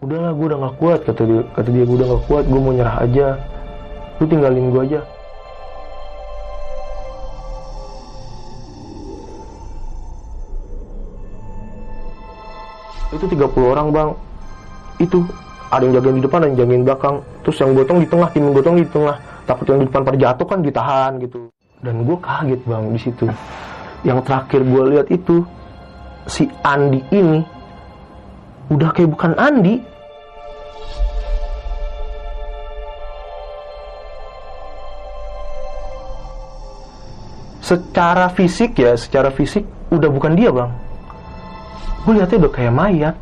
Udahlah 0.00 0.32
gue 0.32 0.46
udah 0.48 0.58
gak 0.64 0.76
kuat 0.80 1.00
kata 1.04 1.22
dia 1.28 1.42
kata 1.52 1.68
dia 1.68 1.84
gue 1.84 1.96
udah 2.00 2.08
gak 2.16 2.24
kuat 2.24 2.44
gue 2.48 2.60
mau 2.60 2.72
nyerah 2.72 2.96
aja. 3.04 3.26
Lu 4.16 4.24
tinggalin 4.24 4.72
gue 4.72 4.82
aja. 4.88 5.00
Itu 13.12 13.24
30 13.28 13.44
orang 13.60 13.88
bang. 13.92 14.10
Itu 15.00 15.24
ada 15.68 15.84
yang 15.84 15.94
jagain 16.00 16.16
di 16.16 16.24
depan 16.24 16.38
ada 16.40 16.48
yang 16.48 16.58
jagain 16.64 16.82
belakang. 16.88 17.16
Terus 17.44 17.56
yang 17.60 17.70
gotong 17.76 17.98
di 18.00 18.08
tengah 18.08 18.28
tim 18.32 18.44
gotong 18.56 18.76
di 18.80 18.86
tengah. 18.88 19.16
Takut 19.44 19.66
yang 19.68 19.80
di 19.84 19.86
depan 19.88 20.02
pada 20.04 20.16
jatuh 20.16 20.46
kan 20.48 20.58
ditahan 20.64 21.12
gitu. 21.20 21.38
Dan 21.84 22.08
gue 22.08 22.16
kaget 22.16 22.60
bang 22.64 22.84
di 22.88 23.00
situ. 23.00 23.26
Yang 24.04 24.18
terakhir 24.24 24.60
gue 24.64 24.82
lihat 24.96 25.06
itu 25.12 25.44
si 26.24 26.48
Andi 26.64 27.00
ini 27.12 27.40
udah 28.70 28.88
kayak 28.96 29.12
bukan 29.12 29.32
Andi 29.36 29.89
secara 37.70 38.26
fisik 38.34 38.74
ya 38.82 38.98
secara 38.98 39.30
fisik 39.30 39.62
udah 39.94 40.10
bukan 40.10 40.34
dia 40.34 40.50
bang. 40.50 40.74
Gue 42.02 42.18
lihatnya 42.18 42.42
udah 42.42 42.52
kayak 42.58 42.74
mayat. 42.74 43.14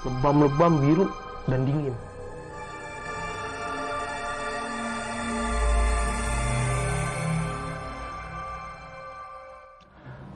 Lebam-lebam 0.00 0.72
biru 0.80 1.06
dan 1.44 1.60
dingin. 1.68 1.92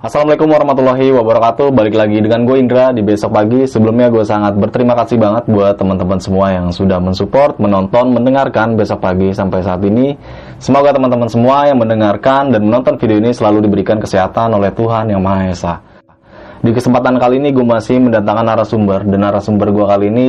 Assalamualaikum 0.00 0.48
warahmatullahi 0.48 1.12
wabarakatuh. 1.12 1.76
Balik 1.76 1.92
lagi 1.92 2.24
dengan 2.24 2.48
gue 2.48 2.56
Indra. 2.56 2.88
Di 2.88 3.04
besok 3.04 3.36
pagi 3.36 3.68
Sebelumnya 3.68 4.08
gue 4.08 4.24
sangat 4.24 4.56
berterima 4.56 4.96
kasih 4.96 5.20
banget 5.20 5.44
buat 5.44 5.76
teman-teman 5.76 6.16
semua 6.16 6.56
yang 6.56 6.72
sudah 6.72 6.96
mensupport, 7.00 7.56
menonton, 7.60 8.16
mendengarkan 8.16 8.80
besok 8.80 9.04
pagi 9.04 9.28
sampai 9.32 9.60
saat 9.60 9.84
ini 9.84 10.16
Semoga 10.60 10.92
teman-teman 10.92 11.24
semua 11.24 11.64
yang 11.64 11.80
mendengarkan 11.80 12.52
dan 12.52 12.60
menonton 12.60 13.00
video 13.00 13.16
ini 13.16 13.32
selalu 13.32 13.64
diberikan 13.64 13.96
kesehatan 13.96 14.52
oleh 14.52 14.68
Tuhan 14.76 15.08
Yang 15.08 15.22
Maha 15.24 15.42
Esa 15.48 15.74
Di 16.60 16.68
kesempatan 16.76 17.16
kali 17.16 17.40
ini 17.40 17.48
gue 17.48 17.64
masih 17.64 17.96
mendatangkan 17.96 18.44
narasumber 18.44 19.00
Dan 19.08 19.24
narasumber 19.24 19.72
gue 19.72 19.86
kali 19.88 20.12
ini 20.12 20.28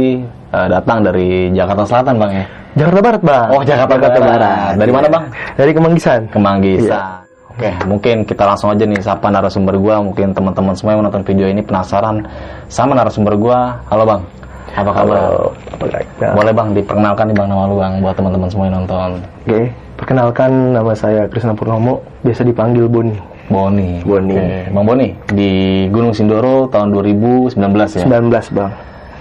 uh, 0.56 0.72
datang 0.72 1.04
dari 1.04 1.52
Jakarta 1.52 1.84
Selatan 1.84 2.16
bang 2.16 2.32
ya 2.32 2.46
Jakarta 2.80 3.00
Barat 3.04 3.22
bang 3.28 3.48
Oh 3.52 3.62
Jakarta, 3.68 3.94
Jakarta 4.00 4.20
Barat. 4.23 4.40
Barat 4.40 4.73
Dari 4.80 4.92
mana 4.96 5.08
bang? 5.12 5.23
dari 5.60 5.72
Kemanggisan 5.76 6.22
Kemanggisan. 6.32 6.88
Iya. 6.88 7.04
Oke, 7.52 7.68
mungkin 7.84 8.23
kita 8.23 8.48
langsung 8.48 8.72
aja 8.72 8.88
nih 8.88 9.04
sapa 9.04 9.28
narasumber 9.28 9.76
gua. 9.76 10.00
Mungkin 10.00 10.32
teman-teman 10.32 10.72
semua 10.72 10.95
yang 10.95 11.04
menonton 11.04 11.28
video 11.28 11.52
ini 11.52 11.60
penasaran 11.60 12.23
sama 12.72 12.95
narasumber 12.95 13.36
gua. 13.36 13.76
Halo 13.92 14.08
Bang, 14.08 14.23
apa 14.72 14.92
kabar? 14.95 15.16
Halo. 15.20 15.52
Baik. 15.84 16.08
Boleh 16.32 16.54
Bang 16.56 16.72
diperkenalkan 16.72 17.28
nih 17.28 17.36
Bang 17.36 17.52
nama 17.52 17.68
lu 17.68 17.76
Bang 17.76 18.00
buat 18.00 18.16
teman-teman 18.16 18.48
semua 18.48 18.66
yang 18.72 18.76
nonton. 18.82 19.20
Oke, 19.44 19.68
perkenalkan 20.02 20.74
nama 20.74 20.98
saya 20.98 21.30
Krisna 21.30 21.54
Purnomo, 21.54 22.02
biasa 22.26 22.42
dipanggil 22.42 22.89
Boni. 22.89 23.14
Boni. 23.54 24.02
Boni. 24.02 24.34
Oke, 24.34 24.73
Bang 24.73 24.86
Boni 24.89 25.08
di 25.30 25.86
Gunung 25.94 26.17
Sindoro 26.17 26.66
tahun 26.73 26.89
2019 26.89 27.54
ya. 28.02 28.04
19 28.10 28.58
bang. 28.58 28.72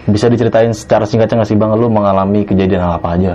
Bisa 0.08 0.26
diceritain 0.32 0.72
secara 0.72 1.04
singkatnya 1.04 1.44
nggak 1.44 1.50
sih 1.52 1.58
Bang 1.60 1.76
lu 1.76 1.92
mengalami 1.92 2.48
kejadian 2.48 2.80
hal 2.80 2.96
apa 2.96 3.20
aja? 3.20 3.34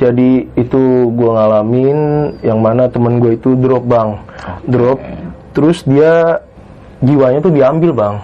Jadi 0.00 0.48
itu 0.56 1.12
gue 1.12 1.30
ngalamin 1.30 1.98
yang 2.40 2.64
mana 2.64 2.88
temen 2.88 3.20
gue 3.20 3.36
itu 3.36 3.52
drop 3.60 3.84
bang, 3.84 4.16
drop. 4.64 4.98
Terus 5.52 5.84
dia 5.84 6.40
jiwanya 7.04 7.44
tuh 7.44 7.52
diambil 7.52 7.92
bang, 7.92 8.14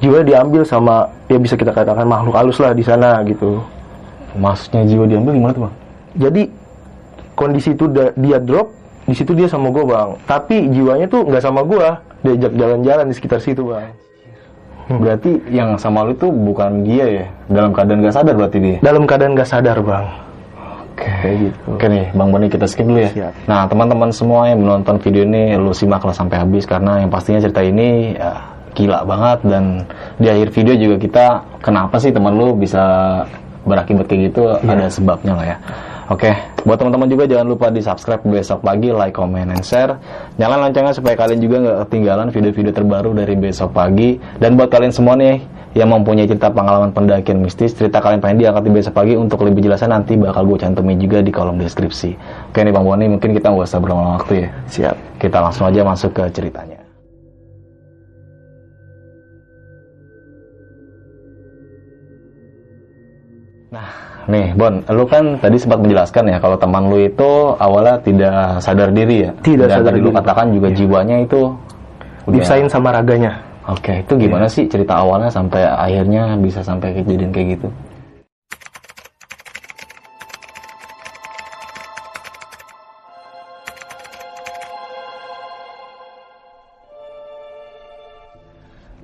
jiwanya 0.00 0.24
diambil 0.24 0.64
sama 0.64 1.04
ya 1.28 1.36
bisa 1.36 1.54
kita 1.60 1.76
katakan 1.76 2.08
makhluk 2.08 2.32
halus 2.32 2.56
lah 2.56 2.72
di 2.72 2.80
sana 2.80 3.20
gitu. 3.28 3.60
Maksudnya 4.32 4.88
jiwa 4.88 5.04
diambil 5.04 5.36
gimana 5.36 5.52
tuh 5.52 5.62
Bang? 5.68 5.74
Jadi 6.16 6.42
kondisi 7.34 7.74
itu 7.74 7.88
dia 7.92 8.38
drop, 8.38 8.72
di 9.08 9.14
situ 9.16 9.32
dia 9.34 9.50
sama 9.50 9.72
gue 9.72 9.84
bang. 9.84 10.14
Tapi 10.28 10.70
jiwanya 10.70 11.06
tuh 11.10 11.26
nggak 11.26 11.42
sama 11.42 11.66
gue, 11.66 11.86
diajak 12.22 12.52
jalan-jalan 12.54 13.04
di 13.10 13.14
sekitar 13.14 13.40
situ 13.42 13.66
bang. 13.66 13.90
Berarti 14.92 15.38
yang 15.48 15.78
sama 15.78 16.04
lu 16.04 16.12
itu 16.12 16.28
bukan 16.28 16.84
dia 16.84 17.06
ya? 17.06 17.26
Dalam 17.48 17.70
keadaan 17.72 18.02
gak 18.02 18.12
sadar 18.18 18.34
berarti 18.34 18.58
dia? 18.60 18.76
Dalam 18.82 19.06
keadaan 19.06 19.32
nggak 19.38 19.48
sadar 19.48 19.78
bang. 19.80 20.04
Oke. 20.92 21.08
Kayak 21.22 21.36
gitu. 21.48 21.58
Oke 21.72 21.86
nih, 21.88 22.06
Bang 22.12 22.28
Boni 22.28 22.46
kita 22.52 22.66
skip 22.68 22.84
dulu 22.84 23.00
ya. 23.00 23.10
Siap. 23.14 23.32
Nah, 23.48 23.64
teman-teman 23.64 24.10
semua 24.12 24.52
yang 24.52 24.60
menonton 24.60 25.00
video 25.00 25.24
ini 25.24 25.56
lu 25.56 25.72
simaklah 25.72 26.12
sampai 26.12 26.36
habis 26.44 26.68
karena 26.68 27.00
yang 27.00 27.08
pastinya 27.08 27.40
cerita 27.40 27.64
ini 27.64 28.12
ya, 28.12 28.36
gila 28.76 29.00
banget 29.08 29.38
dan 29.48 29.64
di 30.20 30.26
akhir 30.28 30.48
video 30.52 30.74
juga 30.76 30.96
kita 31.00 31.24
kenapa 31.64 31.96
sih 31.96 32.12
teman 32.12 32.36
lu 32.36 32.52
bisa 32.52 32.82
berakibat 33.64 34.04
kayak 34.10 34.20
gitu 34.28 34.42
ada 34.60 34.90
sebabnya 34.92 35.32
lah 35.32 35.46
ya. 35.46 35.56
Oke, 36.10 36.34
buat 36.66 36.82
teman-teman 36.82 37.06
juga 37.06 37.30
jangan 37.30 37.46
lupa 37.46 37.70
di 37.70 37.78
subscribe 37.78 38.26
besok 38.26 38.66
pagi, 38.66 38.90
like, 38.90 39.14
comment, 39.14 39.54
and 39.54 39.62
share. 39.62 39.94
Nyalain 40.34 40.66
loncengnya 40.66 40.90
supaya 40.90 41.14
kalian 41.14 41.38
juga 41.38 41.56
nggak 41.62 41.76
ketinggalan 41.86 42.26
video-video 42.34 42.72
terbaru 42.74 43.10
dari 43.14 43.34
besok 43.38 43.70
pagi. 43.70 44.18
Dan 44.42 44.58
buat 44.58 44.66
kalian 44.66 44.90
semua 44.90 45.14
nih 45.14 45.38
yang 45.78 45.88
mempunyai 45.88 46.26
cerita 46.26 46.50
pengalaman 46.50 46.90
pendakian 46.90 47.40
mistis, 47.40 47.72
cerita 47.72 48.02
kalian 48.02 48.18
pengen 48.18 48.42
diangkat 48.42 48.62
di 48.66 48.72
besok 48.74 48.92
pagi 48.98 49.14
untuk 49.14 49.46
lebih 49.46 49.62
jelasnya 49.62 49.94
nanti 49.94 50.18
bakal 50.18 50.42
gue 50.44 50.58
cantumin 50.58 50.98
juga 50.98 51.22
di 51.22 51.30
kolom 51.30 51.56
deskripsi. 51.56 52.10
Oke 52.50 52.66
nih 52.66 52.74
Bang 52.74 52.84
Boni, 52.84 53.06
mungkin 53.06 53.30
kita 53.30 53.54
nggak 53.54 53.70
usah 53.70 53.78
berlama 53.78 54.18
waktu 54.18 54.44
ya. 54.44 54.48
Siap. 54.68 54.96
Kita 55.22 55.38
langsung 55.38 55.70
aja 55.70 55.86
masuk 55.86 56.10
ke 56.18 56.26
ceritanya. 56.34 56.81
Nih 64.28 64.54
Bon, 64.54 64.82
lu 64.90 65.04
kan 65.08 65.38
tadi 65.38 65.56
sempat 65.58 65.82
menjelaskan 65.82 66.30
ya 66.30 66.38
kalau 66.38 66.54
teman 66.60 66.90
lu 66.90 66.98
itu 67.02 67.30
awalnya 67.58 67.98
tidak 68.02 68.62
sadar 68.62 68.90
diri 68.94 69.26
ya. 69.26 69.30
Tidak 69.40 69.66
Dan 69.66 69.76
sadar 69.82 69.92
tadi 69.94 70.00
lu 70.00 70.08
diri. 70.08 70.14
Iya. 70.14 70.18
katakan 70.22 70.46
juga 70.54 70.68
jiwanya 70.70 71.16
itu 71.22 71.40
Disain 72.30 72.70
sama 72.70 72.94
raganya. 72.94 73.34
Oke, 73.66 74.02
itu 74.02 74.14
gimana 74.18 74.46
sih 74.46 74.66
cerita 74.66 74.98
awalnya 74.98 75.30
sampai 75.30 75.62
akhirnya 75.62 76.34
bisa 76.38 76.62
sampai 76.62 76.94
kejadian 76.98 77.30
kayak 77.30 77.58
gitu? 77.58 77.68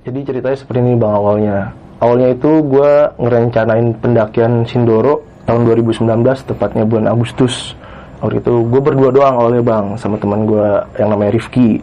Jadi 0.09 0.25
ceritanya 0.25 0.57
seperti 0.57 0.81
ini 0.81 0.97
bang 0.97 1.13
awalnya. 1.13 1.69
Awalnya 2.01 2.33
itu 2.33 2.65
gue 2.65 2.91
ngerencanain 3.21 3.93
pendakian 4.01 4.65
Sindoro 4.65 5.21
tahun 5.45 5.69
2019, 5.69 6.49
tepatnya 6.49 6.81
bulan 6.81 7.13
Agustus. 7.13 7.77
Waktu 8.17 8.41
itu 8.41 8.65
gue 8.73 8.81
berdua 8.81 9.13
doang 9.13 9.37
awalnya 9.37 9.61
bang, 9.61 9.85
sama 10.01 10.17
teman 10.17 10.49
gue 10.49 10.65
yang 10.97 11.13
namanya 11.13 11.37
Rifki. 11.37 11.77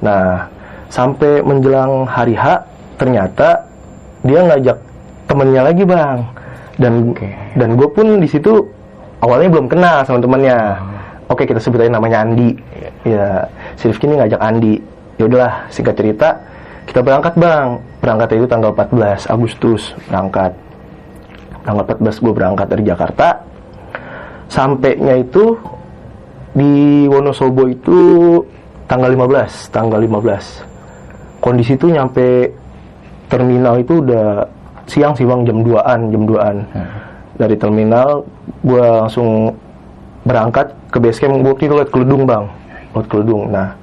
Nah, 0.00 0.48
sampai 0.88 1.44
menjelang 1.44 2.08
hari 2.08 2.32
H, 2.32 2.64
ternyata 2.96 3.68
dia 4.24 4.40
ngajak 4.40 4.80
temennya 5.28 5.62
lagi 5.68 5.84
bang. 5.84 6.24
Dan 6.80 7.12
Oke. 7.12 7.28
dan 7.60 7.76
gue 7.76 7.88
pun 7.92 8.24
di 8.24 8.28
situ 8.32 8.64
awalnya 9.20 9.52
belum 9.52 9.68
kenal 9.68 10.00
sama 10.08 10.16
temennya. 10.16 10.80
Oke 11.28 11.44
kita 11.44 11.60
sebut 11.60 11.84
aja 11.84 11.92
namanya 11.92 12.24
Andi. 12.24 12.56
Ya, 13.04 13.44
si 13.76 13.92
Rifki 13.92 14.08
ini 14.08 14.16
ngajak 14.16 14.40
Andi. 14.40 14.80
Ya 15.20 15.28
udahlah, 15.28 15.68
singkat 15.68 15.92
cerita, 16.00 16.40
kita 16.86 17.00
berangkat 17.00 17.34
bang. 17.36 17.80
Berangkat 18.00 18.28
itu 18.36 18.46
tanggal 18.48 18.70
14 18.72 19.28
Agustus 19.32 19.92
berangkat. 20.08 20.52
Tanggal 21.64 21.82
14 21.88 22.22
gue 22.22 22.32
berangkat 22.32 22.66
dari 22.68 22.82
Jakarta. 22.84 23.28
Sampainya 24.48 25.18
itu 25.18 25.56
di 26.54 27.04
Wonosobo 27.10 27.66
itu 27.66 27.98
tanggal 28.86 29.10
15, 29.10 29.72
tanggal 29.72 29.98
15. 29.98 31.40
Kondisi 31.40 31.74
itu 31.74 31.90
nyampe 31.90 32.52
terminal 33.28 33.80
itu 33.80 34.04
udah 34.04 34.46
siang 34.84 35.16
sih 35.16 35.24
bang 35.24 35.42
jam 35.48 35.64
2an 35.64 36.00
jam 36.12 36.22
2an 36.28 36.56
dari 37.40 37.56
terminal 37.56 38.22
gue 38.62 38.84
langsung 38.84 39.50
berangkat 40.24 40.70
ke 40.92 40.98
base 41.00 41.20
camp 41.20 41.40
gue 41.40 41.50
waktu 41.50 41.64
itu 41.68 41.74
liat 41.74 41.90
keledung 41.90 42.22
bang 42.28 42.44
liat 42.94 43.06
keledung 43.08 43.50
nah 43.50 43.74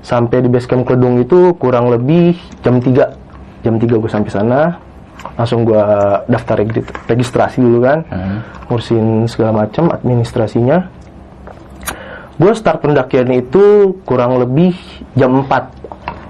sampai 0.00 0.40
di 0.40 0.48
base 0.48 0.66
camp 0.66 0.84
keledung 0.84 1.18
itu 1.18 1.52
kurang 1.56 1.90
lebih 1.90 2.34
jam 2.60 2.78
3 2.78 3.14
jam 3.62 3.74
3 3.76 3.84
gue 3.98 4.10
sampai 4.10 4.30
sana. 4.30 4.60
Langsung 5.34 5.66
gua 5.66 5.82
daftar 6.26 6.62
regi- 6.62 6.86
registrasi 7.06 7.58
dulu 7.58 7.82
kan. 7.82 7.98
Hmm. 8.06 8.38
ngurusin 8.68 9.24
segala 9.26 9.64
macam 9.64 9.88
administrasinya. 9.88 10.86
Gue 12.38 12.52
start 12.54 12.84
pendakian 12.84 13.26
itu 13.32 13.96
kurang 14.04 14.38
lebih 14.38 14.76
jam 15.16 15.42
4 15.42 15.74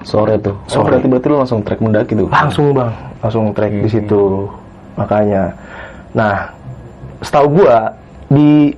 Sore 0.06 0.40
tuh. 0.40 0.56
Oh, 0.56 0.80
Sore. 0.80 0.88
berarti 0.88 1.06
berarti 1.10 1.26
lu 1.28 1.36
langsung 1.36 1.60
trek 1.60 1.84
mendaki 1.84 2.16
tuh. 2.16 2.28
langsung 2.32 2.72
bang. 2.72 2.88
Langsung 3.20 3.44
trek 3.52 3.72
di 3.76 3.90
situ. 3.90 4.48
Makanya. 4.96 5.52
Nah 6.16 6.48
setahu 7.20 7.60
gua 7.60 7.92
di 8.30 8.72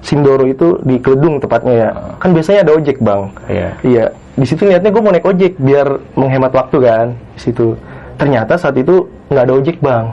Sindoro 0.00 0.48
itu 0.48 0.80
di 0.80 0.96
Keledung 0.96 1.36
tepatnya 1.36 1.74
ya 1.76 1.88
kan 2.16 2.32
biasanya 2.32 2.64
ada 2.64 2.72
ojek 2.72 2.96
bang. 3.04 3.28
Iya. 3.44 3.68
iya 3.84 4.04
di 4.38 4.46
situ 4.46 4.62
niatnya 4.66 4.90
gue 4.94 5.02
mau 5.02 5.12
naik 5.12 5.26
ojek 5.26 5.58
biar 5.58 5.88
menghemat 6.14 6.52
waktu 6.54 6.76
kan 6.82 7.06
di 7.34 7.40
situ 7.40 7.74
ternyata 8.20 8.54
saat 8.60 8.76
itu 8.78 9.08
nggak 9.32 9.44
ada 9.48 9.54
ojek 9.56 9.76
bang 9.82 10.12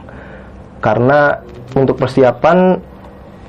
karena 0.82 1.42
untuk 1.76 1.98
persiapan 2.00 2.80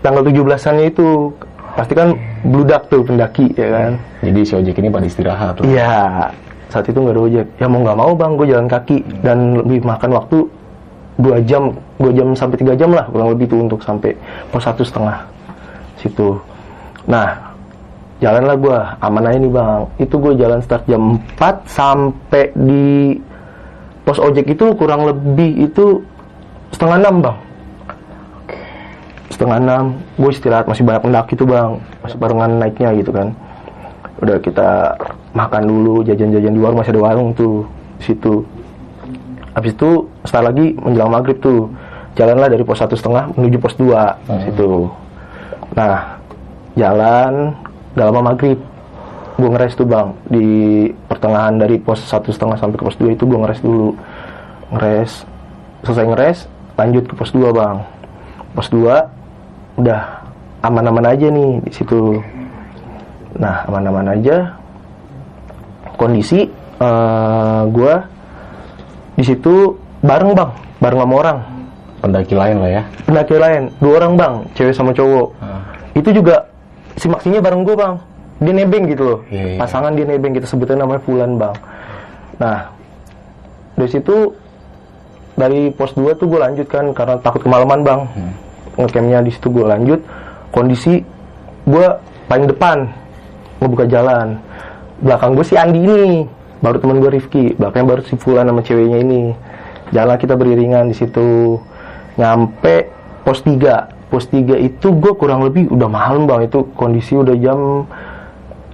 tanggal 0.03 0.23
17-annya 0.25 0.87
itu 0.91 1.33
pasti 1.79 1.95
kan 1.95 2.19
bludak 2.43 2.91
tuh 2.91 3.07
pendaki 3.07 3.55
ya 3.55 3.69
kan 3.71 3.93
Jadi 4.19 4.41
si 4.43 4.53
ojek 4.59 4.75
ini 4.83 4.91
pada 4.91 5.07
istirahat 5.07 5.63
tuh. 5.63 5.65
Iya, 5.71 6.27
saat 6.75 6.91
itu 6.91 6.99
nggak 6.99 7.15
ada 7.15 7.23
ojek. 7.23 7.47
Ya 7.63 7.67
mau 7.71 7.87
nggak 7.87 7.99
mau 7.99 8.13
bang, 8.19 8.33
gue 8.35 8.47
jalan 8.51 8.67
kaki 8.67 8.99
dan 9.23 9.63
lebih 9.63 9.87
makan 9.87 10.11
waktu 10.11 10.39
dua 11.19 11.39
jam, 11.47 11.75
dua 12.03 12.11
jam 12.15 12.35
sampai 12.35 12.57
tiga 12.59 12.75
jam 12.75 12.91
lah 12.95 13.07
kurang 13.11 13.35
lebih 13.35 13.47
tuh 13.51 13.63
untuk 13.63 13.79
sampai 13.83 14.15
pos 14.51 14.67
satu 14.67 14.83
setengah 14.83 15.23
situ. 16.03 16.39
Nah, 17.07 17.48
jalanlah 18.19 18.57
gue 18.59 18.79
aman 19.03 19.27
aja 19.31 19.39
nih 19.39 19.53
bang. 19.53 19.81
Itu 20.03 20.15
gue 20.19 20.33
jalan 20.39 20.61
start 20.63 20.85
jam 20.91 21.23
4 21.39 21.67
sampai 21.67 22.51
di 22.55 23.19
pos 24.03 24.19
ojek 24.19 24.49
itu 24.49 24.75
kurang 24.75 25.07
lebih 25.07 25.71
itu 25.71 26.03
setengah 26.75 26.99
enam 26.99 27.15
bang. 27.23 27.39
Setengah 29.29 29.59
enam, 29.63 29.85
gue 30.19 30.31
istirahat 30.35 30.67
masih 30.67 30.83
banyak 30.83 31.03
pendaki 31.05 31.39
tuh 31.39 31.47
bang, 31.47 31.79
masih 32.03 32.17
barengan 32.19 32.51
naiknya 32.59 32.91
gitu 32.99 33.15
kan. 33.15 33.31
Udah 34.19 34.43
kita 34.43 34.99
makan 35.31 35.63
dulu 35.69 36.03
jajan-jajan 36.03 36.57
di 36.57 36.59
warung 36.59 36.83
masih 36.83 36.91
ada 36.97 37.03
warung 37.07 37.31
tuh 37.39 37.63
situ. 38.03 38.43
Habis 39.55 39.79
itu 39.79 40.11
setelah 40.27 40.51
lagi 40.51 40.75
menjelang 40.75 41.11
maghrib 41.15 41.39
tuh 41.39 41.71
jalanlah 42.19 42.51
dari 42.51 42.67
pos 42.67 42.83
satu 42.83 42.99
setengah 42.99 43.31
menuju 43.39 43.57
pos 43.63 43.79
2 43.79 44.51
situ. 44.51 44.91
Nah 45.79 46.19
jalan 46.75 47.55
gak 47.99 48.15
lama 48.15 48.31
maghrib 48.31 48.59
gue 49.39 49.49
ngeres 49.51 49.75
tuh 49.75 49.87
bang 49.87 50.15
di 50.31 50.47
pertengahan 51.11 51.59
dari 51.59 51.83
pos 51.83 51.99
satu 52.03 52.31
setengah 52.31 52.59
sampai 52.59 52.79
ke 52.79 52.85
pos 52.87 52.99
2 52.99 53.19
itu 53.19 53.27
gue 53.27 53.39
ngeres 53.39 53.61
dulu 53.63 53.95
ngeres 54.75 55.27
selesai 55.83 56.07
ngeres 56.07 56.39
lanjut 56.79 57.05
ke 57.11 57.15
pos 57.19 57.31
2 57.35 57.51
bang 57.51 57.77
pos 58.55 58.71
2 58.71 59.83
udah 59.83 60.03
aman-aman 60.63 61.07
aja 61.07 61.27
nih 61.31 61.63
di 61.63 61.71
situ 61.71 62.19
Nah, 63.39 63.69
aman-aman 63.71 64.19
aja. 64.19 64.57
Kondisi 65.99 66.47
eh 66.79 67.61
gue 67.75 67.95
di 69.19 69.25
situ 69.27 69.75
bareng 70.01 70.35
bang, 70.35 70.51
bareng 70.79 71.01
sama 71.03 71.15
orang. 71.19 71.39
Pendaki 71.99 72.35
lain 72.39 72.57
lah 72.63 72.71
ya. 72.71 72.83
Pendaki 73.03 73.35
lain, 73.35 73.63
dua 73.83 73.93
orang 73.99 74.13
bang, 74.15 74.35
cewek 74.55 74.71
sama 74.71 74.95
cowok. 74.95 75.35
Ah. 75.43 75.67
Itu 75.99 76.15
juga 76.15 76.47
si 76.99 77.07
maksinya 77.07 77.39
bareng 77.39 77.63
gue 77.63 77.77
bang. 77.79 77.95
Dia 78.39 78.55
nebeng 78.55 78.85
gitu 78.87 79.03
loh. 79.03 79.19
Iya, 79.31 79.55
iya. 79.55 79.59
Pasangan 79.59 79.95
dia 79.95 80.07
nebeng 80.07 80.35
kita 80.35 80.47
sebutnya 80.47 80.83
namanya 80.83 81.03
Fulan 81.03 81.39
bang. 81.39 81.55
Nah, 82.39 82.71
dari 83.75 83.91
situ 83.91 84.35
dari 85.39 85.71
pos 85.71 85.95
2 85.95 86.19
tuh 86.19 86.27
gue 86.27 86.39
lanjut 86.43 86.67
kan 86.67 86.91
karena 86.95 87.19
takut 87.23 87.43
kemalaman 87.43 87.81
bang. 87.83 88.01
Hmm. 88.15 88.33
Ngecampnya 88.79 89.27
di 89.27 89.31
situ 89.35 89.51
gue 89.51 89.67
lanjut. 89.67 90.01
Kondisi 90.55 91.03
gue 91.67 91.87
paling 92.31 92.47
depan 92.47 92.87
ngebuka 93.59 93.91
jalan. 93.91 94.39
Belakang 94.99 95.39
gue 95.39 95.47
si 95.47 95.55
Andi 95.55 95.79
ini, 95.79 96.27
baru 96.63 96.79
temen 96.79 96.99
gue 97.03 97.11
Rifki. 97.11 97.55
Belakangnya 97.59 97.87
baru 97.95 98.03
si 98.07 98.15
Fulan 98.19 98.47
sama 98.47 98.63
ceweknya 98.63 98.99
ini. 99.03 99.35
Jalan 99.91 100.15
kita 100.19 100.39
beriringan 100.39 100.91
di 100.91 100.95
situ. 100.95 101.59
Nyampe 102.19 102.91
pos 103.27 103.43
3. 103.43 103.98
Pos 104.09 104.25
3 104.29 104.57
itu 104.57 104.89
gue 104.89 105.13
kurang 105.17 105.45
lebih 105.45 105.69
udah 105.69 105.89
malam 105.89 106.25
bang. 106.25 106.49
Itu 106.49 106.73
kondisi 106.75 107.17
udah 107.17 107.37
jam 107.37 107.85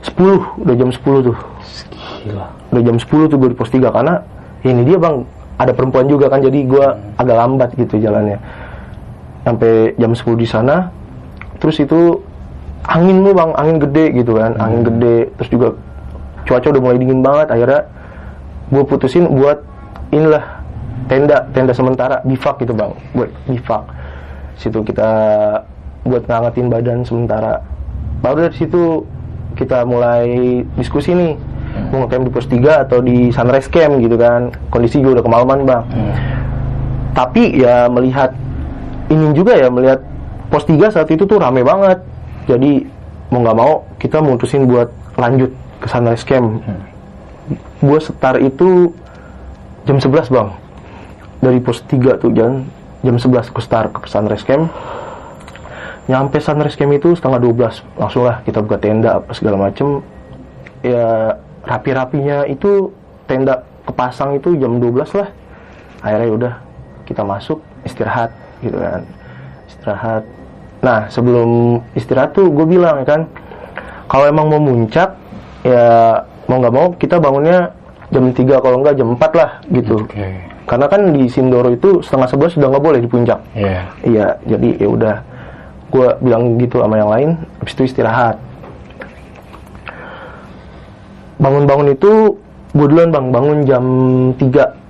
10. 0.03 0.63
Udah 0.63 0.75
jam 0.79 0.91
10 0.95 1.27
tuh. 1.31 1.37
Gila. 2.25 2.47
Udah 2.71 2.83
jam 2.83 2.97
10 2.97 3.31
tuh 3.31 3.37
gue 3.39 3.49
di 3.51 3.57
pos 3.59 3.71
3. 3.71 3.91
Karena 3.91 4.23
ini 4.63 4.83
dia 4.87 4.97
bang, 4.97 5.27
ada 5.59 5.73
perempuan 5.75 6.07
juga 6.07 6.31
kan. 6.31 6.39
Jadi 6.43 6.65
gue 6.65 6.87
agak 7.19 7.37
lambat 7.37 7.71
gitu 7.75 7.99
jalannya. 7.99 8.39
Sampai 9.43 9.99
jam 9.99 10.15
10 10.15 10.39
di 10.39 10.47
sana. 10.47 10.89
Terus 11.59 11.81
itu 11.81 12.21
angin 12.85 13.25
lu 13.25 13.33
bang, 13.33 13.51
angin 13.57 13.81
gede 13.81 14.13
gitu 14.13 14.37
kan, 14.37 14.53
angin 14.61 14.85
gede, 14.85 15.33
terus 15.41 15.49
juga 15.49 15.69
cuaca 16.45 16.67
udah 16.69 16.83
mulai 16.85 16.99
dingin 17.01 17.25
banget, 17.25 17.49
akhirnya 17.49 17.89
gue 18.69 18.83
putusin 18.85 19.25
buat 19.33 19.65
inilah 20.13 20.45
tenda, 21.09 21.49
tenda 21.57 21.73
sementara, 21.73 22.21
bivak 22.29 22.61
gitu 22.61 22.77
bang, 22.77 22.93
buat 23.17 23.31
bivak. 23.49 23.83
Situ 24.59 24.85
kita 24.87 25.11
buat 26.05 26.29
ngangetin 26.29 26.69
badan 26.69 26.99
sementara. 27.03 27.65
Baru 28.21 28.45
dari 28.45 28.57
situ 28.57 29.05
kita 29.55 29.87
mulai 29.87 30.61
diskusi 30.75 31.15
nih, 31.15 31.39
mau 31.91 32.05
ngecamp 32.05 32.25
di 32.27 32.33
pos 32.33 32.47
3 32.51 32.85
atau 32.89 32.99
di 33.01 33.31
sunrise 33.31 33.71
camp 33.71 34.03
gitu 34.03 34.19
kan, 34.19 34.51
kondisi 34.69 34.99
juga 34.99 35.21
udah 35.21 35.25
kemalaman 35.25 35.59
bang. 35.63 35.83
Tapi 37.15 37.63
ya 37.63 37.87
melihat 37.87 38.35
ini 39.09 39.31
juga 39.37 39.55
ya 39.55 39.71
melihat 39.71 40.03
pos 40.51 40.67
3 40.67 40.91
saat 40.91 41.09
itu 41.11 41.25
tuh 41.25 41.39
rame 41.39 41.63
banget. 41.63 42.03
Jadi 42.51 42.85
mau 43.31 43.41
nggak 43.41 43.57
mau 43.57 43.73
kita 43.97 44.21
mutusin 44.21 44.67
buat 44.69 44.91
lanjut 45.17 45.55
ke 45.81 45.87
sunrise 45.87 46.27
camp. 46.27 46.61
Gue 47.81 47.99
setar 48.01 48.41
itu 48.41 48.91
jam 49.87 50.01
11 50.01 50.33
bang. 50.33 50.49
Dari 51.45 51.59
pos 51.61 51.85
3 51.87 52.21
tuh 52.21 52.33
jam 52.35 52.67
jam 53.05 53.21
11 53.21 53.53
ke 53.53 53.61
start 53.61 53.93
ke 53.93 54.09
sunrise 54.09 54.43
camp. 54.43 54.73
Nyampe 56.09 56.41
sunrise 56.41 56.75
camp 56.75 56.93
itu 56.97 57.13
setengah 57.15 57.39
12 57.39 58.01
langsung 58.01 58.25
lah 58.25 58.41
kita 58.43 58.65
buka 58.65 58.81
tenda 58.81 59.21
apa 59.21 59.31
segala 59.37 59.71
macem. 59.71 60.01
Ya 60.81 61.39
rapi-rapinya 61.65 62.49
itu 62.49 62.91
tenda 63.29 63.65
kepasang 63.85 64.41
itu 64.41 64.57
jam 64.57 64.81
12 64.81 65.21
lah. 65.21 65.29
Akhirnya 66.01 66.29
udah 66.33 66.55
kita 67.05 67.23
masuk 67.25 67.61
istirahat 67.85 68.33
gitu 68.65 68.77
kan. 68.81 69.05
Istirahat 69.69 70.25
Nah, 70.85 71.09
sebelum 71.09 71.81
istirahat 71.97 72.37
tuh 72.37 72.53
gue 72.53 72.67
bilang 72.69 73.01
ya 73.01 73.07
kan, 73.09 73.21
kalau 74.05 74.29
emang 74.29 74.53
mau 74.53 74.61
muncak, 74.61 75.17
ya 75.65 76.21
mau 76.45 76.61
nggak 76.61 76.75
mau 76.77 76.93
kita 77.01 77.17
bangunnya 77.17 77.73
jam 78.13 78.29
3 78.29 78.61
kalau 78.61 78.85
nggak 78.85 79.01
jam 79.01 79.17
4 79.17 79.33
lah 79.33 79.51
gitu. 79.73 80.05
Oke. 80.05 80.53
Karena 80.65 80.87
kan 80.89 81.13
di 81.13 81.29
Sindoro 81.29 81.69
itu 81.73 82.01
setengah 82.01 82.29
sebelas 82.29 82.57
sudah 82.57 82.69
nggak 82.73 82.85
boleh 82.85 83.01
di 83.05 83.09
puncak. 83.09 83.41
Iya. 83.53 83.81
Iya, 84.05 84.27
jadi 84.49 84.69
ya 84.81 84.89
udah, 84.89 85.17
gue 85.93 86.07
bilang 86.25 86.57
gitu 86.57 86.81
sama 86.81 86.97
yang 86.97 87.11
lain, 87.13 87.29
habis 87.61 87.75
itu 87.77 87.83
istirahat. 87.85 88.37
Bangun-bangun 91.37 91.93
itu 91.93 92.41
gue 92.73 92.87
duluan 92.89 93.13
bang, 93.13 93.27
bangun 93.29 93.59
jam 93.69 93.85
3 94.41 94.85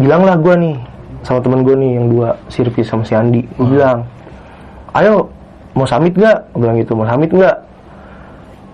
Bilanglah 0.00 0.34
gue 0.40 0.54
nih 0.56 0.76
sama 1.22 1.38
temen 1.38 1.62
gue 1.62 1.74
nih 1.78 1.90
yang 2.00 2.06
dua, 2.10 2.28
si 2.50 2.64
Rifki 2.64 2.82
sama 2.82 3.06
si 3.06 3.14
Andi. 3.14 3.44
Gue 3.54 3.78
bilang, 3.78 4.08
ayo 4.96 5.28
mau 5.76 5.86
summit 5.86 6.16
nggak? 6.16 6.38
Gue 6.56 6.60
bilang 6.64 6.76
gitu, 6.80 6.92
mau 6.96 7.06
summit 7.06 7.30
nggak? 7.30 7.56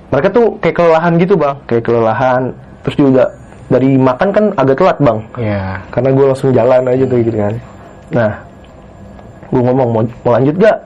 Mereka 0.08 0.28
tuh 0.32 0.56
kayak 0.64 0.76
kelelahan 0.78 1.12
gitu 1.20 1.34
bang, 1.36 1.56
kayak 1.68 1.84
kelelahan. 1.84 2.42
Terus 2.86 2.96
juga 2.96 3.24
dari 3.68 3.94
makan 3.94 4.28
kan 4.32 4.44
agak 4.56 4.76
telat 4.76 4.98
bang, 4.98 5.18
Iya. 5.36 5.62
karena 5.92 6.08
gue 6.10 6.24
langsung 6.24 6.50
jalan 6.50 6.82
aja 6.84 7.04
tuh 7.04 7.18
gitu 7.20 7.36
kan. 7.36 7.54
Nah, 8.08 8.32
gue 9.48 9.60
ngomong 9.60 9.88
mau, 9.88 10.02
mau 10.24 10.32
lanjut 10.32 10.56
gak? 10.56 10.78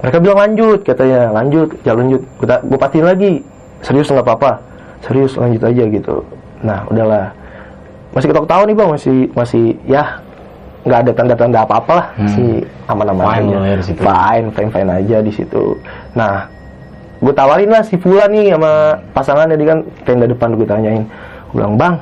Mereka 0.00 0.16
bilang 0.20 0.38
lanjut, 0.38 0.78
katanya 0.80 1.20
lanjut, 1.28 1.68
jalan 1.80 1.98
lanjut. 2.04 2.22
Gue 2.36 2.46
gue 2.48 2.78
pastiin 2.78 3.04
lagi, 3.04 3.32
serius 3.80 4.08
nggak 4.08 4.24
apa-apa, 4.24 4.50
serius 5.00 5.36
lanjut 5.36 5.60
aja 5.60 5.84
gitu. 5.86 6.16
Nah, 6.60 6.84
udahlah. 6.88 7.32
Masih 8.10 8.26
ketawa-ketawa 8.28 8.62
nih 8.64 8.76
bang, 8.76 8.88
masih 8.90 9.18
masih 9.32 9.64
ya 9.84 10.04
nggak 10.80 10.98
ada 11.04 11.12
tanda-tanda 11.12 11.58
apa-apa 11.62 11.92
lah, 11.92 12.06
masih 12.16 12.64
aman-aman 12.88 13.24
Fine 13.28 13.44
aja. 13.44 13.58
ya 13.60 13.74
di 13.76 13.84
situ. 13.84 14.00
Fine, 14.00 14.46
fine, 14.50 14.70
fine 14.72 14.90
aja 14.90 15.16
di 15.20 15.32
situ. 15.32 15.64
Nah, 16.16 16.32
gue 17.20 17.32
tawarin 17.32 17.68
lah 17.68 17.84
si 17.84 18.00
Fulan 18.00 18.32
nih 18.32 18.56
sama 18.56 18.72
pasangannya 19.12 19.56
di 19.56 19.66
kan 19.68 19.78
tenda 20.04 20.24
depan 20.24 20.56
gue 20.56 20.64
tanyain. 20.64 21.04
Gue 21.52 21.60
bilang 21.60 21.76
bang, 21.76 21.94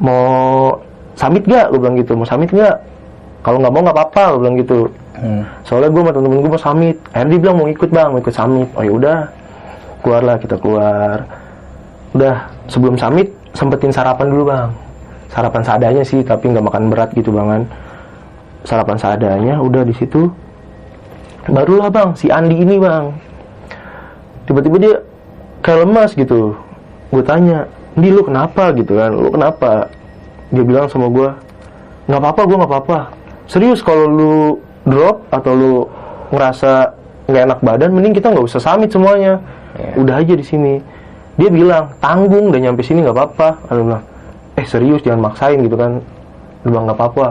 mau 0.00 0.76
summit 1.16 1.44
gak? 1.48 1.72
Gue 1.72 1.80
bilang 1.80 1.96
gitu, 1.96 2.12
mau 2.16 2.28
summit 2.28 2.50
gak? 2.52 2.76
Kalau 3.46 3.62
nggak 3.62 3.72
mau 3.72 3.80
nggak 3.86 3.96
apa-apa, 3.96 4.22
gue 4.34 4.40
bilang 4.42 4.56
gitu. 4.58 4.80
Hmm. 5.16 5.42
Soalnya 5.62 5.94
gue 5.94 6.02
sama 6.02 6.12
temen-temen 6.12 6.42
gue 6.42 6.52
mau 6.52 6.60
summit. 6.60 6.96
Akhirnya 7.14 7.30
dia 7.30 7.40
bilang 7.40 7.56
mau 7.62 7.68
ikut 7.70 7.90
bang, 7.94 8.08
mau 8.10 8.20
ikut 8.20 8.34
summit. 8.34 8.68
Oh 8.74 8.82
ya 8.82 8.92
udah, 8.92 9.18
keluarlah 10.02 10.36
kita 10.42 10.56
keluar. 10.58 11.16
Udah 12.12 12.34
sebelum 12.66 12.98
summit 12.98 13.30
sempetin 13.54 13.94
sarapan 13.94 14.26
dulu 14.28 14.44
bang. 14.50 14.68
Sarapan 15.30 15.62
seadanya 15.62 16.02
sih, 16.02 16.20
tapi 16.26 16.50
nggak 16.50 16.64
makan 16.66 16.90
berat 16.90 17.10
gitu 17.14 17.30
bangan. 17.30 17.64
sarapan 18.66 18.98
seadanya 18.98 19.54
udah 19.62 19.86
di 19.86 19.94
situ 19.94 20.26
barulah 21.46 21.86
bang 21.86 22.10
si 22.18 22.26
Andi 22.26 22.58
ini 22.58 22.82
bang 22.82 23.14
tiba-tiba 24.50 24.76
dia 24.82 24.94
kayak 25.62 25.86
lemas 25.86 26.10
gitu 26.18 26.58
gue 27.14 27.22
tanya 27.22 27.70
di 27.96 28.08
lu 28.12 28.22
kenapa 28.22 28.70
gitu 28.76 28.92
kan? 28.96 29.10
Lu 29.16 29.32
kenapa? 29.32 29.88
Dia 30.52 30.62
bilang 30.62 30.86
sama 30.86 31.08
gue 31.10 31.28
nggak 32.06 32.20
apa-apa 32.22 32.40
gue 32.46 32.56
nggak 32.60 32.70
apa-apa. 32.70 32.98
Serius 33.50 33.82
kalau 33.82 34.06
lu 34.06 34.36
drop 34.86 35.26
atau 35.32 35.52
lu 35.56 35.74
ngerasa 36.30 36.94
nggak 37.26 37.42
enak 37.50 37.58
badan 37.64 37.90
mending 37.90 38.14
kita 38.14 38.30
nggak 38.30 38.46
usah 38.46 38.62
samit 38.62 38.92
semuanya. 38.92 39.42
Iya. 39.76 39.92
udah 40.00 40.14
aja 40.22 40.34
di 40.36 40.44
sini. 40.46 40.74
Dia 41.36 41.52
bilang 41.52 41.92
tanggung 42.00 42.48
dan 42.48 42.64
nyampe 42.64 42.80
sini 42.84 43.04
nggak 43.04 43.16
apa-apa. 43.16 43.48
Lalu 43.72 43.80
bilang 43.92 44.04
eh 44.56 44.66
serius 44.68 45.00
jangan 45.02 45.32
maksain 45.32 45.58
gitu 45.60 45.76
kan. 45.76 46.00
Dia 46.64 46.68
bilang 46.68 46.84
nggak 46.86 46.98
apa-apa. 47.00 47.28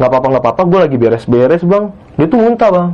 Nggak 0.00 0.08
apa-apa 0.08 0.26
nggak 0.32 0.44
apa-apa 0.48 0.62
gue 0.64 0.78
lagi 0.80 0.96
beres-beres 0.96 1.62
bang. 1.66 1.84
Dia 2.16 2.26
tuh 2.26 2.38
muntah 2.40 2.70
bang. 2.72 2.88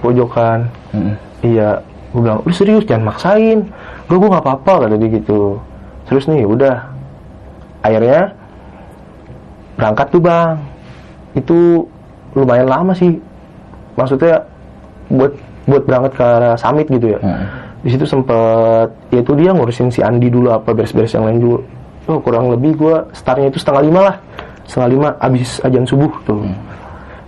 Pojokan. 0.00 0.58
Mm-mm. 0.96 1.14
Iya, 1.40 1.84
gue 2.12 2.20
bilang, 2.20 2.40
lu 2.44 2.52
serius 2.52 2.84
jangan 2.88 3.12
maksain. 3.12 3.68
Gue 4.08 4.16
gue 4.16 4.28
nggak 4.28 4.44
apa-apa 4.44 4.88
kata 4.88 4.96
dia 4.96 5.08
gitu. 5.20 5.60
Terus 6.10 6.26
nih, 6.26 6.42
udah. 6.42 6.76
Akhirnya 7.80 8.34
berangkat 9.78 10.06
tuh 10.10 10.20
bang. 10.20 10.58
Itu 11.38 11.86
lumayan 12.34 12.68
lama 12.68 12.92
sih. 12.92 13.16
Maksudnya 13.94 14.42
buat 15.08 15.32
buat 15.70 15.82
berangkat 15.86 16.12
ke 16.18 16.24
arah 16.24 16.56
summit 16.58 16.90
gitu 16.90 17.14
ya. 17.14 17.18
Mm. 17.22 17.44
Di 17.80 17.88
situ 17.96 18.04
sempet, 18.04 18.88
ya 19.08 19.24
itu 19.24 19.32
dia 19.38 19.54
ngurusin 19.56 19.88
si 19.88 20.04
Andi 20.04 20.28
dulu 20.28 20.52
apa 20.52 20.74
beres-beres 20.76 21.16
yang 21.16 21.24
lain 21.24 21.40
dulu. 21.40 21.58
Oh 22.10 22.18
kurang 22.20 22.50
lebih 22.52 22.76
gue 22.76 22.96
startnya 23.14 23.48
itu 23.48 23.62
setengah 23.62 23.82
lima 23.86 24.00
lah. 24.12 24.16
Setengah 24.66 24.88
lima 24.90 25.08
abis 25.22 25.62
ajan 25.64 25.86
subuh 25.88 26.12
tuh. 26.28 26.44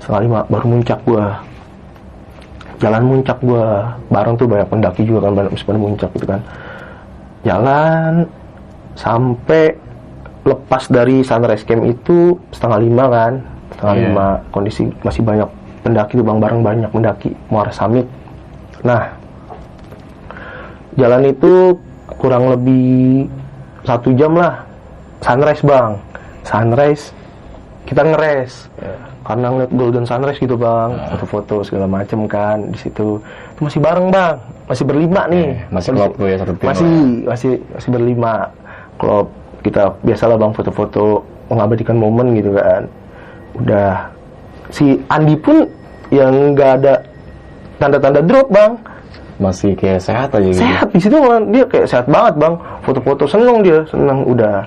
Setengah 0.02 0.20
lima 0.26 0.38
baru 0.50 0.66
muncak 0.68 0.98
gue 1.08 1.24
jalan 2.82 3.02
muncak 3.06 3.38
gua 3.46 3.94
bareng 4.10 4.34
tuh 4.34 4.46
banyak 4.50 4.66
pendaki 4.66 5.06
juga 5.06 5.30
kan 5.30 5.32
banyak 5.38 5.54
muncak 5.78 6.10
gitu 6.18 6.26
kan 6.26 6.40
jalan 7.46 8.26
sampai 8.94 9.74
lepas 10.42 10.90
dari 10.90 11.22
sunrise 11.22 11.62
camp 11.62 11.86
itu 11.86 12.34
setengah 12.50 12.78
lima 12.82 13.04
kan? 13.08 13.32
Setengah 13.72 13.94
Iya. 13.94 14.02
lima 14.10 14.26
kondisi 14.50 14.82
masih 15.02 15.22
banyak 15.22 15.48
pendaki 15.82 16.14
tuh 16.14 16.24
bang 16.26 16.38
bareng 16.38 16.60
banyak 16.62 16.90
pendaki 16.94 17.30
mau 17.50 17.66
arah 17.66 17.74
summit 17.74 18.06
nah 18.82 19.10
jalan 20.98 21.30
itu 21.30 21.74
kurang 22.18 22.52
lebih 22.52 23.26
satu 23.82 24.14
jam 24.14 24.36
lah. 24.36 24.62
Sunrise 25.22 25.62
bang. 25.64 25.90
Sunrise 26.42 27.04
kita 27.86 28.02
ngeres. 28.02 28.70
Karena 29.22 29.54
ngeliat 29.54 29.70
golden 29.74 30.04
sunrise 30.06 30.38
gitu 30.38 30.58
bang. 30.58 30.98
Foto-foto 31.14 31.62
segala 31.62 31.86
macem 31.86 32.26
kan 32.26 32.70
di 32.70 32.78
situ. 32.78 33.18
Itu 33.54 33.60
masih 33.62 33.80
bareng 33.80 34.10
bang. 34.10 34.36
Masih 34.66 34.84
berlima 34.86 35.22
nih. 35.30 35.46
Eh, 35.46 35.58
masih 35.70 35.90
tuh 35.94 36.26
ya, 36.26 36.36
satu 36.38 36.52
tim 36.58 36.66
masih 36.70 36.92
masih 37.26 37.52
masih 37.74 37.90
berlima 37.90 38.32
klub 39.02 39.26
kita 39.66 39.90
biasalah 40.06 40.38
bang 40.38 40.54
foto-foto 40.54 41.26
mengabadikan 41.50 41.98
momen 41.98 42.38
gitu 42.38 42.54
kan. 42.54 42.86
Udah. 43.58 44.06
Si 44.70 44.94
Andi 45.10 45.34
pun 45.34 45.66
yang 46.14 46.54
nggak 46.54 46.70
ada 46.78 47.02
tanda-tanda 47.82 48.22
drop 48.22 48.46
bang. 48.54 48.78
Masih 49.42 49.74
kayak 49.74 49.98
sehat 49.98 50.30
aja 50.30 50.46
gitu. 50.46 50.62
Sehat 50.62 50.86
di 50.94 51.00
situ 51.02 51.18
dia 51.50 51.64
kayak 51.66 51.86
sehat 51.90 52.06
banget 52.06 52.38
bang. 52.38 52.54
Foto-foto 52.86 53.26
seneng 53.26 53.66
dia 53.66 53.82
seneng 53.90 54.22
udah. 54.22 54.62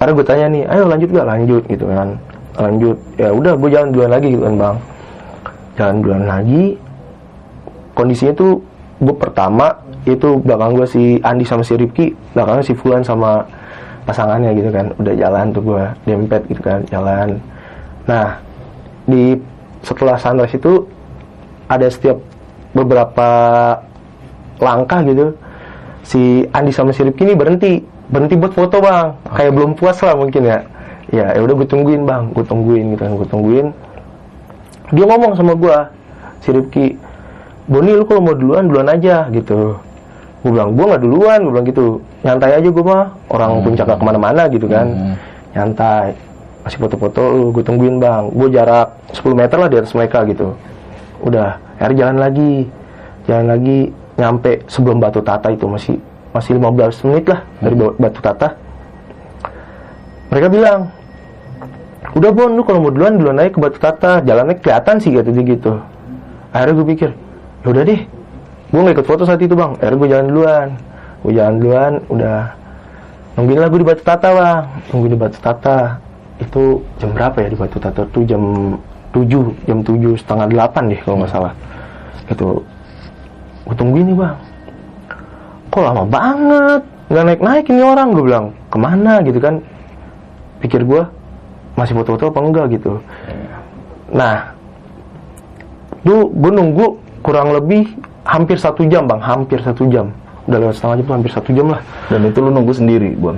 Karena 0.00 0.10
gue 0.16 0.26
tanya 0.26 0.46
nih 0.50 0.62
ayo 0.66 0.82
lanjut 0.88 1.08
gak 1.12 1.28
lanjut 1.28 1.62
gitu 1.70 1.84
kan. 1.86 2.08
Lanjut. 2.58 2.96
Ya 3.14 3.30
udah 3.30 3.52
gue 3.54 3.68
jalan 3.70 3.88
duluan 3.94 4.10
lagi 4.10 4.26
gitu 4.34 4.42
kan 4.42 4.54
bang. 4.58 4.76
Jalan 5.78 5.96
duluan 6.02 6.24
lagi. 6.26 6.64
Kondisinya 7.94 8.34
tuh 8.34 8.52
gue 9.00 9.14
pertama 9.16 9.72
itu 10.08 10.40
belakang 10.40 10.80
gue 10.80 10.86
si 10.88 11.02
Andi 11.20 11.44
sama 11.44 11.60
si 11.60 11.76
Ripki 11.76 12.16
belakangnya 12.32 12.64
si 12.64 12.72
Fulan 12.72 13.04
sama 13.04 13.44
pasangannya 14.08 14.56
gitu 14.56 14.70
kan. 14.72 14.86
Udah 14.96 15.14
jalan 15.14 15.52
tuh 15.52 15.62
gue 15.62 15.84
dempet 16.08 16.40
gitu 16.48 16.62
kan 16.64 16.80
jalan. 16.88 17.36
Nah 18.08 18.40
di 19.04 19.36
setelah 19.84 20.16
sunrise 20.16 20.56
itu 20.56 20.88
ada 21.68 21.86
setiap 21.88 22.16
beberapa 22.72 23.28
langkah 24.60 25.00
gitu 25.04 25.36
si 26.04 26.44
Andi 26.52 26.72
sama 26.72 26.96
si 26.96 27.04
Ripki 27.04 27.28
ini 27.28 27.34
berhenti 27.36 27.84
berhenti 28.08 28.34
buat 28.40 28.56
foto 28.56 28.80
bang. 28.80 29.14
Kayak 29.36 29.52
belum 29.52 29.70
puas 29.76 30.00
lah 30.00 30.16
mungkin 30.16 30.42
ya. 30.48 30.58
Ya 31.10 31.34
ya 31.36 31.40
udah 31.44 31.54
gue 31.60 31.68
tungguin 31.68 32.08
bang. 32.08 32.32
Gue 32.32 32.44
tungguin 32.48 32.96
gitu 32.96 33.02
kan 33.04 33.12
gue 33.20 33.28
tungguin. 33.28 33.66
Dia 34.90 35.04
ngomong 35.06 35.32
sama 35.36 35.52
gue 35.54 35.76
si 36.40 36.50
Ripki 36.56 36.86
Boni 37.70 37.94
lu 37.94 38.02
kalau 38.02 38.24
mau 38.24 38.34
duluan 38.34 38.66
duluan 38.66 38.90
aja 38.90 39.30
gitu 39.30 39.78
gue 40.40 40.50
bilang 40.50 40.72
gue 40.72 40.84
nggak 40.84 41.02
duluan. 41.02 41.38
Gue 41.44 41.52
bilang 41.52 41.66
gitu. 41.68 41.86
Nyantai 42.22 42.52
aja 42.56 42.68
gue 42.68 42.84
mah. 42.84 43.06
Orang 43.28 43.60
puncak 43.62 43.84
gak 43.86 43.98
ke 43.98 44.04
mana-mana 44.04 44.42
gitu 44.48 44.66
kan. 44.66 44.86
Hmm. 44.88 45.14
nyantai. 45.50 46.14
Masih 46.60 46.76
foto-foto 46.76 47.22
lu 47.24 47.46
gue 47.52 47.64
tungguin 47.64 47.96
bang. 47.96 48.28
Gue 48.30 48.48
jarak 48.48 48.92
10 49.12 49.32
meter 49.32 49.56
lah 49.56 49.68
di 49.68 49.76
atas 49.80 49.92
mereka 49.92 50.22
gitu. 50.24 50.52
Udah 51.20 51.56
akhirnya 51.76 52.06
jalan 52.06 52.18
lagi. 52.20 52.52
Jalan 53.24 53.46
lagi 53.48 53.78
nyampe 54.16 54.52
sebelum 54.66 55.00
batu 55.00 55.20
tata 55.20 55.48
itu 55.48 55.64
masih 55.64 55.96
masih 56.30 56.56
15 56.56 57.04
menit 57.08 57.24
lah 57.26 57.40
dari 57.58 57.74
ba- 57.74 57.96
batu 57.96 58.20
tata. 58.20 58.48
Mereka 60.30 60.46
bilang 60.46 60.80
udah 62.10 62.30
bon 62.32 62.50
lu 62.58 62.62
kalau 62.66 62.80
mau 62.82 62.90
duluan 62.90 63.18
duluan 63.18 63.40
aja 63.40 63.50
ke 63.50 63.58
batu 63.60 63.78
tata. 63.80 64.20
Jalannya 64.22 64.56
kelihatan 64.60 64.96
sih 65.00 65.10
dia 65.10 65.24
gitu. 65.24 65.80
Akhirnya 66.50 66.74
gue 66.76 66.86
pikir 66.94 67.10
yaudah 67.64 67.84
deh 67.84 68.00
gue 68.70 68.80
nggak 68.80 68.96
ikut 69.02 69.06
foto 69.06 69.22
saat 69.26 69.42
itu 69.42 69.54
bang. 69.58 69.74
Akhirnya 69.82 69.98
gue 69.98 70.08
jalan 70.08 70.26
duluan. 70.30 70.68
Gue 71.26 71.32
jalan 71.34 71.54
duluan 71.58 71.92
udah 72.06 72.38
nungguin 73.34 73.58
lah 73.58 73.68
gue 73.68 73.80
di 73.82 73.88
batu 73.90 74.02
tata 74.06 74.28
bang. 74.30 74.62
Nungguin 74.94 75.12
di 75.12 75.20
batu 75.20 75.38
tata. 75.42 75.78
Itu 76.40 76.80
jam 77.02 77.10
berapa 77.12 77.36
ya 77.42 77.48
di 77.52 77.58
batu 77.58 77.76
tata? 77.82 78.06
Tuh 78.08 78.22
jam 78.24 78.42
7 79.10 79.26
jam 79.66 79.78
7 79.82 80.14
setengah 80.14 80.46
8 80.48 80.90
deh 80.94 81.00
kalau 81.02 81.16
nggak 81.20 81.32
salah. 81.34 81.52
Itu 82.30 82.62
gue 83.66 83.76
tungguin 83.76 84.06
nih 84.14 84.16
bang. 84.16 84.36
Kok 85.70 85.82
lama 85.82 86.04
banget? 86.06 86.82
Nggak 87.10 87.24
naik 87.26 87.40
naik 87.42 87.64
ini 87.68 87.82
orang 87.82 88.14
gue 88.14 88.24
bilang. 88.24 88.46
Ke 88.70 88.78
mana? 88.78 89.18
Gitu 89.26 89.42
kan. 89.42 89.58
Pikir 90.62 90.86
gue 90.86 91.02
masih 91.74 91.98
foto-foto 91.98 92.30
apa 92.30 92.38
enggak 92.38 92.66
gitu. 92.78 93.02
Nah 94.14 94.54
tuh 96.06 96.32
gue 96.32 96.50
nunggu 96.54 96.86
kurang 97.20 97.52
lebih 97.54 97.88
hampir 98.24 98.56
satu 98.56 98.84
jam 98.88 99.08
bang. 99.08 99.20
Hampir 99.20 99.58
satu 99.62 99.86
jam. 99.88 100.12
Udah 100.48 100.58
lewat 100.58 100.74
setengah 100.80 100.96
jam 101.04 101.08
hampir 101.20 101.32
satu 101.32 101.50
jam 101.52 101.66
lah. 101.72 101.80
Dan 102.08 102.26
itu 102.26 102.38
lu 102.42 102.50
nunggu 102.50 102.72
sendiri 102.74 103.12
Bon 103.16 103.36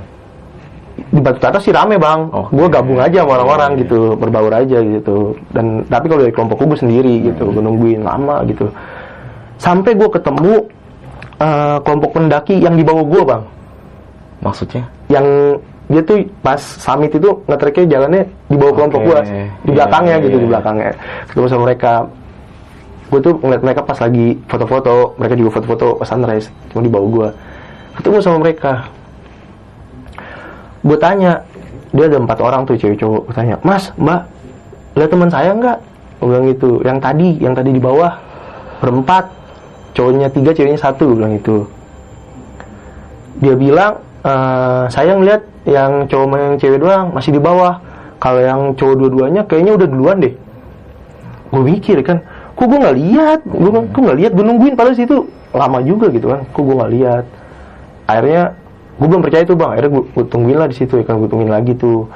di 1.13 1.19
batu 1.21 1.39
tata 1.41 1.57
sih 1.61 1.73
rame 1.73 1.97
bang. 1.97 2.29
Oke. 2.29 2.53
gue 2.53 2.67
gabung 2.69 2.99
aja 3.01 3.25
sama 3.25 3.31
orang-orang 3.41 3.69
Iya, 3.73 3.77
iya. 3.77 3.83
gitu 3.85 3.99
berbaur 4.17 4.53
aja 4.53 4.77
gitu. 4.81 5.17
Dan 5.53 5.65
tapi 5.89 6.05
kalau 6.09 6.21
dari 6.25 6.33
kelompok 6.33 6.57
gue 6.61 6.79
sendiri 6.79 7.13
gitu 7.33 7.49
gue 7.49 7.63
nungguin 7.63 8.01
lama 8.05 8.45
gitu. 8.45 8.69
Sampai 9.57 9.97
gue 9.97 10.09
ketemu 10.09 10.53
eh, 11.41 11.77
kelompok 11.81 12.09
pendaki 12.17 12.61
yang 12.61 12.77
di 12.77 12.83
bawah 12.85 13.05
gue 13.05 13.23
bang. 13.25 13.43
Maksudnya? 14.43 14.83
Yang 15.09 15.27
dia 15.91 16.01
tuh 16.01 16.17
pas 16.39 16.57
summit 16.57 17.11
itu 17.11 17.29
ngetreknya 17.45 17.85
jalannya 17.99 18.23
di 18.49 18.55
bawah 18.57 18.73
kelompok 18.73 19.01
Oke. 19.03 19.07
gue 19.09 19.19
di 19.21 19.33
Iya, 19.69 19.73
belakangnya 19.77 20.15
iya, 20.17 20.25
gitu 20.25 20.35
di 20.37 20.45
iya. 20.45 20.51
belakangnya. 20.53 20.91
Ketemu 21.29 21.45
sama 21.49 21.61
mereka 21.69 21.91
gue 23.13 23.21
tuh 23.21 23.37
ngeliat 23.37 23.61
mereka 23.61 23.85
pas 23.85 23.99
lagi 24.01 24.41
foto-foto 24.49 25.13
mereka 25.21 25.37
juga 25.37 25.61
foto-foto 25.61 26.01
pas 26.01 26.09
sunrise 26.09 26.49
cuma 26.73 26.81
di 26.81 26.89
bawah 26.89 27.09
gue 27.13 27.27
ketemu 28.01 28.17
sama 28.25 28.37
mereka. 28.41 28.89
Gue 30.81 30.97
tanya 30.97 31.45
dia 31.93 32.09
ada 32.09 32.17
empat 32.17 32.41
orang 32.41 32.65
tuh 32.65 32.73
cewek 32.73 32.97
cowok 32.97 33.29
gue 33.29 33.35
tanya 33.37 33.55
mas 33.61 33.93
mbak 34.01 34.25
lihat 34.97 35.09
teman 35.13 35.29
saya 35.29 35.53
nggak? 35.53 35.77
Gue 36.17 36.27
bilang 36.33 36.45
gitu 36.49 36.69
yang 36.81 36.97
tadi 36.97 37.37
yang 37.37 37.53
tadi 37.53 37.69
di 37.69 37.77
bawah 37.77 38.17
berempat. 38.81 39.29
Cowoknya 39.93 40.33
tiga 40.33 40.49
ceweknya 40.57 40.81
satu 40.81 41.13
gue 41.13 41.17
bilang 41.21 41.37
itu 41.37 41.69
dia 43.37 43.53
bilang 43.53 44.01
"Eh, 44.25 44.83
saya 44.89 45.13
ngeliat 45.13 45.41
yang 45.69 46.09
cowok 46.09 46.25
sama 46.25 46.37
yang 46.41 46.55
cewek 46.57 46.79
doang 46.81 47.05
masih 47.13 47.31
di 47.37 47.41
bawah. 47.41 47.77
Kalau 48.17 48.41
yang 48.41 48.61
cowok 48.73 48.95
dua-duanya 49.05 49.45
kayaknya 49.45 49.77
udah 49.77 49.87
duluan 49.87 50.17
deh. 50.17 50.33
Gue 51.53 51.61
mikir 51.61 52.01
kan 52.01 52.25
kok 52.53 52.65
gue 52.69 52.79
nggak 52.79 52.97
lihat? 52.97 53.39
Gue 53.45 53.69
kok 53.69 54.01
nggak 54.01 54.17
lihat? 54.17 54.31
Gue 54.37 54.45
nungguin 54.45 54.73
padahal 54.77 54.97
situ 54.97 55.27
lama 55.53 55.79
juga 55.81 56.09
gitu 56.09 56.27
kan. 56.29 56.41
Kok 56.49 56.61
gue 56.61 56.75
nggak 56.77 56.91
lihat? 56.93 57.25
Akhirnya 58.09 58.41
gue 58.97 59.07
belum 59.09 59.21
percaya 59.25 59.43
tuh 59.45 59.57
bang. 59.57 59.69
Akhirnya 59.73 59.91
gue, 59.93 60.03
gue 60.13 60.25
tungguin 60.29 60.57
lah 60.57 60.67
di 60.69 60.75
situ 60.77 60.93
ya 61.01 61.03
kan 61.05 61.17
gue 61.17 61.29
tungguin 61.29 61.51
lagi 61.53 61.73
tuh. 61.77 62.09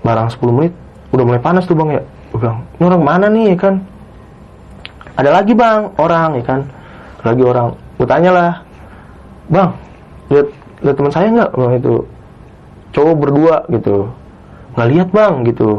Barang 0.00 0.32
10 0.32 0.40
menit 0.56 0.72
udah 1.12 1.24
mulai 1.26 1.42
panas 1.42 1.66
tuh 1.68 1.76
bang 1.76 2.00
ya. 2.00 2.02
Gue 2.32 2.38
bilang 2.40 2.58
ini 2.78 2.82
orang 2.86 3.02
mana 3.02 3.26
nih? 3.30 3.44
Ya 3.54 3.56
kan. 3.58 3.74
Ada 5.18 5.30
lagi 5.30 5.52
bang 5.54 5.80
orang 5.98 6.30
ya 6.40 6.44
kan. 6.44 6.60
Lagi 7.22 7.42
orang. 7.44 7.68
Gue 8.00 8.08
tanya 8.08 8.30
lah 8.32 8.52
bang 9.50 9.70
lihat 10.30 10.46
lihat 10.80 10.96
teman 10.96 11.12
saya 11.12 11.26
nggak? 11.30 11.50
Bang 11.52 11.72
itu 11.76 11.94
cowok 12.94 13.14
berdua 13.18 13.56
gitu. 13.70 14.10
Nggak 14.74 14.88
lihat 14.88 15.08
bang 15.10 15.32
gitu. 15.46 15.70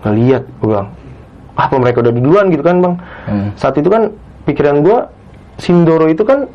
Nggak 0.00 0.14
lihat 0.16 0.42
gue 0.46 0.68
bilang 0.70 0.88
apa 1.60 1.76
mereka 1.76 2.00
udah 2.00 2.12
duluan 2.16 2.48
gitu 2.48 2.64
kan 2.64 2.80
bang. 2.80 2.94
Hmm. 3.28 3.48
saat 3.60 3.76
itu 3.76 3.92
kan 3.92 4.08
pikiran 4.48 4.80
gue 4.80 4.98
Sindoro 5.60 6.08
itu 6.08 6.24
kan 6.24 6.48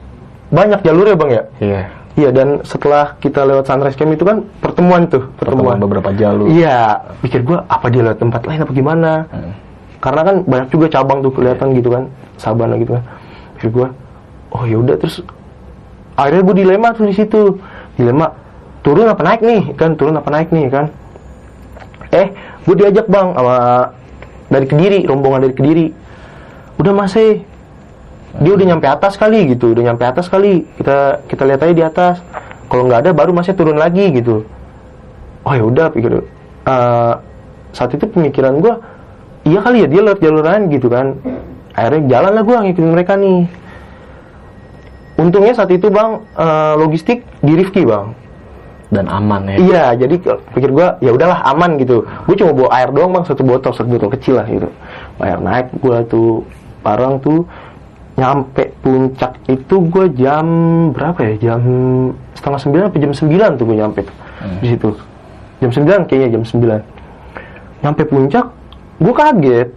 banyak 0.49 0.81
jalur 0.81 1.05
ya 1.05 1.15
bang 1.15 1.29
ya? 1.29 1.43
Iya. 1.61 1.81
iya 2.17 2.29
dan 2.33 2.47
setelah 2.65 3.13
kita 3.21 3.45
lewat 3.45 3.69
Sunrise 3.69 3.93
Camp 3.93 4.09
itu 4.17 4.25
kan 4.25 4.41
pertemuan 4.57 5.05
tuh 5.05 5.29
Pertemuan. 5.37 5.77
Pertemuan, 5.77 5.77
beberapa 5.77 6.09
jalur. 6.17 6.49
iya 6.49 7.05
pikir 7.21 7.45
gue 7.45 7.57
apa 7.69 7.85
dia 7.93 8.01
lewat 8.01 8.17
tempat 8.17 8.41
lain 8.49 8.65
apa 8.65 8.73
gimana? 8.73 9.11
Hmm. 9.29 9.53
karena 10.01 10.21
kan 10.21 10.35
banyak 10.45 10.69
juga 10.69 10.85
cabang 10.89 11.21
tuh 11.21 11.31
kelihatan 11.33 11.67
gitu 11.77 11.89
kan 11.93 12.03
Sabana 12.41 12.75
gitu 12.81 12.97
kan. 12.97 13.03
Pikir 13.57 13.69
gue 13.73 13.87
oh 14.53 14.63
yaudah 14.65 14.95
terus 14.97 15.21
akhirnya 16.15 16.41
gue 16.49 16.55
dilema 16.65 16.87
tuh 16.97 17.05
di 17.05 17.13
situ. 17.13 17.41
Dilema 17.95 18.27
turun 18.81 19.07
apa 19.09 19.21
naik 19.21 19.41
nih? 19.41 19.61
Kan 19.77 19.93
turun 19.97 20.17
apa 20.17 20.29
naik 20.29 20.49
nih? 20.49 20.65
Kan. 20.69 20.85
Eh 22.13 22.27
gue 22.65 22.75
diajak 22.77 23.05
bang 23.09 23.33
sama 23.33 23.57
dari 24.49 24.65
kediri 24.69 24.99
rombongan 25.05 25.49
dari 25.49 25.55
kediri. 25.55 25.87
Udah 26.77 26.93
masih 26.93 27.41
dia 28.35 28.51
udah 28.51 28.65
nyampe 28.67 28.87
atas 28.87 29.15
kali 29.15 29.55
gitu. 29.55 29.71
Udah 29.73 29.83
nyampe 29.91 30.03
atas 30.03 30.27
kali. 30.27 30.67
Kita 30.77 31.25
kita 31.29 31.43
lihat 31.47 31.61
aja 31.63 31.73
di 31.73 31.83
atas. 31.85 32.15
Kalau 32.67 32.89
nggak 32.89 33.07
ada 33.07 33.11
baru 33.15 33.31
masih 33.31 33.53
turun 33.53 33.77
lagi 33.77 34.11
gitu. 34.11 34.43
Oh 35.45 35.53
ya 35.53 35.63
udah 35.65 35.93
pikir 35.93 36.25
Eh, 36.65 37.13
saat 37.77 37.93
itu 37.93 38.09
pemikiran 38.09 38.57
gue 38.57 38.73
iya 39.45 39.61
kali 39.61 39.85
ya 39.85 39.87
dia 39.91 40.01
lewat 40.01 40.17
jalur 40.17 40.41
lain 40.41 40.73
gitu 40.73 40.89
kan. 40.89 41.13
Akhirnya 41.77 42.17
jalan 42.17 42.31
lah 42.33 42.43
gue 42.43 42.57
ngikutin 42.57 42.89
mereka 42.89 43.13
nih. 43.13 43.45
Untungnya 45.21 45.53
saat 45.53 45.69
itu 45.69 45.93
bang 45.93 46.25
eh, 46.33 46.73
logistik 46.81 47.21
di 47.45 47.53
Rifki 47.53 47.85
bang 47.85 48.24
Dan 48.95 49.11
aman 49.11 49.41
ya. 49.51 49.57
Iya, 49.59 49.83
jadi 50.07 50.15
pikir 50.55 50.71
gua 50.71 50.95
ya 51.03 51.11
udahlah 51.11 51.43
aman 51.51 51.75
gitu. 51.75 52.07
Gue 52.23 52.35
cuma 52.39 52.55
bawa 52.55 52.69
air 52.79 52.89
doang 52.95 53.11
bang, 53.11 53.23
satu 53.27 53.43
botol, 53.43 53.75
satu 53.75 53.91
botol 53.91 54.09
kecil 54.15 54.39
lah 54.39 54.47
gitu. 54.47 54.71
Air 55.19 55.39
naik 55.43 55.67
gua 55.83 55.99
tuh 56.07 56.47
parang 56.79 57.19
tuh 57.19 57.43
nyampe 58.15 58.71
puncak 58.79 59.35
itu 59.51 59.75
gue 59.91 60.05
jam 60.15 60.45
berapa 60.95 61.19
ya? 61.19 61.33
Jam 61.51 61.61
setengah 62.31 62.59
sembilan 62.63 62.83
apa 62.87 62.97
jam 63.03 63.11
sembilan 63.11 63.49
tuh 63.59 63.65
gue 63.67 63.77
nyampe 63.77 63.99
tuh 64.07 64.15
di 64.63 64.67
situ. 64.71 64.89
Jam 65.59 65.71
sembilan 65.71 65.99
kayaknya 66.07 66.29
jam 66.39 66.43
sembilan. 66.47 66.81
Nyampe 67.83 68.03
puncak, 68.07 68.45
gue 69.03 69.13
kaget. 69.13 69.67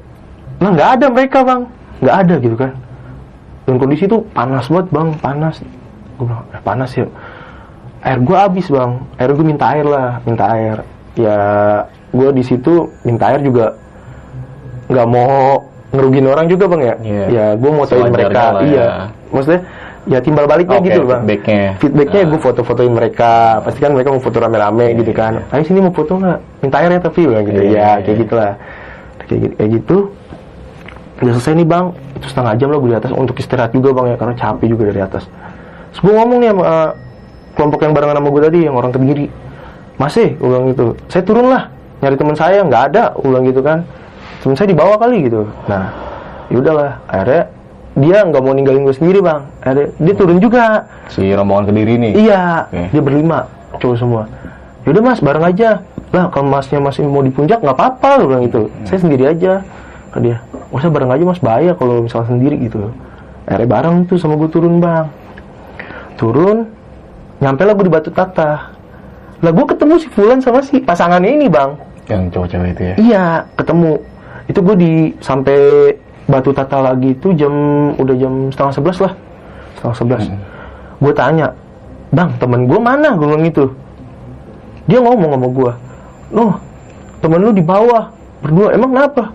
Nah 0.62 0.70
nggak 0.70 0.90
ada 0.98 1.06
mereka 1.10 1.38
bang, 1.42 1.62
nggak 1.98 2.16
ada 2.22 2.34
gitu 2.38 2.56
kan. 2.56 2.72
Dan 3.66 3.74
kondisi 3.76 4.06
tuh 4.06 4.22
panas 4.32 4.70
banget 4.70 4.86
bang, 4.94 5.08
panas. 5.18 5.54
Gue 6.18 6.26
bilang, 6.26 6.46
eh, 6.54 6.62
panas 6.62 6.90
ya 6.94 7.06
air 8.00 8.18
gue 8.18 8.36
habis 8.36 8.66
bang. 8.68 8.90
Air 9.18 9.30
gue 9.34 9.46
minta 9.46 9.64
air 9.74 9.86
lah 9.86 10.22
minta 10.22 10.44
air. 10.54 10.76
Ya 11.18 11.38
gue 12.14 12.28
di 12.32 12.42
situ 12.42 12.88
minta 13.02 13.28
air 13.30 13.42
juga 13.42 13.74
nggak 14.88 15.06
mau 15.06 15.66
ngerugin 15.92 16.26
orang 16.28 16.46
juga 16.46 16.64
bang 16.68 16.80
ya? 16.80 16.94
Iya. 17.00 17.24
ya 17.28 17.46
gue 17.56 17.70
mau 17.72 17.84
Sewajarnya 17.84 18.12
mereka. 18.12 18.42
lah 18.52 18.62
iya. 18.64 18.78
Ya. 18.78 18.88
maksudnya 19.28 19.60
ya 20.08 20.18
timbal 20.24 20.44
baliknya 20.48 20.78
Oke, 20.80 20.86
gitu 20.88 21.00
bang. 21.04 21.20
feedbacknya. 21.24 21.62
feedbacknya 21.80 22.20
Ah. 22.20 22.28
gue 22.32 22.40
foto-fotoin 22.40 22.92
mereka. 22.92 23.32
Pasti 23.64 23.78
kan 23.80 23.90
mereka 23.92 24.08
mau 24.12 24.22
foto 24.22 24.36
rame-rame 24.40 24.84
Iya, 24.92 24.98
gitu 25.04 25.12
iya, 25.12 25.20
kan. 25.20 25.32
ayo 25.52 25.62
sini 25.64 25.78
mau 25.84 25.92
foto 25.92 26.12
nggak? 26.16 26.38
Minta 26.64 26.76
air 26.80 26.90
ya 26.96 27.00
tapi 27.00 27.20
bilang 27.28 27.44
gitu. 27.44 27.60
Iya, 27.60 27.68
ya 27.68 27.72
iya, 27.72 27.88
kayak 28.00 28.08
iya. 28.08 28.22
gitulah. 28.24 28.52
Kayak 29.28 29.38
gitu 29.44 29.52
kayak 29.58 29.70
gitu. 29.76 29.96
Udah 31.18 31.32
selesai 31.36 31.54
nih 31.58 31.66
bang. 31.66 31.84
Itu 32.16 32.26
setengah 32.30 32.52
jam 32.56 32.68
lah 32.72 32.78
gue 32.78 32.90
di 32.94 32.96
atas 32.96 33.10
untuk 33.12 33.36
istirahat 33.36 33.70
juga 33.74 33.88
bang 33.92 34.06
ya 34.12 34.16
karena 34.16 34.34
capek 34.38 34.66
juga 34.70 34.82
dari 34.88 35.00
atas. 35.02 35.24
Terus 35.92 36.00
gue 36.04 36.12
ngomong 36.14 36.38
nih 36.40 36.48
sama 36.54 36.62
uh, 36.64 36.90
kelompok 37.58 37.82
yang 37.82 37.92
barengan 37.92 38.22
sama 38.22 38.28
gue 38.30 38.42
tadi 38.46 38.58
yang 38.70 38.74
orang 38.78 38.94
kediri 38.94 39.26
masih 39.98 40.38
gue 40.38 40.46
bilang 40.46 40.70
gitu 40.70 40.86
saya 41.10 41.22
turun 41.26 41.46
lah 41.50 41.62
nyari 41.98 42.14
teman 42.14 42.36
saya 42.38 42.62
nggak 42.62 42.82
ada 42.94 43.02
gue 43.18 43.26
bilang 43.26 43.44
gitu 43.50 43.60
kan 43.66 43.82
teman 44.38 44.54
saya 44.54 44.70
dibawa 44.70 44.94
kali 44.94 45.26
gitu 45.26 45.50
nah 45.66 45.90
yaudahlah 46.54 47.02
akhirnya 47.10 47.50
dia 47.98 48.18
nggak 48.22 48.42
mau 48.46 48.54
ninggalin 48.54 48.86
gue 48.86 48.94
sendiri 48.94 49.18
bang 49.18 49.42
akhirnya 49.58 49.90
dia 49.98 50.14
turun 50.14 50.38
juga 50.38 50.86
Si 51.08 51.24
rombongan 51.32 51.72
kediri 51.72 51.96
nih. 51.96 52.12
Iya, 52.28 52.68
Oke. 52.68 52.82
dia 52.92 53.02
berlima, 53.02 53.48
cowok 53.80 53.96
semua. 53.96 54.22
Yaudah 54.84 55.02
mas, 55.02 55.20
bareng 55.24 55.44
aja. 55.44 55.80
Lah, 56.12 56.28
kalau 56.32 56.48
masnya 56.48 56.80
masih 56.80 57.04
mau 57.04 57.24
di 57.24 57.32
puncak 57.32 57.60
nggak 57.64 57.76
apa-apa, 57.76 58.24
gue 58.24 58.28
bilang 58.28 58.44
gitu. 58.48 58.68
Saya 58.84 59.00
sendiri 59.00 59.24
aja. 59.28 59.64
Kata 60.12 60.20
dia, 60.24 60.36
nggak 60.68 60.80
usah 60.80 60.92
bareng 60.92 61.10
aja 61.12 61.24
mas, 61.24 61.40
bahaya 61.40 61.72
kalau 61.76 62.04
misalnya 62.04 62.28
sendiri 62.28 62.56
gitu. 62.60 62.92
Akhirnya 63.48 63.68
bareng 63.68 63.96
tuh 64.04 64.20
sama 64.20 64.36
gue 64.36 64.48
turun 64.52 64.80
bang. 64.84 65.08
Turun, 66.20 66.68
nyampe 67.38 67.62
lah 67.62 67.74
gue 67.74 67.86
di 67.86 67.92
Batu 67.92 68.10
Tata. 68.10 68.50
Lah 69.38 69.50
gue 69.54 69.66
ketemu 69.70 69.94
si 70.02 70.08
Fulan 70.10 70.42
sama 70.42 70.58
si 70.62 70.82
pasangannya 70.82 71.30
ini 71.38 71.46
bang. 71.46 71.70
Yang 72.10 72.22
cowok-cowok 72.34 72.68
itu 72.74 72.82
ya. 72.82 72.94
Iya, 72.98 73.24
ketemu. 73.54 73.92
Itu 74.48 74.58
gue 74.64 74.76
di 74.80 74.92
sampai 75.22 75.58
Batu 76.28 76.50
Tata 76.52 76.82
lagi 76.84 77.16
itu 77.16 77.32
jam 77.32 77.52
udah 77.96 78.14
jam 78.16 78.52
setengah 78.52 78.72
sebelas 78.76 78.98
lah, 79.00 79.12
setengah 79.80 79.96
sebelas. 79.96 80.22
Gue 80.98 81.12
tanya, 81.16 81.48
bang 82.12 82.30
temen 82.36 82.68
gue 82.68 82.80
mana? 82.80 83.16
Gue 83.16 83.26
bilang 83.32 83.44
gitu. 83.48 83.64
Dia 84.88 84.98
ngomong 85.04 85.36
sama 85.36 85.48
gue, 85.52 85.72
loh 86.32 86.52
temen 87.20 87.38
lu 87.44 87.52
di 87.52 87.64
bawah 87.64 88.12
berdua. 88.40 88.76
Emang 88.76 88.92
kenapa? 88.92 89.32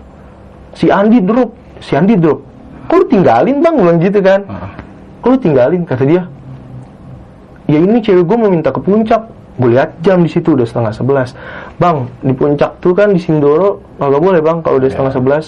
Si 0.74 0.90
Andi 0.90 1.18
drop, 1.22 1.50
si 1.78 1.94
Andi 1.94 2.14
drop. 2.18 2.42
Kok 2.90 2.94
lu 2.94 3.04
tinggalin 3.10 3.58
bang? 3.58 3.72
Gue 3.74 3.84
bilang 3.86 4.00
gitu 4.02 4.18
kan. 4.22 4.40
Ah. 4.50 4.74
Kok 5.22 5.28
lu 5.34 5.38
tinggalin? 5.38 5.82
Kata 5.86 6.04
dia. 6.06 6.22
Ya 7.64 7.78
ini 7.80 8.00
cewek 8.00 8.24
gue 8.28 8.36
mau 8.36 8.50
minta 8.52 8.68
ke 8.68 8.80
puncak. 8.80 9.24
Gue 9.54 9.70
lihat 9.78 9.94
jam 10.02 10.20
di 10.20 10.28
situ 10.28 10.52
udah 10.58 10.66
setengah 10.66 10.92
sebelas. 10.92 11.32
Bang, 11.78 12.10
di 12.20 12.34
puncak 12.34 12.82
tuh 12.82 12.90
kan 12.92 13.14
di 13.14 13.22
Sindoro 13.22 13.78
nggak 14.02 14.22
boleh 14.22 14.40
bang 14.42 14.58
kalau 14.60 14.82
udah 14.82 14.90
setengah 14.90 15.14
sebelas. 15.14 15.44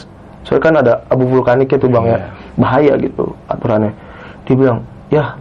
Soalnya 0.47 0.63
kan 0.63 0.75
ada 0.79 0.93
abu 1.11 1.27
vulkanik 1.27 1.75
tuh 1.75 1.91
bang 1.91 2.07
ya, 2.07 2.11
Iya. 2.15 2.19
bahaya 2.55 2.93
gitu 3.03 3.35
aturannya. 3.51 3.91
Dia 4.47 4.55
bilang, 4.55 4.79
ya 5.11 5.35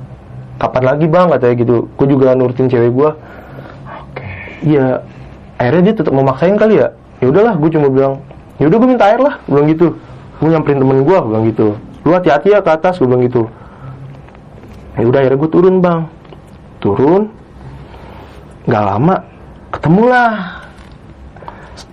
kapan 0.57 0.83
lagi 0.83 1.05
bang 1.05 1.27
katanya 1.29 1.55
gitu. 1.61 1.75
Gue 1.93 2.07
juga 2.09 2.33
nurutin 2.33 2.65
cewek 2.65 2.89
gue. 2.89 3.09
Oke. 4.01 4.25
Iya, 4.65 5.05
akhirnya 5.61 5.93
dia 5.93 5.95
tetap 6.01 6.13
memaksain 6.17 6.57
kali 6.57 6.81
ya. 6.81 6.89
Ya 7.21 7.29
udahlah, 7.29 7.53
gue 7.53 7.69
cuma 7.69 7.87
bilang, 7.93 8.17
ya 8.57 8.65
udah 8.65 8.77
gue 8.81 8.89
minta 8.89 9.05
air 9.05 9.21
lah, 9.21 9.37
gue 9.45 9.53
bilang 9.53 9.69
gitu. 9.69 9.87
Gue 10.41 10.49
nyamperin 10.49 10.81
temen 10.81 10.99
gue, 11.05 11.15
gue 11.15 11.29
bilang 11.29 11.45
gitu. 11.45 11.67
Lu 12.01 12.09
hati-hati 12.11 12.47
ya 12.49 12.59
ke 12.65 12.69
atas, 12.73 12.97
gue 12.97 13.05
bilang 13.05 13.23
gitu. 13.23 13.45
Ya 14.97 15.05
udah 15.05 15.19
akhirnya 15.21 15.37
gue 15.37 15.49
turun 15.53 15.75
bang, 15.85 16.09
turun. 16.85 17.33
Gak 18.69 18.83
lama, 18.85 19.25
ketemulah. 19.73 20.61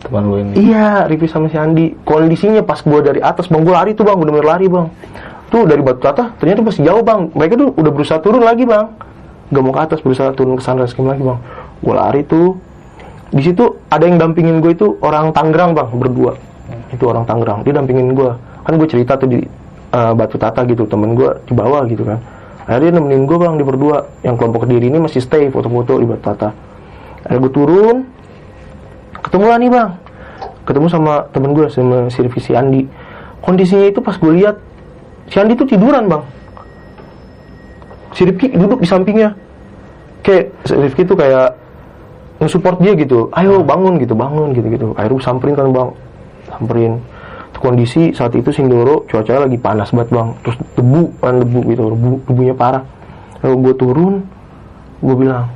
Teman 0.05 0.22
lu 0.28 0.37
ini. 0.44 0.52
Iya, 0.68 1.09
Rivi 1.09 1.26
sama 1.28 1.48
si 1.48 1.57
Andi. 1.57 1.96
Kondisinya 2.05 2.61
pas 2.61 2.81
gue 2.85 3.00
dari 3.00 3.20
atas, 3.24 3.48
bang 3.48 3.64
gue 3.64 3.74
lari 3.74 3.90
tuh 3.96 4.05
bang, 4.05 4.16
bener-bener 4.20 4.46
lari 4.46 4.66
bang. 4.68 4.87
Tuh 5.48 5.68
dari 5.68 5.81
batu 5.85 6.00
tata, 6.00 6.33
ternyata 6.37 6.61
masih 6.64 6.85
jauh 6.85 7.02
bang. 7.05 7.28
Mereka 7.33 7.55
tuh 7.57 7.68
udah 7.76 7.92
berusaha 7.92 8.18
turun 8.20 8.44
lagi 8.44 8.64
bang. 8.68 8.88
Gak 9.52 9.62
mau 9.62 9.72
ke 9.72 9.81
atas, 9.85 9.98
berusaha 10.00 10.33
turun 10.33 10.57
ke 10.57 10.62
sana 10.64 10.85
lagi 10.85 10.96
bang. 11.00 11.38
Gue 11.81 11.94
lari 11.94 12.22
tuh. 12.24 12.57
Di 13.33 13.40
situ 13.40 13.64
ada 13.88 14.05
yang 14.05 14.20
dampingin 14.20 14.61
gue 14.61 14.76
itu 14.76 15.00
orang 15.00 15.33
Tangerang 15.33 15.72
bang, 15.72 15.88
berdua. 15.92 16.37
Itu 16.92 17.09
orang 17.09 17.24
Tangerang, 17.24 17.64
dia 17.64 17.72
dampingin 17.72 18.12
gue. 18.12 18.33
Kan 18.64 18.76
gue 18.76 18.88
cerita 18.88 19.16
tuh 19.16 19.28
di 19.28 19.40
eh, 19.92 20.12
batu 20.12 20.37
tata 20.37 20.64
gitu, 20.68 20.85
temen 20.85 21.16
gue 21.16 21.31
di 21.48 21.52
bawah 21.57 21.85
gitu 21.88 22.05
kan. 22.05 22.20
Akhirnya 22.62 22.94
dia 22.94 22.98
nemenin 22.98 23.27
gue 23.27 23.38
bang 23.38 23.55
di 23.59 23.64
berdua. 23.66 24.07
Yang 24.22 24.35
kelompok 24.38 24.61
kediri 24.66 24.87
ini 24.87 24.98
masih 25.03 25.18
stay 25.18 25.51
foto-foto 25.51 25.98
di 25.98 26.07
batu 26.07 26.22
tata. 26.22 26.51
Akhirnya 27.27 27.42
gue 27.42 27.53
turun, 27.53 27.96
ketemu 29.22 29.44
lah 29.46 29.59
nih 29.59 29.70
bang. 29.70 29.90
Ketemu 30.62 30.87
sama 30.87 31.14
temen 31.35 31.51
gue 31.55 31.66
sama 31.70 32.07
si 32.07 32.18
Rifki 32.22 32.40
si 32.40 32.53
Andi. 32.55 32.87
Kondisinya 33.42 33.90
itu 33.90 33.98
pas 33.98 34.14
gue 34.14 34.33
lihat 34.38 34.57
si 35.27 35.37
Andi 35.42 35.59
tuh 35.59 35.66
tiduran 35.66 36.07
bang. 36.07 36.22
Si 38.14 38.22
Rifki 38.22 38.55
duduk 38.55 38.79
di 38.79 38.88
sampingnya. 38.88 39.35
Kayak 40.22 40.55
si 40.62 40.75
Rifki 40.79 41.03
tuh 41.03 41.18
kayak 41.18 41.59
nge-support 42.38 42.79
dia 42.79 42.94
gitu. 42.94 43.27
Ayo 43.35 43.62
bangun 43.66 43.98
gitu 43.98 44.14
bangun 44.14 44.55
gitu 44.55 44.66
gitu 44.70 44.87
akhirnya 44.94 45.18
samperin 45.18 45.55
kan 45.59 45.66
bang. 45.75 45.88
Samperin 46.46 46.92
kondisi 47.62 48.11
saat 48.11 48.35
itu 48.35 48.51
Sindoro 48.51 49.07
cuacanya 49.07 49.46
lagi 49.46 49.55
panas 49.55 49.94
banget 49.94 50.11
bang. 50.11 50.29
Terus 50.42 50.57
debu 50.75 51.03
kan 51.22 51.35
debu 51.38 51.61
gitu 51.70 51.83
debu, 51.94 52.11
debunya 52.27 52.55
parah. 52.59 52.83
Lalu 53.46 53.55
gue 53.70 53.75
turun 53.79 54.14
gue 54.98 55.14
bilang 55.14 55.46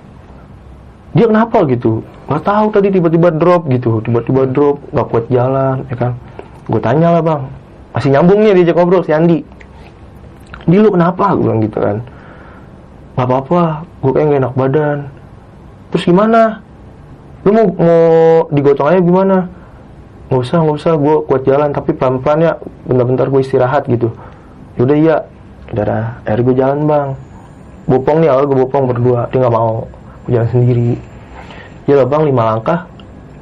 dia 1.18 1.26
kenapa? 1.26 1.66
gitu. 1.66 2.06
Nggak 2.30 2.42
tahu 2.46 2.66
tadi 2.70 2.88
tiba-tiba 2.94 3.28
drop 3.34 3.66
gitu. 3.66 3.98
Tiba-tiba 4.06 4.46
drop 4.46 4.78
nggak 4.94 5.06
kuat 5.10 5.24
jalan 5.26 5.82
ya 5.90 5.96
kan. 5.98 6.12
Gue 6.70 6.78
tanya 6.78 7.18
lah 7.18 7.22
bang. 7.26 7.42
Masih 7.90 8.10
nyambung 8.14 8.38
nih 8.46 8.54
diajak 8.54 8.76
ngobrol 8.78 9.02
si 9.02 9.10
Andi. 9.10 9.42
Di 10.66 10.76
lu 10.78 10.94
kenapa? 10.94 11.34
Gue 11.34 11.50
bilang 11.50 11.60
gitu 11.64 11.78
kan. 11.82 11.96
Nggak 13.18 13.26
apa-apa 13.26 13.60
gue 13.82 14.10
kayak 14.14 14.26
nggak 14.30 14.40
enak 14.46 14.54
badan. 14.54 14.98
Terus 15.90 16.04
gimana? 16.06 16.62
Lu 17.42 17.50
mau 17.50 17.66
mau 17.78 18.02
digotong 18.54 18.86
aja 18.94 19.00
gimana 19.02 19.36
nggak 20.26 20.42
usah 20.42 20.58
nggak 20.58 20.76
usah 20.82 20.92
gue 20.98 21.16
kuat 21.30 21.42
jalan 21.46 21.70
tapi 21.70 21.94
pelan-pelan 21.94 22.38
ya 22.42 22.52
bentar-bentar 22.82 23.30
gue 23.30 23.40
istirahat 23.42 23.86
gitu. 23.86 24.10
Yaudah 24.78 24.98
iya. 24.98 25.16
Dah. 25.70 26.22
akhirnya 26.22 26.42
gue 26.46 26.56
jalan 26.58 26.78
bang. 26.86 27.08
Bopong 27.86 28.22
nih 28.22 28.30
awal 28.30 28.50
gue 28.50 28.58
bopong 28.58 28.84
berdua 28.90 29.30
dia 29.30 29.38
nggak 29.42 29.54
mau. 29.54 29.86
Gue 30.26 30.30
jalan 30.34 30.48
sendiri. 30.50 30.90
Ya 31.86 32.02
lah 32.02 32.06
bang 32.10 32.22
lima 32.26 32.42
langkah. 32.54 32.90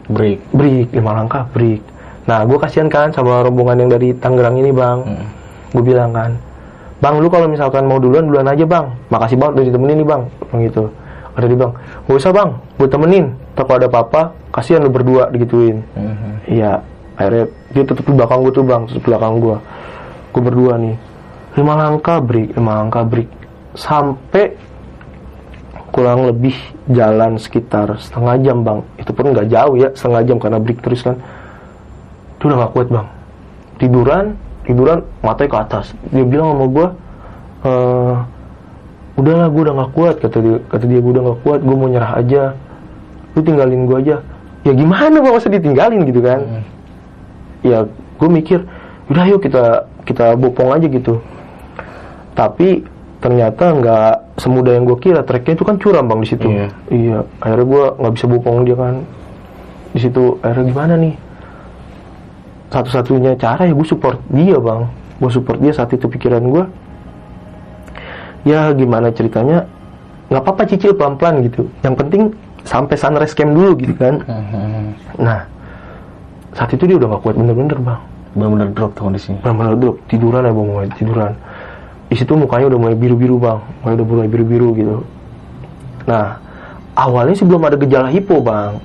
Break. 0.05 0.53
break 0.53 0.93
lima 0.93 1.17
langkah 1.17 1.49
break. 1.57 1.81
Nah 2.29 2.45
gue 2.45 2.59
kasihan 2.61 2.93
kan 2.93 3.09
sama 3.17 3.41
rombongan 3.41 3.85
yang 3.85 3.91
dari 3.93 4.13
Tangerang 4.13 4.61
ini 4.61 4.73
bang. 4.73 4.99
Hmm. 5.05 5.27
gue 5.75 5.83
bilang 5.83 6.15
kan 6.15 6.39
bang 7.03 7.19
lu 7.19 7.27
kalau 7.27 7.51
misalkan 7.51 7.85
mau 7.85 7.97
duluan 7.97 8.29
duluan 8.29 8.45
aja 8.45 8.65
bang. 8.69 8.93
Makasih 9.09 9.41
banget 9.41 9.53
udah 9.57 9.65
ditemenin 9.73 9.97
nih 10.05 10.09
bang. 10.09 10.23
Bilang 10.29 10.61
gitu. 10.69 10.85
Ada 11.35 11.47
di 11.49 11.57
bang 11.57 11.73
gak 12.09 12.17
usah 12.21 12.33
bang. 12.37 12.51
Gue 12.77 12.89
temenin 12.93 13.25
tak 13.55 13.65
kalau 13.71 13.79
ada 13.79 13.89
apa-apa 13.89 14.23
kasihan 14.51 14.83
lu 14.83 14.91
berdua 14.91 15.31
digituin 15.31 15.83
Mhm. 15.95 16.31
Iya, 16.45 16.73
akhirnya 17.17 17.45
dia 17.73 17.83
tetap 17.89 18.05
di 18.05 18.13
belakang 18.13 18.39
gue 18.45 18.53
tuh 18.53 18.67
bang, 18.69 18.83
di 18.85 19.01
belakang 19.01 19.35
gue. 19.41 19.57
Gue 20.35 20.43
berdua 20.45 20.77
nih, 20.77 20.97
lima 21.57 21.75
langkah 21.79 22.19
break, 22.21 22.53
lima 22.53 22.73
langkah 22.85 23.01
break, 23.07 23.31
sampai 23.73 24.53
kurang 25.89 26.27
lebih 26.29 26.53
jalan 26.91 27.41
sekitar 27.41 27.97
setengah 27.97 28.35
jam 28.45 28.61
bang. 28.61 28.85
Itu 29.01 29.17
pun 29.17 29.33
nggak 29.33 29.49
jauh 29.49 29.75
ya, 29.79 29.89
setengah 29.97 30.23
jam 30.27 30.37
karena 30.37 30.59
break 30.61 30.85
terus 30.85 31.01
kan. 31.01 31.17
Itu 32.37 32.53
udah 32.53 32.67
gak 32.67 32.73
kuat 32.77 32.89
bang. 32.93 33.07
Tiduran, 33.81 34.25
tiduran, 34.69 34.99
matanya 35.25 35.49
ke 35.49 35.59
atas. 35.65 35.87
Dia 36.13 36.25
bilang 36.29 36.53
sama 36.53 36.67
gue, 36.69 36.87
eh 37.65 38.15
udahlah 39.15 39.49
gue 39.49 39.63
udah 39.65 39.75
gak 39.81 39.93
kuat 39.95 40.15
kata 40.19 40.39
dia 40.43 40.57
kata 40.69 40.85
dia 40.91 40.99
gue 40.99 41.13
udah 41.15 41.23
gak 41.25 41.41
kuat 41.47 41.61
gue 41.63 41.77
mau 41.79 41.89
nyerah 41.89 42.13
aja 42.19 42.43
lu 43.35 43.41
tinggalin 43.43 43.87
gue 43.87 43.99
aja. 44.07 44.17
Ya 44.65 44.73
gimana 44.73 45.21
gue 45.21 45.33
masa 45.35 45.53
ditinggalin 45.53 46.09
gitu 46.09 46.25
kan? 46.25 46.41
Ya 47.61 47.85
gue 47.91 48.29
mikir 48.31 48.65
udah 49.13 49.25
yuk 49.29 49.45
kita 49.45 49.91
kita 50.09 50.39
bopong 50.39 50.73
aja 50.73 50.87
gitu. 50.89 51.21
Tapi 52.33 52.87
ternyata 53.21 53.75
nggak 53.77 54.41
semudah 54.41 54.73
yang 54.79 54.85
gue 54.89 54.99
kira. 54.99 55.21
Treknya 55.27 55.59
itu 55.59 55.65
kan 55.67 55.77
curam 55.77 56.09
bang 56.09 56.21
di 56.25 56.29
situ. 56.29 56.49
Iya. 56.49 56.69
iya 56.89 57.19
akhirnya 57.43 57.67
gue 57.67 57.85
nggak 58.01 58.15
bisa 58.17 58.27
bopong 58.31 58.57
dia 58.65 58.77
kan. 58.79 58.95
Di 59.93 60.01
situ 60.01 60.39
akhirnya 60.41 60.65
gimana 60.71 60.95
nih? 60.97 61.15
Satu-satunya 62.73 63.39
cara 63.39 63.69
ya 63.69 63.75
gue 63.77 63.87
support 63.87 64.19
dia 64.33 64.57
bang. 64.57 64.89
Gue 65.21 65.31
support 65.31 65.59
dia 65.61 65.73
saat 65.77 65.93
itu 65.93 66.09
pikiran 66.09 66.43
gue 66.47 66.65
ya 68.45 68.73
gimana 68.77 69.11
ceritanya? 69.11 69.69
Nggak 70.29 70.41
apa-apa 70.41 70.63
cicil 70.69 70.97
pelan-pelan 70.97 71.45
gitu. 71.45 71.69
Yang 71.85 71.95
penting 72.01 72.23
sampai 72.65 72.97
sunrise 72.97 73.37
camp 73.37 73.53
dulu 73.53 73.77
gitu 73.79 73.95
kan. 73.95 74.25
Mhm. 74.25 74.85
nah 75.21 75.45
saat 76.55 76.71
itu 76.71 76.87
dia 76.87 76.97
udah 76.97 77.19
gak 77.19 77.23
kuat 77.23 77.35
bener-bener 77.37 77.79
bang. 77.83 78.01
Benar-benar 78.35 78.69
drop 78.75 78.91
tuh 78.95 79.11
kondisinya. 79.11 79.39
bener-bener 79.43 79.75
drop. 79.79 79.97
Tiduran 80.07 80.43
ya 80.47 80.53
bang 80.55 80.67
mulai 80.67 80.89
tiduran. 80.95 81.33
Di 82.09 82.15
situ 82.15 82.33
mukanya 82.39 82.67
udah 82.71 82.81
mulai 82.81 82.97
biru-biru 82.97 83.37
bang. 83.43 83.59
Mulai 83.83 83.95
udah 83.99 84.07
mulai 84.07 84.27
biru-biru 84.31 84.69
gitu. 84.79 84.97
Nah 86.07 86.39
awalnya 86.95 87.35
sih 87.35 87.47
belum 87.47 87.63
ada 87.67 87.77
gejala 87.77 88.09
hipo 88.09 88.39
bang. 88.39 88.79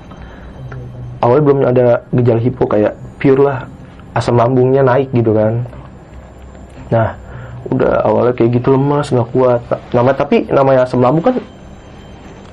Awalnya 1.21 1.43
belum 1.45 1.59
ada 1.65 1.85
gejala 2.09 2.41
hipo 2.41 2.63
kayak 2.65 2.93
pure 3.21 3.41
lah. 3.41 3.69
Asam 4.17 4.33
lambungnya 4.33 4.81
naik 4.81 5.13
gitu 5.13 5.31
kan. 5.37 5.61
Nah 6.89 7.13
udah 7.69 8.01
awalnya 8.01 8.33
kayak 8.33 8.57
gitu 8.57 8.73
lemas 8.73 9.13
nggak 9.13 9.29
kuat. 9.29 9.61
Nama 9.93 10.11
tapi 10.17 10.49
namanya 10.49 10.89
asam 10.89 11.05
lambung 11.05 11.21
kan 11.21 11.37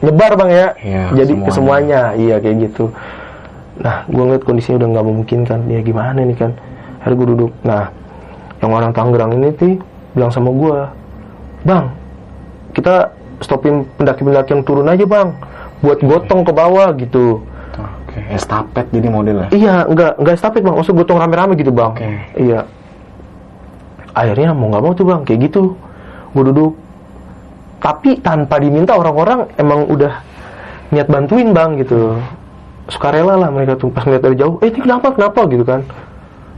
nyebar 0.07 0.33
bang 0.39 0.51
ya. 0.51 0.67
Iya, 0.79 1.03
jadi 1.19 1.33
ke 1.35 1.51
semuanya. 1.51 1.55
semuanya 1.55 2.01
iya 2.15 2.37
kayak 2.39 2.57
gitu. 2.71 2.85
Nah 3.83 3.97
gue 4.07 4.23
ngeliat 4.23 4.45
kondisinya 4.47 4.77
udah 4.81 4.89
nggak 4.95 5.07
memungkinkan 5.07 5.59
ya 5.69 5.81
gimana 5.83 6.19
nih 6.23 6.37
kan? 6.39 6.51
Akhirnya 7.03 7.17
gue 7.19 7.29
duduk. 7.35 7.53
Nah 7.67 7.83
yang 8.63 8.71
orang 8.73 8.93
Tangerang 8.95 9.31
ini 9.37 9.53
tuh 9.53 9.77
bilang 10.17 10.33
sama 10.33 10.49
gue 10.49 10.79
bang 11.67 11.85
kita 12.73 13.13
stopin 13.45 13.85
pendaki-pendaki 14.01 14.55
yang 14.55 14.63
turun 14.65 14.87
aja 14.89 15.05
bang. 15.05 15.35
Buat 15.85 16.01
gotong 16.01 16.41
ke 16.47 16.53
bawah 16.55 16.89
gitu. 16.97 17.45
Oke, 17.77 18.19
estafet 18.33 18.89
jadi 18.89 19.13
modelnya. 19.13 19.53
iya 19.53 19.85
nggak 19.85 20.23
nggak 20.23 20.35
estafet 20.39 20.65
bang. 20.65 20.73
Maksud 20.73 20.95
gotong 20.97 21.21
rame-rame 21.21 21.53
gitu 21.59 21.75
bang. 21.75 21.93
Oke. 21.93 22.09
iya. 22.39 22.65
Akhirnya 24.17 24.57
mau 24.57 24.73
nggak 24.73 24.83
mau 24.87 24.93
tuh 24.97 25.05
bang 25.05 25.21
kayak 25.29 25.53
gitu. 25.53 25.77
Gue 26.33 26.45
duduk 26.49 26.86
tapi 27.81 28.19
tanpa 28.25 28.57
diminta 28.57 28.97
orang-orang 28.97 29.53
emang 29.61 29.87
udah 29.87 30.23
niat 30.91 31.09
bantuin 31.11 31.53
bang 31.53 31.77
gitu. 31.83 32.17
Sukarela 32.87 33.35
lah 33.35 33.51
mereka 33.51 33.75
tuh 33.75 33.91
pas 33.91 34.07
ngeliat 34.07 34.23
dari 34.23 34.37
jauh 34.39 34.63
eh 34.63 34.71
ini 34.71 34.79
kenapa? 34.79 35.11
Kenapa? 35.11 35.41
gitu 35.51 35.65
kan. 35.67 35.83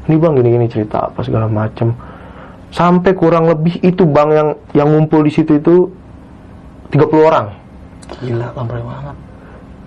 Ini 0.09 0.17
bang 0.17 0.33
gini 0.37 0.49
gini 0.57 0.67
cerita 0.69 1.09
apa 1.09 1.21
segala 1.25 1.49
macem. 1.49 1.93
Sampai 2.69 3.17
kurang 3.17 3.49
lebih 3.49 3.81
itu 3.81 4.05
bang 4.05 4.29
yang 4.33 4.49
yang 4.77 4.89
ngumpul 4.93 5.25
di 5.25 5.33
situ 5.33 5.57
itu 5.57 5.89
30 6.93 7.29
orang. 7.29 7.47
Gila, 8.25 8.47
lambai 8.57 8.81
banget. 8.81 9.17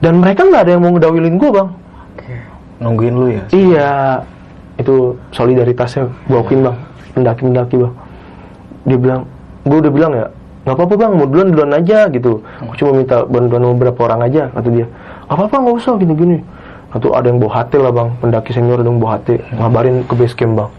dan 0.02 0.14
mereka 0.18 0.42
nggak 0.46 0.62
ada 0.66 0.72
yang 0.74 0.82
mau 0.82 0.92
ngedawilin 0.98 1.38
gue 1.38 1.50
bang. 1.54 1.70
Oke. 2.18 2.34
Nungguin 2.82 3.14
lu 3.14 3.28
ya? 3.30 3.44
Iya, 3.54 3.92
itu 4.82 5.14
solidaritasnya 5.30 6.10
gue 6.26 6.38
akuin 6.42 6.66
bang, 6.66 6.78
pendaki-pendaki 7.14 7.76
bang. 7.86 7.94
Dia 8.90 8.98
bilang, 8.98 9.22
gue 9.62 9.78
udah 9.78 9.94
bilang 9.94 10.12
ya, 10.18 10.26
nggak 10.62 10.76
apa-apa 10.78 10.94
bang, 10.94 11.12
mau 11.18 11.26
duluan 11.26 11.48
duluan 11.50 11.72
aja 11.74 12.06
gitu. 12.14 12.42
Gue 12.42 12.76
cuma 12.78 12.92
minta 13.02 13.26
bantuan 13.26 13.64
beberapa 13.74 14.00
orang 14.06 14.30
aja, 14.30 14.54
kata 14.54 14.70
dia. 14.70 14.86
Gak 15.26 15.36
apa-apa 15.36 15.56
nggak 15.64 15.76
usah 15.82 15.94
gini-gini. 15.98 16.38
Atau 16.92 17.16
ada 17.16 17.32
yang 17.32 17.40
bawa 17.40 17.64
hati 17.64 17.80
lah 17.80 17.90
bang, 17.90 18.10
pendaki 18.20 18.52
senior 18.52 18.84
ada 18.84 18.90
yang 18.92 19.00
bawa 19.00 19.18
hati, 19.18 19.40
ngabarin 19.56 20.04
ke 20.06 20.14
base 20.14 20.36
camp 20.36 20.54
bang. 20.60 20.70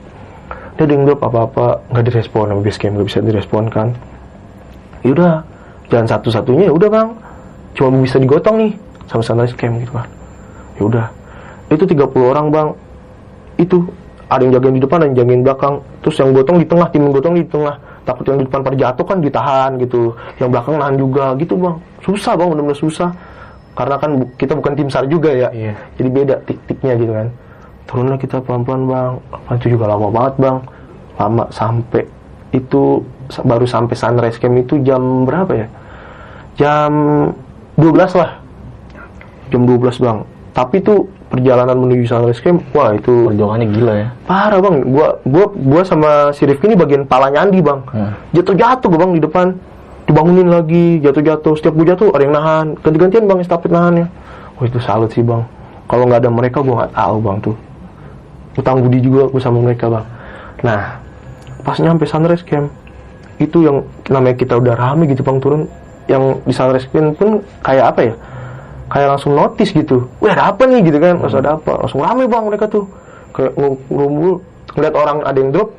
Dia 0.77 0.83
ada 0.87 0.93
yang 0.93 1.03
apa-apa, 1.09 1.67
nggak 1.91 2.05
direspon 2.05 2.45
sama 2.53 2.61
base 2.63 2.79
camp, 2.79 2.93
nggak 3.01 3.07
bisa 3.09 3.19
direspon 3.25 3.65
kan. 3.73 3.89
Yaudah, 5.03 5.43
jalan 5.91 6.07
satu-satunya 6.07 6.71
ya 6.71 6.73
udah 6.73 6.89
bang, 6.93 7.09
cuma 7.75 7.89
bisa 7.99 8.23
digotong 8.23 8.57
nih 8.61 8.73
sama 9.11 9.23
sunrise 9.25 9.57
camp 9.57 9.83
gitu 9.83 9.93
kan. 9.99 10.07
Ya 10.79 10.83
udah, 10.87 11.07
itu 11.73 11.85
30 11.89 12.07
orang 12.23 12.47
bang 12.53 12.69
itu 13.57 13.89
ada 14.33 14.43
yang 14.45 14.53
jagain 14.57 14.75
di 14.77 14.83
depan 14.83 14.97
ada 15.01 15.07
yang 15.13 15.17
jagain 15.17 15.43
belakang 15.45 15.75
terus 16.01 16.17
yang 16.17 16.33
gotong 16.33 16.57
di 16.61 16.67
tengah 16.67 16.89
tim 16.89 17.05
gotong 17.13 17.35
di 17.37 17.45
tengah 17.45 17.77
takut 18.03 18.25
yang 18.29 18.39
di 18.43 18.47
depan 18.47 18.61
pada 18.63 18.77
jatuh 18.77 19.05
kan 19.07 19.19
ditahan 19.23 19.71
gitu. 19.79 20.13
Yang 20.39 20.49
belakang 20.53 20.75
nahan 20.79 20.97
juga. 20.99 21.25
Gitu 21.39 21.55
bang. 21.59 21.77
Susah 22.03 22.33
bang. 22.35 22.49
Benar-benar 22.51 22.79
susah. 22.79 23.11
Karena 23.73 23.97
kan 23.97 24.11
bu- 24.21 24.33
kita 24.37 24.53
bukan 24.53 24.73
tim 24.77 24.89
sar 24.93 25.09
juga 25.09 25.33
ya. 25.33 25.49
Iya. 25.49 25.73
jadi 25.97 26.09
beda 26.13 26.35
tik-tiknya 26.45 26.93
gitu 27.01 27.13
kan. 27.15 27.29
Turunlah 27.89 28.19
kita 28.21 28.37
pelan-pelan 28.45 28.83
bang. 28.89 29.13
Itu 29.57 29.67
juga 29.73 29.85
lama 29.91 30.09
banget 30.13 30.35
bang. 30.39 30.57
Lama 31.17 31.45
sampai 31.49 32.05
itu 32.53 33.01
baru 33.33 33.65
sampai 33.65 33.97
sunrise 33.97 34.37
camp 34.37 34.61
itu 34.61 34.77
jam 34.85 35.25
berapa 35.25 35.53
ya? 35.57 35.67
Jam 36.61 36.93
12 37.81 38.13
lah. 38.13 38.31
Jam 39.49 39.65
12 39.65 39.97
bang. 39.97 40.19
Tapi 40.53 40.77
tuh 40.85 41.09
perjalanan 41.33 41.81
menuju 41.81 42.05
sunrise 42.05 42.45
camp 42.45 42.61
wah 42.77 42.93
itu 42.93 43.33
Perjuangannya 43.33 43.67
gila 43.73 43.95
ya. 43.97 44.09
parah 44.29 44.61
bang. 44.61 44.85
Gua 44.85 45.17
gua 45.25 45.47
gua 45.49 45.81
sama 45.83 46.11
si 46.37 46.45
Rifki 46.45 46.69
ini 46.69 46.77
bagian 46.77 47.09
palanya 47.09 47.49
Andi 47.49 47.65
bang. 47.65 47.81
Hmm. 47.89 48.13
jatuh 48.37 48.53
jatuh 48.53 48.89
gua 48.93 49.01
bang 49.09 49.13
di 49.17 49.23
depan. 49.25 49.47
Dibangunin 50.05 50.53
lagi 50.53 51.01
jatuh 51.01 51.25
jatuh 51.25 51.57
setiap 51.57 51.73
gua 51.73 51.87
jatuh 51.97 52.13
ada 52.13 52.23
yang 52.29 52.35
nahan. 52.37 52.67
Ganti 52.85 52.99
gantian 53.01 53.25
bang 53.25 53.39
estafet 53.41 53.73
nahannya. 53.73 54.07
Wah 54.61 54.65
itu 54.69 54.77
salut 54.85 55.09
sih 55.09 55.25
bang. 55.25 55.41
Kalau 55.89 56.05
nggak 56.05 56.21
ada 56.21 56.31
mereka 56.31 56.61
gua 56.61 56.85
nggak 56.85 56.93
tahu 56.93 57.17
bang 57.25 57.37
tuh. 57.41 57.57
Utang 58.61 58.77
budi 58.85 59.01
juga 59.01 59.33
gua 59.33 59.41
sama 59.41 59.59
mereka 59.65 59.89
bang. 59.89 60.05
Nah 60.61 61.01
pas 61.65 61.81
nyampe 61.81 62.05
sunrise 62.05 62.45
camp 62.45 62.69
itu 63.41 63.65
yang 63.65 63.89
namanya 64.13 64.37
kita 64.37 64.61
udah 64.61 64.77
rame 64.77 65.09
gitu 65.09 65.25
bang 65.25 65.41
turun. 65.41 65.65
Yang 66.13 66.45
di 66.45 66.53
sunrise 66.53 66.87
camp 66.93 67.17
pun 67.17 67.41
kayak 67.65 67.97
apa 67.97 68.01
ya 68.05 68.15
kayak 68.93 69.09
langsung 69.17 69.33
notice 69.33 69.73
gitu. 69.73 70.05
Wah 70.21 70.37
ada 70.37 70.53
apa 70.53 70.69
nih? 70.69 70.85
Gitu 70.85 70.99
kan. 71.01 71.17
Langsung 71.17 71.41
ada 71.41 71.57
apa? 71.57 71.73
Langsung 71.81 72.01
rame 72.05 72.29
bang 72.29 72.45
mereka 72.45 72.69
tuh. 72.69 72.85
Kayak 73.33 73.57
ngu- 73.57 73.81
ngumpul 73.89 74.33
ngeliat 74.77 74.95
orang 74.95 75.17
ada 75.25 75.39
yang 75.41 75.51
drop. 75.51 75.73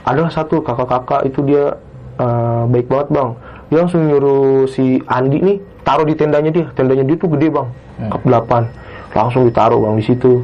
Adalah 0.00 0.32
satu 0.32 0.64
kakak-kakak 0.64 1.28
itu 1.28 1.44
dia 1.44 1.76
eh, 2.16 2.62
baik 2.66 2.88
banget 2.88 3.08
bang. 3.12 3.28
Dia 3.68 3.76
langsung 3.84 4.00
nyuruh 4.08 4.64
si 4.66 4.98
Andi 5.04 5.38
nih 5.38 5.56
taruh 5.84 6.08
di 6.08 6.16
tendanya 6.16 6.48
dia. 6.48 6.66
Tendanya 6.72 7.04
dia 7.04 7.16
tuh 7.20 7.28
gede 7.36 7.52
bang. 7.52 7.68
Kap 8.00 8.24
8 8.24 8.64
langsung 9.12 9.44
ditaruh 9.44 9.76
bang 9.76 9.94
di 10.00 10.04
situ. 10.08 10.40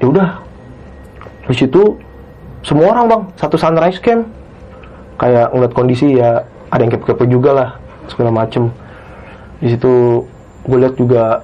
Ya 0.00 0.06
udah. 0.08 0.28
Di 1.44 1.54
situ 1.54 2.00
semua 2.64 2.96
orang 2.96 3.04
bang. 3.06 3.22
Satu 3.36 3.60
sunrise 3.60 4.00
camp. 4.00 4.24
Kayak 5.18 5.52
ngeliat 5.52 5.72
kondisi 5.74 6.16
ya 6.16 6.40
ada 6.70 6.80
yang 6.80 6.92
kepo-kepo 6.94 7.28
juga 7.28 7.50
lah 7.52 7.68
segala 8.08 8.32
macem. 8.32 8.72
Di 9.58 9.74
situ 9.74 10.24
gue 10.68 10.78
lihat 10.84 10.94
juga 11.00 11.42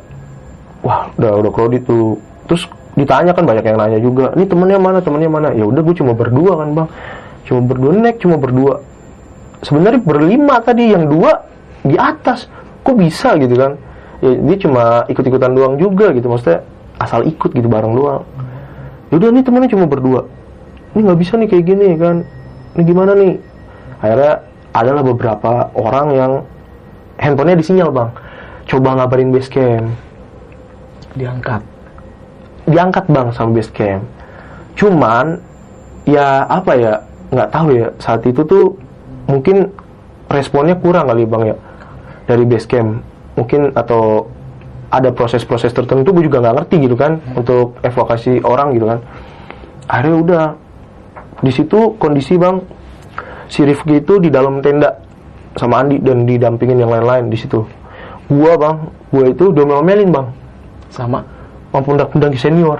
wah 0.84 1.08
udah 1.16 1.32
udah 1.40 1.50
crowded 1.50 1.88
tuh. 1.88 2.20
Terus 2.44 2.68
ditanya 2.94 3.32
kan 3.32 3.48
banyak 3.48 3.64
yang 3.64 3.80
nanya 3.80 3.98
juga 3.98 4.36
ini 4.36 4.44
temennya 4.44 4.78
mana 4.78 4.98
temennya 5.00 5.30
mana? 5.32 5.48
Ya 5.56 5.64
udah 5.64 5.80
gue 5.80 5.96
cuma 5.96 6.12
berdua 6.12 6.60
kan 6.60 6.68
bang. 6.76 6.88
Cuma 7.48 7.60
berdua 7.64 7.90
naik 7.96 8.20
cuma 8.20 8.36
berdua. 8.36 8.84
Sebenarnya 9.64 10.00
berlima 10.04 10.60
tadi 10.60 10.92
yang 10.92 11.08
dua 11.08 11.48
di 11.80 11.96
atas. 11.96 12.46
Kok 12.84 12.96
bisa 13.00 13.32
gitu 13.40 13.56
kan? 13.56 13.80
Ya 14.20 14.36
dia 14.36 14.56
cuma 14.60 15.08
ikut-ikutan 15.08 15.56
doang 15.56 15.80
juga 15.80 16.12
gitu 16.12 16.28
maksudnya 16.28 16.62
asal 17.00 17.24
ikut 17.24 17.50
gitu 17.56 17.66
bareng 17.66 17.96
doang. 17.96 18.22
Ya 19.08 19.16
udah 19.16 19.28
nih 19.32 19.42
temennya 19.42 19.72
cuma 19.72 19.88
berdua. 19.88 20.28
Ini 20.92 21.00
nggak 21.00 21.18
bisa 21.18 21.40
nih 21.40 21.48
kayak 21.48 21.64
gini 21.64 21.86
kan. 21.96 22.28
Ini 22.76 22.82
gimana 22.84 23.16
nih? 23.16 23.32
Akhirnya 24.04 24.44
adalah 24.76 25.02
beberapa 25.06 25.72
orang 25.72 26.06
yang 26.12 26.32
handphonenya 27.16 27.62
disinyal 27.62 27.88
bang 27.94 28.10
coba 28.68 28.96
ngabarin 28.98 29.30
base 29.32 29.50
camp. 29.50 29.92
Diangkat. 31.14 31.62
diangkat 32.64 33.04
bang 33.12 33.28
sama 33.36 33.60
base 33.60 33.72
camp. 33.76 34.02
Cuman 34.72 35.36
ya 36.08 36.48
apa 36.48 36.72
ya 36.74 36.92
nggak 37.28 37.48
tahu 37.52 37.66
ya 37.76 37.86
saat 38.00 38.24
itu 38.24 38.40
tuh 38.44 38.72
mungkin 39.28 39.68
responnya 40.32 40.72
kurang 40.80 41.12
kali 41.12 41.28
bang 41.28 41.52
ya 41.52 41.56
dari 42.24 42.44
base 42.48 42.66
camp. 42.66 43.04
Mungkin 43.36 43.76
atau 43.76 44.26
ada 44.88 45.10
proses-proses 45.12 45.74
tertentu 45.76 46.14
gue 46.16 46.24
juga 46.24 46.40
nggak 46.40 46.54
ngerti 46.64 46.76
gitu 46.88 46.96
kan 46.96 47.20
untuk 47.36 47.76
evakuasi 47.84 48.40
orang 48.40 48.72
gitu 48.72 48.86
kan. 48.88 49.00
Akhirnya 49.84 50.16
udah 50.16 50.44
di 51.44 51.52
situ 51.52 52.00
kondisi 52.00 52.40
bang 52.40 52.64
si 53.52 53.60
Rifki 53.60 54.00
itu 54.00 54.16
di 54.24 54.32
dalam 54.32 54.64
tenda 54.64 55.04
sama 55.54 55.84
Andi 55.84 56.00
dan 56.00 56.24
didampingin 56.24 56.80
yang 56.80 56.90
lain-lain 56.90 57.28
di 57.28 57.36
situ 57.36 57.83
gua 58.28 58.52
bang. 58.56 58.76
Gua 59.10 59.24
itu 59.28 59.44
domel-melin 59.50 60.10
bang. 60.10 60.26
Sama. 60.90 61.20
sama 61.70 61.82
pundak-pundak 61.82 62.38
senior. 62.38 62.78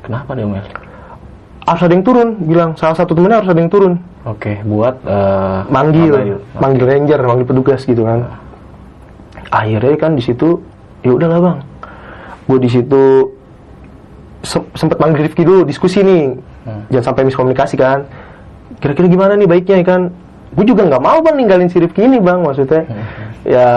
Kenapa 0.00 0.32
dia 0.32 0.48
Mel? 0.48 0.64
harus 1.68 1.82
ada 1.86 1.92
yang 1.92 2.02
turun 2.02 2.28
bilang. 2.40 2.70
Salah 2.74 2.96
satu 2.96 3.12
temennya 3.12 3.44
harus 3.44 3.50
ada 3.52 3.60
yang 3.60 3.70
turun. 3.70 3.94
Oke, 4.26 4.58
buat 4.64 4.96
eh, 5.04 5.60
manggil. 5.68 6.40
Manggil 6.56 6.84
ranger 6.88 7.20
manggil 7.20 7.46
petugas 7.46 7.84
gitu 7.84 8.02
kan. 8.02 8.26
Akhirnya 9.52 9.94
kan 10.00 10.16
di 10.16 10.22
situ 10.24 10.58
ya 11.04 11.14
udahlah 11.14 11.38
bang. 11.38 11.58
Gue 12.48 12.58
di 12.58 12.70
situ 12.72 13.28
se- 14.42 14.66
sempet 14.74 14.98
manggil 14.98 15.28
Rifki 15.28 15.44
dulu 15.44 15.62
diskusi 15.62 16.00
nih. 16.02 16.34
Hmm. 16.60 16.84
jangan 16.92 17.12
sampai 17.12 17.22
miskomunikasi 17.24 17.76
kan. 17.76 18.04
Kira-kira 18.80 19.08
gimana 19.08 19.32
nih 19.36 19.48
baiknya 19.48 19.76
ya 19.80 19.86
kan? 19.86 20.02
Gue 20.56 20.64
juga 20.66 20.88
nggak 20.88 21.02
mau 21.02 21.20
bang 21.22 21.36
ninggalin 21.38 21.68
si 21.68 21.78
Rifki 21.78 22.02
ini 22.02 22.18
bang 22.18 22.40
maksudnya. 22.42 22.82
Ya 23.46 23.68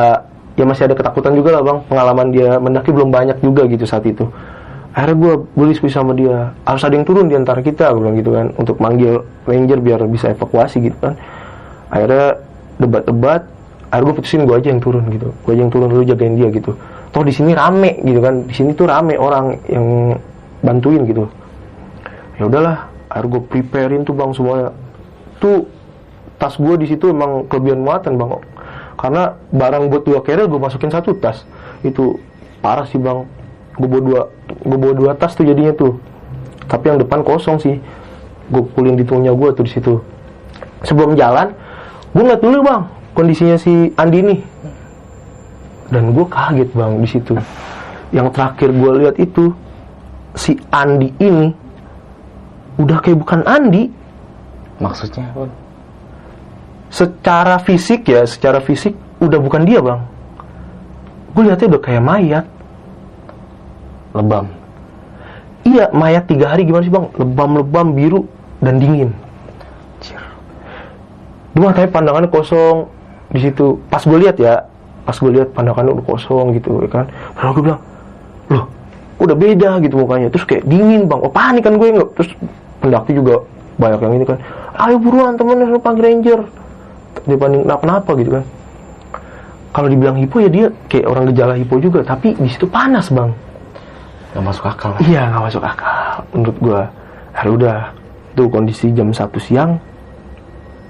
ya 0.53 0.63
masih 0.65 0.85
ada 0.85 0.95
ketakutan 0.97 1.33
juga 1.33 1.59
lah 1.59 1.61
bang. 1.65 1.77
Pengalaman 1.89 2.27
dia 2.29 2.49
mendaki 2.61 2.89
belum 2.93 3.09
banyak 3.09 3.37
juga 3.41 3.65
gitu 3.69 3.85
saat 3.85 4.05
itu. 4.05 4.25
Akhirnya 4.93 5.17
gue 5.17 5.33
gue 5.57 5.67
diskusi 5.73 5.93
sama 5.97 6.13
dia. 6.13 6.53
Harus 6.65 6.85
ada 6.85 6.93
yang 6.93 7.05
turun 7.05 7.25
di 7.25 7.33
antara 7.33 7.65
kita 7.65 7.89
gue 7.93 8.01
bilang 8.01 8.17
gitu 8.17 8.31
kan 8.33 8.47
untuk 8.61 8.77
manggil 8.77 9.25
ranger 9.49 9.79
biar 9.81 10.05
bisa 10.05 10.33
evakuasi 10.37 10.85
gitu 10.85 10.97
kan. 11.01 11.17
Akhirnya 11.89 12.37
debat-debat 12.77 13.41
akhirnya 13.89 14.05
gue 14.09 14.15
putusin 14.21 14.41
gue 14.45 14.55
aja 14.57 14.69
yang 14.69 14.81
turun 14.81 15.03
gitu. 15.09 15.33
Gue 15.45 15.51
aja 15.57 15.61
yang 15.65 15.73
turun 15.73 15.87
dulu 15.89 16.03
jagain 16.05 16.37
dia 16.37 16.49
gitu. 16.53 16.77
Toh 17.13 17.23
di 17.25 17.33
sini 17.33 17.57
rame 17.57 17.97
gitu 18.05 18.21
kan. 18.21 18.45
Di 18.45 18.53
sini 18.53 18.77
tuh 18.77 18.85
rame 18.85 19.17
orang 19.17 19.57
yang 19.65 20.13
bantuin 20.61 21.01
gitu. 21.09 21.25
Ya 22.37 22.45
udahlah 22.45 22.85
akhirnya 23.09 23.29
gue 23.33 23.41
preparein 23.49 24.01
tuh 24.05 24.13
bang 24.13 24.29
semuanya. 24.29 24.69
Tuh 25.41 25.65
tas 26.37 26.53
gue 26.53 26.75
di 26.77 26.85
situ 26.85 27.09
emang 27.09 27.49
kelebihan 27.49 27.81
muatan 27.81 28.13
bang 28.13 28.29
karena 29.03 29.35
barang 29.51 29.91
buat 29.91 30.07
dua 30.07 30.23
carrier 30.23 30.47
gue 30.47 30.55
masukin 30.55 30.87
satu 30.87 31.11
tas. 31.19 31.43
Itu 31.83 32.23
parah 32.63 32.87
sih 32.87 32.95
bang. 32.95 33.27
Gue 33.75 33.91
bawa 33.91 33.99
dua 33.99 34.21
gue 34.63 34.77
bawa 34.79 34.93
dua 34.95 35.11
tas 35.19 35.35
tuh 35.35 35.43
jadinya 35.43 35.75
tuh. 35.75 35.99
Tapi 36.71 36.87
yang 36.87 37.03
depan 37.03 37.19
kosong 37.19 37.59
sih. 37.59 37.83
Gue 38.47 38.63
pulin 38.63 38.95
di 38.95 39.03
tubuhnya 39.03 39.35
gue 39.35 39.49
tuh 39.51 39.67
di 39.67 39.71
situ. 39.75 39.99
Sebelum 40.87 41.19
jalan 41.19 41.51
gue 42.15 42.23
ngeliat 42.23 42.39
dulu 42.39 42.63
bang 42.63 42.81
kondisinya 43.11 43.59
si 43.59 43.91
Andi 43.99 44.23
nih. 44.23 44.39
Dan 45.91 46.15
gue 46.15 46.23
kaget 46.23 46.71
bang 46.71 46.91
di 47.03 47.07
situ. 47.11 47.35
Yang 48.15 48.27
terakhir 48.39 48.71
gue 48.71 48.91
lihat 49.03 49.15
itu 49.19 49.51
si 50.31 50.55
Andi 50.71 51.11
ini 51.19 51.51
udah 52.79 53.03
kayak 53.03 53.19
bukan 53.19 53.43
Andi. 53.43 53.91
Maksudnya? 54.79 55.27
Secara 56.93 57.57
fisik 57.57 58.05
ya 58.05 58.21
secara 58.29 58.61
fisik 58.61 58.93
udah 59.17 59.41
bukan 59.41 59.65
dia 59.65 59.81
bang. 59.81 59.99
Gue 61.33 61.49
lihatnya 61.49 61.73
udah 61.73 61.81
kayak 61.81 62.03
mayat. 62.05 62.45
Lebam. 64.13 64.45
iya 65.65 65.89
mayat 65.89 66.29
tiga 66.29 66.53
hari 66.53 66.69
gimana 66.69 66.85
sih 66.85 66.93
bang? 66.93 67.09
Lebam-lebam 67.17 67.87
biru 67.97 68.21
dan 68.61 68.77
dingin. 68.77 69.09
Dia 71.53 71.59
matanya 71.61 71.89
pandangannya 71.89 72.29
kosong 72.29 72.85
di 73.33 73.41
situ. 73.41 73.81
Pas 73.89 74.05
gue 74.05 74.17
lihat 74.21 74.37
ya 74.37 74.69
pas 75.01 75.17
gue 75.17 75.33
lihat 75.33 75.49
pandangannya 75.57 75.97
udah 75.97 76.05
kosong 76.05 76.53
gitu 76.53 76.85
ya 76.85 76.89
kan? 76.93 77.05
Lalu 77.41 77.49
gue 77.57 77.63
bilang 77.65 77.81
loh 78.53 78.65
udah 79.17 79.33
beda 79.33 79.69
gitu 79.81 79.97
mukanya. 79.97 80.29
Terus 80.29 80.45
kayak 80.45 80.69
dingin 80.69 81.09
bang. 81.09 81.19
Oh 81.25 81.33
panik 81.33 81.65
kan 81.65 81.73
gue 81.73 81.87
nggak 81.89 82.09
terus 82.21 82.29
pendaki 82.85 83.17
juga 83.17 83.41
banyak 83.81 83.99
yang 84.05 84.13
ini 84.21 84.25
kan 84.29 84.37
ayo 84.85 85.01
buruan 85.01 85.33
temennya 85.33 85.65
lu 85.65 85.81
panggil 85.81 86.05
ranger 86.05 86.45
dibanding 87.25 87.63
kenapa-napa 87.65 88.11
gitu 88.19 88.31
kan. 88.39 88.45
Kalau 89.73 89.87
dibilang 89.89 90.17
hipo 90.21 90.37
ya 90.37 90.49
dia 90.53 90.65
kayak 90.85 91.05
orang 91.09 91.23
gejala 91.33 91.53
hipo 91.57 91.81
juga 91.81 92.05
tapi 92.05 92.37
di 92.37 92.49
situ 92.49 92.69
panas 92.69 93.09
bang. 93.09 93.33
Gak 94.33 94.43
masuk 94.45 94.65
akal. 94.69 94.97
Iya 95.01 95.29
nggak 95.29 95.43
masuk 95.49 95.63
akal. 95.65 96.25
Menurut 96.33 96.57
gua. 96.61 96.81
Hari 97.33 97.49
udah. 97.49 97.79
Tuh 98.33 98.49
kondisi 98.49 98.89
jam 98.93 99.13
1 99.13 99.29
siang. 99.41 99.77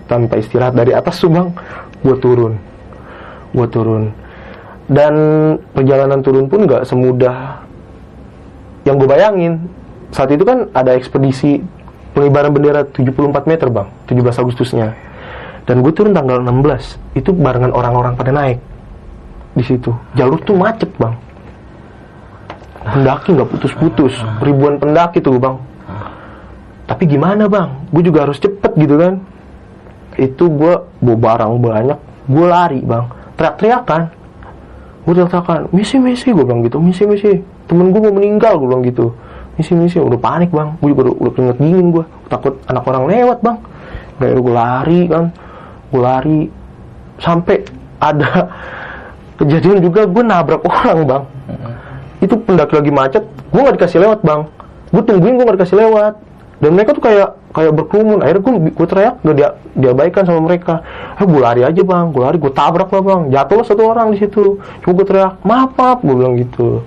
Tanpa 0.08 0.36
istirahat 0.40 0.76
dari 0.76 0.92
atas 0.92 1.16
tuh 1.20 1.32
bang, 1.32 1.48
gua 2.04 2.16
turun, 2.20 2.54
gua 3.56 3.68
turun. 3.72 4.12
Dan 4.84 5.16
perjalanan 5.72 6.20
turun 6.20 6.52
pun 6.52 6.68
nggak 6.68 6.84
semudah 6.84 7.64
yang 8.84 9.00
gue 9.00 9.08
bayangin. 9.08 9.64
Saat 10.12 10.36
itu 10.36 10.44
kan 10.44 10.70
ada 10.76 10.94
ekspedisi 10.94 11.64
pengibaran 12.14 12.52
bendera 12.54 12.86
74 12.86 13.48
meter 13.50 13.68
bang, 13.72 13.88
17 14.06 14.44
Agustusnya. 14.44 14.94
Dan 15.64 15.80
gue 15.80 15.92
turun 15.96 16.12
tanggal 16.12 16.44
16, 16.44 17.16
itu 17.16 17.32
barengan 17.32 17.72
orang-orang 17.72 18.20
pada 18.20 18.36
naik. 18.36 18.60
Di 19.56 19.64
situ. 19.64 19.96
Jalur 20.18 20.42
tuh 20.44 20.60
macet 20.60 20.92
bang. 21.00 21.16
Pendaki 22.84 23.32
nggak 23.32 23.48
putus-putus. 23.48 24.12
Ribuan 24.44 24.76
pendaki 24.76 25.24
tuh 25.24 25.40
bang. 25.40 25.56
Tapi 26.84 27.04
gimana 27.08 27.48
bang? 27.48 27.88
Gue 27.96 28.04
juga 28.04 28.28
harus 28.28 28.44
cepet 28.44 28.76
gitu 28.76 29.00
kan. 29.00 29.24
Itu 30.20 30.52
gue 30.52 30.74
bawa 31.00 31.18
barang 31.18 31.52
banyak. 31.64 32.00
Gue 32.28 32.46
lari 32.50 32.84
bang. 32.84 33.08
Teriak-teriakan. 33.40 34.02
Gue 35.08 35.14
teriak-teriakan 35.16 35.72
misi 35.72 35.96
misi 35.96 36.28
gue 36.36 36.44
bilang 36.44 36.60
gitu. 36.68 36.84
Misi 36.84 37.08
misi. 37.08 37.40
Temen 37.72 37.96
gue 37.96 38.04
mau 38.04 38.12
meninggal 38.12 38.60
gue 38.60 38.68
bilang 38.68 38.84
gitu. 38.84 39.16
Misi 39.56 39.80
misi. 39.80 39.96
Udah 39.96 40.20
panik 40.20 40.52
bang. 40.52 40.76
Gue 40.84 40.92
juga 40.92 41.08
udah, 41.08 41.16
udah 41.24 41.32
keringet 41.32 41.58
dingin 41.64 41.88
gue 41.96 42.04
takut 42.28 42.60
anak 42.68 42.84
orang 42.84 43.08
lewat 43.08 43.38
bang. 43.40 43.58
Kayak 44.20 44.40
gue 44.44 44.54
lari 44.54 45.02
kan 45.08 45.24
gue 45.94 46.02
lari. 46.02 46.42
Sampai 47.22 47.62
ada 48.02 48.50
kejadian 49.38 49.86
juga 49.86 50.10
gue 50.10 50.24
nabrak 50.26 50.66
orang 50.66 51.00
bang. 51.06 51.24
Itu 52.26 52.42
pendaki 52.42 52.74
lagi 52.82 52.92
macet 52.92 53.24
gue 53.54 53.62
nggak 53.62 53.78
dikasih 53.78 54.02
lewat 54.02 54.20
bang. 54.26 54.42
Gue 54.90 55.04
tungguin 55.06 55.38
gue 55.38 55.46
nggak 55.46 55.58
dikasih 55.62 55.78
lewat. 55.78 56.14
Dan 56.58 56.80
mereka 56.80 56.96
tuh 56.96 57.04
kayak 57.04 57.30
kayak 57.54 57.72
berkerumun. 57.76 58.24
Akhirnya 58.24 58.42
gue 58.42 58.54
gue 58.72 58.88
teriak 58.88 59.16
gak 59.22 59.36
dia 59.36 59.50
diabaikan 59.78 60.24
sama 60.26 60.42
mereka. 60.48 60.82
Eh 61.20 61.26
gue 61.28 61.42
lari 61.44 61.62
aja 61.62 61.82
bang. 61.84 62.06
Gue 62.10 62.22
lari 62.24 62.38
gue 62.42 62.52
tabrak 62.56 62.90
lah 62.90 63.04
bang. 63.04 63.22
Jatuh 63.30 63.56
lah 63.62 63.66
satu 63.68 63.84
orang 63.84 64.08
di 64.16 64.18
situ. 64.18 64.58
Cuma 64.82 64.92
gue 64.98 65.06
teriak 65.06 65.44
maaf 65.46 65.76
maaf 65.78 66.00
gue 66.02 66.16
bilang 66.16 66.40
gitu. 66.40 66.82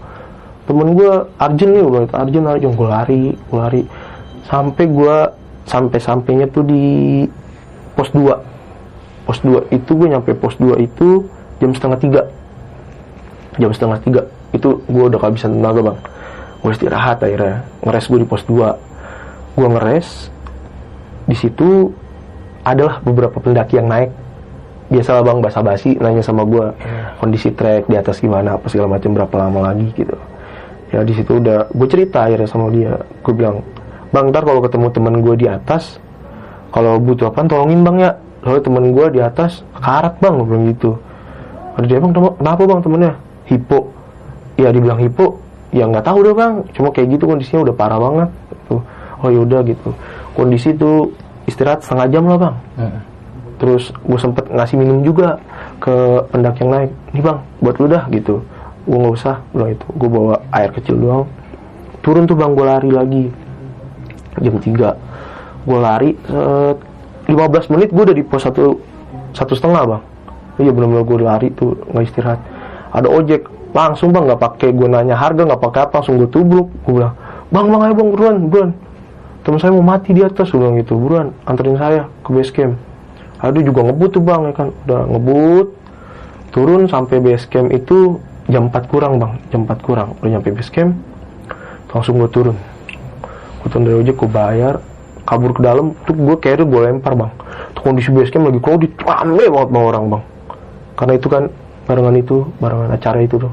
Temen 0.66 0.98
gue 0.98 1.12
Arjen 1.38 1.68
nih 1.70 1.80
gue 1.84 1.92
bilang 1.94 2.04
gitu, 2.10 2.16
Arjen 2.18 2.42
Arjen 2.48 2.72
gue 2.74 2.88
lari 2.88 3.22
gue 3.36 3.58
lari. 3.60 3.82
Sampai 4.48 4.84
gue 4.88 5.16
sampai 5.66 5.98
sampainya 6.00 6.46
tuh 6.48 6.64
di 6.64 7.26
pos 7.98 8.08
2 8.14 8.55
pos 9.26 9.42
2 9.42 9.74
itu 9.74 9.90
gue 9.98 10.08
nyampe 10.08 10.30
pos 10.38 10.54
2 10.56 10.78
itu 10.78 11.26
jam 11.58 11.74
setengah 11.74 11.98
tiga. 11.98 12.22
Jam 13.58 13.74
setengah 13.74 13.98
tiga 14.00 14.22
itu 14.54 14.78
gue 14.86 15.04
udah 15.10 15.18
kehabisan 15.18 15.58
tenaga 15.58 15.92
bang. 15.92 15.98
Gue 16.62 16.70
istirahat 16.72 17.18
akhirnya 17.20 17.66
ngeres 17.82 18.06
gue 18.06 18.18
di 18.22 18.28
pos 18.28 18.46
2 18.46 19.58
gue 19.58 19.68
ngeres 19.72 20.30
di 21.26 21.34
situ 21.34 21.90
adalah 22.62 23.02
beberapa 23.02 23.42
pendaki 23.42 23.82
yang 23.82 23.90
naik. 23.90 24.14
Biasalah 24.86 25.26
bang 25.26 25.38
basa-basi 25.42 25.98
nanya 25.98 26.22
sama 26.22 26.46
gue 26.46 26.70
kondisi 27.18 27.50
trek 27.50 27.90
di 27.90 27.98
atas 27.98 28.22
gimana 28.22 28.54
apa 28.54 28.70
segala 28.70 28.94
macam 28.94 29.10
berapa 29.10 29.34
lama 29.34 29.74
lagi 29.74 29.90
gitu. 29.98 30.14
Ya 30.94 31.02
di 31.02 31.10
situ 31.18 31.42
udah 31.42 31.66
gue 31.74 31.88
cerita 31.90 32.30
akhirnya 32.30 32.46
sama 32.46 32.70
dia. 32.70 32.94
Gue 33.26 33.34
bilang 33.34 33.66
bang 34.14 34.30
ntar 34.30 34.46
kalau 34.46 34.62
ketemu 34.62 34.86
temen 34.94 35.14
gue 35.18 35.34
di 35.34 35.46
atas 35.50 35.98
kalau 36.70 37.02
butuh 37.02 37.34
apa 37.34 37.42
tolongin 37.50 37.82
bang 37.82 37.96
ya 38.06 38.10
soalnya 38.46 38.62
temen 38.62 38.94
gue 38.94 39.06
di 39.10 39.18
atas 39.18 39.66
karat 39.82 40.22
bang 40.22 40.38
gue 40.38 40.46
bilang 40.46 40.64
gitu. 40.70 40.94
Ada 41.74 41.86
dia 41.90 41.98
bang 41.98 42.14
"Kenapa- 42.14 42.62
bang 42.62 42.78
temennya? 42.78 43.12
Hipo. 43.50 43.90
Ya 44.54 44.70
dibilang 44.70 45.02
hipo. 45.02 45.42
Ya 45.74 45.90
nggak 45.90 46.06
tahu 46.06 46.22
deh 46.22 46.30
bang. 46.30 46.62
Cuma 46.70 46.94
kayak 46.94 47.18
gitu 47.18 47.26
kondisinya 47.26 47.66
udah 47.66 47.74
parah 47.74 47.98
banget. 47.98 48.30
Gitu. 48.54 48.76
oh 49.16 49.30
yaudah 49.32 49.66
gitu. 49.66 49.90
Kondisi 50.38 50.70
itu 50.70 51.10
istirahat 51.50 51.82
setengah 51.82 52.06
jam 52.06 52.24
lah 52.30 52.38
bang. 52.38 52.56
Mm. 52.78 53.00
terus 53.56 53.88
gue 53.88 54.20
sempet 54.20 54.44
ngasih 54.52 54.76
minum 54.76 55.00
juga 55.00 55.40
ke 55.82 56.22
pendaki 56.30 56.62
yang 56.62 56.70
naik. 56.70 56.90
Nih 57.10 57.22
bang 57.26 57.38
buat 57.58 57.76
lu 57.82 57.90
dah 57.90 58.06
gitu. 58.14 58.46
Gue 58.86 58.98
nggak 59.02 59.16
usah 59.18 59.42
bilang 59.50 59.74
itu 59.74 59.86
gue 59.90 60.08
bawa 60.12 60.34
air 60.54 60.70
kecil 60.70 60.94
doang. 61.02 61.24
Turun 62.06 62.30
tuh 62.30 62.38
bang 62.38 62.52
gue 62.54 62.66
lari 62.68 62.90
lagi. 62.94 63.24
Jam 64.38 64.54
3 64.62 64.94
gue 65.66 65.78
lari 65.82 66.14
set, 66.30 66.78
15 67.26 67.72
menit 67.74 67.90
gue 67.90 68.02
udah 68.06 68.16
di 68.16 68.22
pos 68.22 68.46
satu 68.46 68.78
satu 69.34 69.52
setengah 69.58 69.82
bang. 69.84 70.02
Iya 70.56 70.70
benar-benar 70.72 71.04
gue 71.04 71.18
lari 71.20 71.48
tuh 71.52 71.76
nggak 71.90 72.04
istirahat. 72.06 72.40
Ada 72.94 73.10
ojek 73.10 73.44
langsung 73.74 74.14
bang 74.14 74.24
nggak 74.30 74.40
pakai 74.40 74.68
gue 74.72 74.88
nanya 74.88 75.18
harga 75.18 75.42
nggak 75.44 75.60
pakai 75.60 75.80
apa 75.84 75.94
langsung 76.00 76.16
gue 76.22 76.30
tubruk. 76.30 76.70
Gue 76.86 77.02
bilang 77.02 77.14
bang 77.50 77.66
bang 77.68 77.82
ayo 77.82 77.94
bang 77.98 78.08
buruan 78.14 78.36
buruan. 78.48 78.70
Teman 79.42 79.58
saya 79.62 79.70
mau 79.74 79.84
mati 79.84 80.10
di 80.14 80.22
atas 80.22 80.50
gue 80.50 80.58
bilang 80.58 80.78
gitu 80.78 80.94
buruan 80.96 81.34
anterin 81.44 81.76
saya 81.76 82.08
ke 82.22 82.30
base 82.30 82.52
camp. 82.54 82.78
Aduh 83.42 83.60
juga 83.60 83.84
ngebut 83.84 84.10
tuh 84.16 84.22
bang 84.22 84.40
ya 84.48 84.52
kan. 84.54 84.68
Udah 84.86 85.02
ngebut 85.10 85.66
turun 86.54 86.88
sampai 86.88 87.20
base 87.20 87.46
camp 87.50 87.68
itu 87.74 88.22
jam 88.46 88.70
4 88.70 88.86
kurang 88.86 89.18
bang. 89.18 89.32
Jam 89.50 89.66
4 89.66 89.82
kurang 89.82 90.14
udah 90.22 90.30
nyampe 90.30 90.54
base 90.54 90.70
camp 90.70 90.94
langsung 91.90 92.16
gue 92.22 92.30
turun. 92.30 92.56
Gue 93.60 93.68
turun 93.68 93.84
dari 93.84 93.96
ojek 93.98 94.14
gue 94.14 94.30
bayar 94.30 94.78
kabur 95.26 95.50
ke 95.52 95.60
dalam 95.60 95.92
tuh 96.06 96.14
gue 96.14 96.36
carry 96.38 96.62
gue 96.62 96.80
lempar 96.86 97.18
bang. 97.18 97.30
Tuh 97.74 97.82
kondisi 97.82 98.14
base 98.14 98.30
camp 98.30 98.46
lagi 98.46 98.62
crowded 98.62 98.94
rame 99.02 99.44
banget 99.50 99.68
bang 99.74 99.84
orang 99.84 100.04
bang. 100.06 100.22
Karena 100.94 101.12
itu 101.18 101.26
kan 101.26 101.42
barengan 101.84 102.14
itu 102.14 102.36
barengan 102.62 102.90
acara 102.94 103.18
itu 103.20 103.36
tuh. 103.42 103.52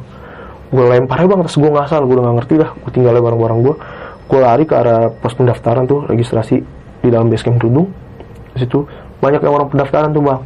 Gue 0.69 0.85
lempar 0.85 1.17
aja 1.17 1.27
bang 1.33 1.41
terus 1.41 1.57
gue 1.57 1.71
ngasal 1.73 2.01
gue 2.05 2.13
udah 2.13 2.25
gak 2.29 2.35
ngerti 2.45 2.53
dah. 2.61 2.69
Gue 2.77 2.91
tinggalnya 2.93 3.21
barang-barang 3.25 3.59
gue 3.65 3.75
gue 4.23 4.39
lari 4.39 4.63
ke 4.63 4.73
arah 4.73 5.11
pos 5.11 5.35
pendaftaran 5.35 5.83
tuh 5.83 6.07
registrasi 6.07 6.63
di 7.03 7.09
dalam 7.11 7.27
base 7.27 7.43
camp 7.43 7.59
di 7.59 8.61
situ 8.61 8.85
banyak 9.19 9.41
yang 9.41 9.53
orang 9.57 9.67
pendaftaran 9.73 10.13
tuh 10.13 10.21
bang. 10.21 10.39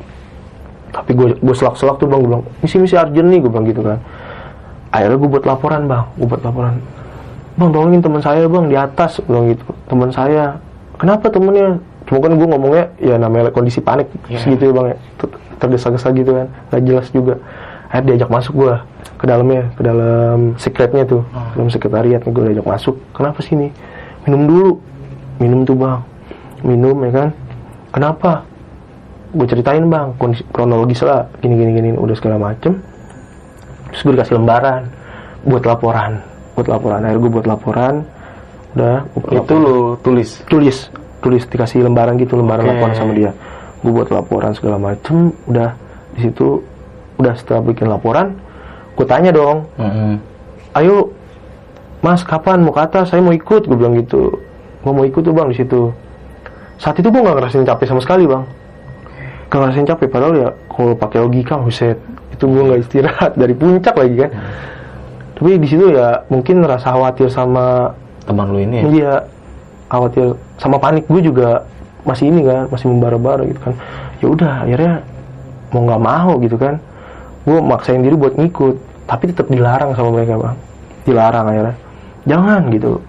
Tapi 0.96 1.12
gue 1.12 1.28
gue 1.44 1.56
selak-selak 1.60 2.00
tuh 2.00 2.08
bang. 2.08 2.20
Gue 2.24 2.30
bilang 2.32 2.44
misi 2.64 2.80
misi 2.80 2.96
urgent 2.96 3.28
nih 3.28 3.40
gue 3.44 3.52
bilang 3.52 3.68
gitu 3.68 3.82
kan. 3.84 4.00
Akhirnya 4.96 5.18
gue 5.20 5.30
buat 5.30 5.44
laporan 5.44 5.92
bang. 5.92 6.04
Gue 6.16 6.28
buat 6.32 6.42
laporan. 6.42 6.80
Bang 7.60 7.70
tolongin 7.76 8.00
teman 8.00 8.22
saya 8.24 8.48
bang 8.48 8.66
di 8.72 8.78
atas 8.80 9.20
gue 9.20 9.28
bilang 9.28 9.46
gitu. 9.52 9.66
Teman 9.92 10.10
saya 10.16 10.64
kenapa 10.98 11.30
temennya? 11.30 11.78
Cuma 12.08 12.24
kan 12.24 12.32
gue 12.34 12.48
ngomongnya 12.48 12.84
ya 12.98 13.16
namanya 13.20 13.52
kondisi 13.52 13.80
panik 13.80 14.08
Iya. 14.28 14.40
segitu 14.40 14.72
ya 14.72 14.74
bang 14.74 14.86
ya. 14.92 14.98
Ter- 15.20 15.38
tergesa-gesa 15.58 16.08
gitu 16.14 16.32
kan 16.34 16.48
nggak 16.72 16.82
jelas 16.86 17.08
juga. 17.12 17.36
Akhirnya 17.88 18.08
diajak 18.14 18.30
masuk 18.30 18.54
gue 18.56 18.74
ke 19.18 19.26
dalamnya 19.26 19.64
ke 19.74 19.82
dalam 19.82 20.38
secretnya 20.56 21.04
tuh 21.04 21.22
ke 21.24 21.56
dalam 21.56 21.72
sekretariat. 21.72 22.22
Gue 22.22 22.44
diajak 22.48 22.68
masuk 22.68 22.96
kenapa 23.12 23.40
sini 23.42 23.72
minum 24.24 24.44
dulu. 24.46 24.72
Minum 25.38 25.64
tuh 25.64 25.76
bang. 25.76 26.00
Minum 26.64 26.98
ya 27.04 27.12
kan. 27.12 27.30
Kenapa? 27.92 28.32
Gue 29.36 29.48
ceritain 29.48 29.84
bang 29.84 30.16
kondisi 30.16 30.44
kronologis 30.50 31.04
lah 31.04 31.28
gini 31.44 31.56
gini 31.56 31.72
gini 31.76 31.90
udah 31.94 32.16
segala 32.16 32.40
macem. 32.40 32.80
Terus 33.92 34.02
gue 34.04 34.14
dikasih 34.16 34.36
lembaran 34.40 34.88
buat 35.44 35.64
laporan 35.64 36.24
buat 36.56 36.68
laporan. 36.68 37.04
Akhirnya 37.04 37.20
gue 37.22 37.32
buat 37.36 37.48
laporan 37.48 37.94
udah? 38.76 39.08
Itu 39.32 39.54
lu 39.56 39.78
tulis. 40.02 40.44
tulis. 40.50 40.90
Tulis 41.22 41.44
dikasih 41.48 41.84
lembaran 41.86 42.16
gitu 42.20 42.36
lembaran 42.38 42.66
Oke. 42.66 42.72
laporan 42.78 42.96
sama 42.96 43.12
dia. 43.16 43.32
Gue 43.82 43.92
buat 43.94 44.10
laporan 44.10 44.52
segala 44.58 44.78
macem 44.82 45.32
udah. 45.48 45.76
Di 46.18 46.30
situ 46.30 46.62
udah 47.18 47.34
setelah 47.38 47.62
bikin 47.66 47.90
laporan 47.90 48.38
gue 48.98 49.06
tanya 49.06 49.30
dong. 49.30 49.70
Mm-mm. 49.78 50.18
ayo 50.74 51.14
mas 52.02 52.26
kapan 52.26 52.66
mau 52.66 52.74
ke 52.74 52.82
atas? 52.82 53.14
Saya 53.14 53.22
mau 53.22 53.34
ikut. 53.34 53.70
Gue 53.70 53.78
bilang 53.78 53.94
gitu. 53.94 54.42
Gue 54.82 54.92
mau 54.94 55.06
ikut 55.06 55.22
tuh 55.22 55.34
bang 55.34 55.54
di 55.54 55.58
situ. 55.58 55.94
Saat 56.82 56.98
itu 57.02 57.10
gue 57.10 57.22
nggak 57.22 57.38
ngerasain 57.38 57.66
capek 57.66 57.86
sama 57.86 58.02
sekali 58.02 58.26
bang. 58.26 58.44
Gak 59.48 59.60
ngerasain 59.64 59.88
capek 59.88 60.08
padahal 60.12 60.34
ya 60.36 60.50
kalau 60.70 60.94
pakai 60.98 61.18
logika 61.22 61.62
buset. 61.62 61.98
Itu 62.34 62.50
gue 62.50 62.62
nggak 62.66 62.80
istirahat 62.90 63.32
dari 63.42 63.54
puncak 63.54 63.94
lagi 63.94 64.16
kan. 64.18 64.32
Tapi 65.38 65.62
di 65.62 65.68
situ 65.70 65.94
ya 65.94 66.26
mungkin 66.34 66.66
rasa 66.66 66.98
khawatir 66.98 67.30
sama 67.30 67.94
Teman 68.28 68.52
lu 68.52 68.60
ini 68.60 68.84
ya. 68.84 68.90
dia 68.92 69.12
khawatir 69.88 70.36
sama 70.60 70.78
panik. 70.78 71.08
Gue 71.08 71.24
juga 71.24 71.64
masih 72.04 72.30
ini 72.30 72.44
kan 72.44 72.68
masih 72.68 72.92
membara-bara 72.92 73.48
gitu 73.48 73.60
kan. 73.64 73.74
Ya 74.20 74.28
udah 74.28 74.54
akhirnya 74.68 74.94
mau 75.72 75.84
nggak 75.84 76.02
mau 76.04 76.32
gitu 76.40 76.56
kan 76.56 76.80
gue 77.48 77.60
maksain 77.64 78.04
diri 78.04 78.16
buat 78.16 78.36
ngikut 78.36 78.76
tapi 79.08 79.32
tetap 79.32 79.48
dilarang 79.48 79.96
sama 79.96 80.12
mereka 80.12 80.36
bang. 80.36 80.58
Dilarang 81.08 81.46
akhirnya. 81.48 81.76
Jangan 82.28 82.62
gitu. 82.76 83.00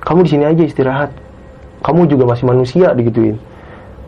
Kamu 0.00 0.24
di 0.24 0.30
sini 0.32 0.44
aja 0.48 0.62
istirahat. 0.64 1.12
Kamu 1.84 2.08
juga 2.08 2.24
masih 2.32 2.48
manusia 2.48 2.96
digituin. 2.96 3.36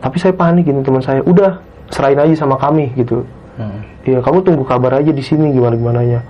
Tapi 0.01 0.17
saya 0.17 0.33
panik 0.33 0.65
ini 0.65 0.81
teman 0.81 1.05
saya. 1.05 1.21
Udah 1.21 1.61
serahin 1.93 2.17
aja 2.17 2.33
sama 2.33 2.57
kami 2.57 2.89
gitu. 2.97 3.21
Mm. 3.61 3.79
Iya, 4.09 4.19
kamu 4.25 4.41
tunggu 4.41 4.63
kabar 4.65 4.97
aja 4.97 5.11
di 5.13 5.21
sini 5.21 5.53
gimana 5.53 5.75
gimana 5.77 6.01
nya. 6.01 6.21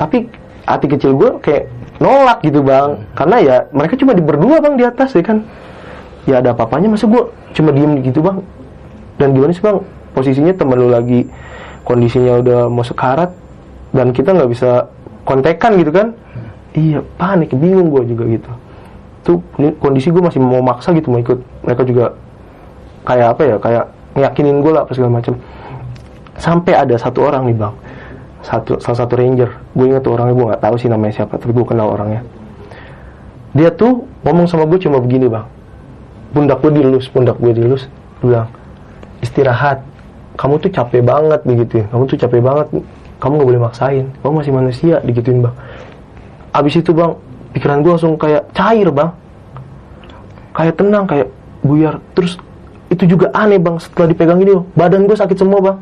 Tapi 0.00 0.24
hati 0.68 0.86
kecil 0.92 1.16
gue 1.16 1.30
kayak 1.40 1.72
nolak 1.98 2.44
gitu 2.44 2.60
bang, 2.60 3.02
karena 3.16 3.36
ya 3.40 3.56
mereka 3.72 3.96
cuma 3.96 4.12
di 4.12 4.22
berdua 4.22 4.60
bang 4.60 4.74
di 4.76 4.84
atas 4.84 5.16
ya 5.16 5.24
kan. 5.24 5.42
Ya 6.28 6.44
ada 6.44 6.52
apa-apanya, 6.52 6.92
masa 6.92 7.08
gue 7.08 7.22
cuma 7.56 7.72
diem 7.72 8.04
gitu 8.04 8.20
bang. 8.20 8.44
Dan 9.16 9.32
gimana 9.32 9.50
sih 9.56 9.64
bang, 9.64 9.80
posisinya 10.12 10.52
temen 10.52 10.76
lu 10.76 10.92
lagi 10.92 11.26
kondisinya 11.88 12.38
udah 12.44 12.60
mau 12.68 12.84
sekarat 12.84 13.32
dan 13.96 14.12
kita 14.12 14.36
nggak 14.36 14.50
bisa 14.52 14.92
kontekan 15.24 15.80
gitu 15.80 15.90
kan? 15.90 16.12
Iya 16.76 17.00
panik, 17.16 17.56
bingung 17.56 17.88
gue 17.88 18.04
juga 18.12 18.24
gitu. 18.28 18.50
Tuh 19.24 19.36
kondisi 19.80 20.12
gue 20.12 20.20
masih 20.20 20.38
mau 20.38 20.60
maksa 20.60 20.92
gitu 20.92 21.08
mau 21.08 21.18
ikut. 21.18 21.40
Mereka 21.64 21.82
juga 21.88 22.14
kayak 23.08 23.26
apa 23.34 23.42
ya, 23.42 23.56
kayak 23.56 23.84
ngeyakinin 24.18 24.60
gue 24.60 24.72
lah 24.74 24.82
apa 24.84 24.92
segala 24.92 25.22
macam 25.22 25.38
sampai 26.38 26.74
ada 26.74 26.94
satu 26.98 27.26
orang 27.26 27.50
nih 27.50 27.56
bang 27.58 27.74
satu 28.42 28.78
salah 28.78 28.98
satu 29.04 29.18
ranger. 29.18 29.50
Gue 29.74 29.90
ingat 29.90 30.06
tuh 30.06 30.14
orangnya 30.14 30.34
gue 30.34 30.46
nggak 30.54 30.62
tahu 30.62 30.74
sih 30.78 30.88
namanya 30.90 31.22
siapa 31.22 31.34
tapi 31.38 31.52
gue 31.54 31.66
kenal 31.66 31.90
orangnya. 31.90 32.22
Dia 33.56 33.72
tuh 33.74 34.06
ngomong 34.22 34.46
sama 34.46 34.68
gue 34.68 34.78
cuma 34.78 35.02
begini 35.02 35.26
bang. 35.26 35.46
Pundak 36.30 36.60
gue 36.62 36.72
dilus 36.74 37.06
pundak 37.10 37.36
gue 37.40 37.52
dilus. 37.54 37.90
Bilang 38.22 38.50
istirahat. 39.24 39.82
Kamu 40.38 40.62
tuh 40.62 40.70
capek 40.70 41.02
banget 41.02 41.42
begitu 41.42 41.82
kamu 41.90 42.02
tuh 42.06 42.18
capek 42.18 42.40
banget. 42.42 42.66
Kamu 43.18 43.32
nggak 43.42 43.48
boleh 43.50 43.62
maksain. 43.62 44.06
Kamu 44.22 44.32
masih 44.38 44.52
manusia 44.54 44.94
digituin 45.02 45.42
bang. 45.42 45.54
Abis 46.54 46.78
itu 46.78 46.94
bang 46.94 47.18
pikiran 47.54 47.82
gue 47.82 47.92
langsung 47.98 48.14
kayak 48.14 48.46
cair 48.54 48.88
bang. 48.94 49.10
Kayak 50.54 50.74
tenang 50.78 51.04
kayak 51.10 51.28
buyar. 51.66 51.98
Terus 52.14 52.38
itu 52.88 53.04
juga 53.04 53.28
aneh 53.36 53.60
bang 53.60 53.76
setelah 53.76 54.08
dipegang 54.08 54.40
ini 54.40 54.56
badan 54.72 55.04
gue 55.04 55.16
sakit 55.16 55.36
semua 55.36 55.60
bang 55.60 55.76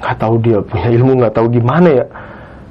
nggak 0.00 0.16
tahu 0.16 0.34
dia 0.40 0.58
punya 0.64 0.88
ilmu 0.96 1.12
nggak 1.20 1.34
tahu 1.36 1.46
gimana 1.52 1.88
ya. 1.92 2.04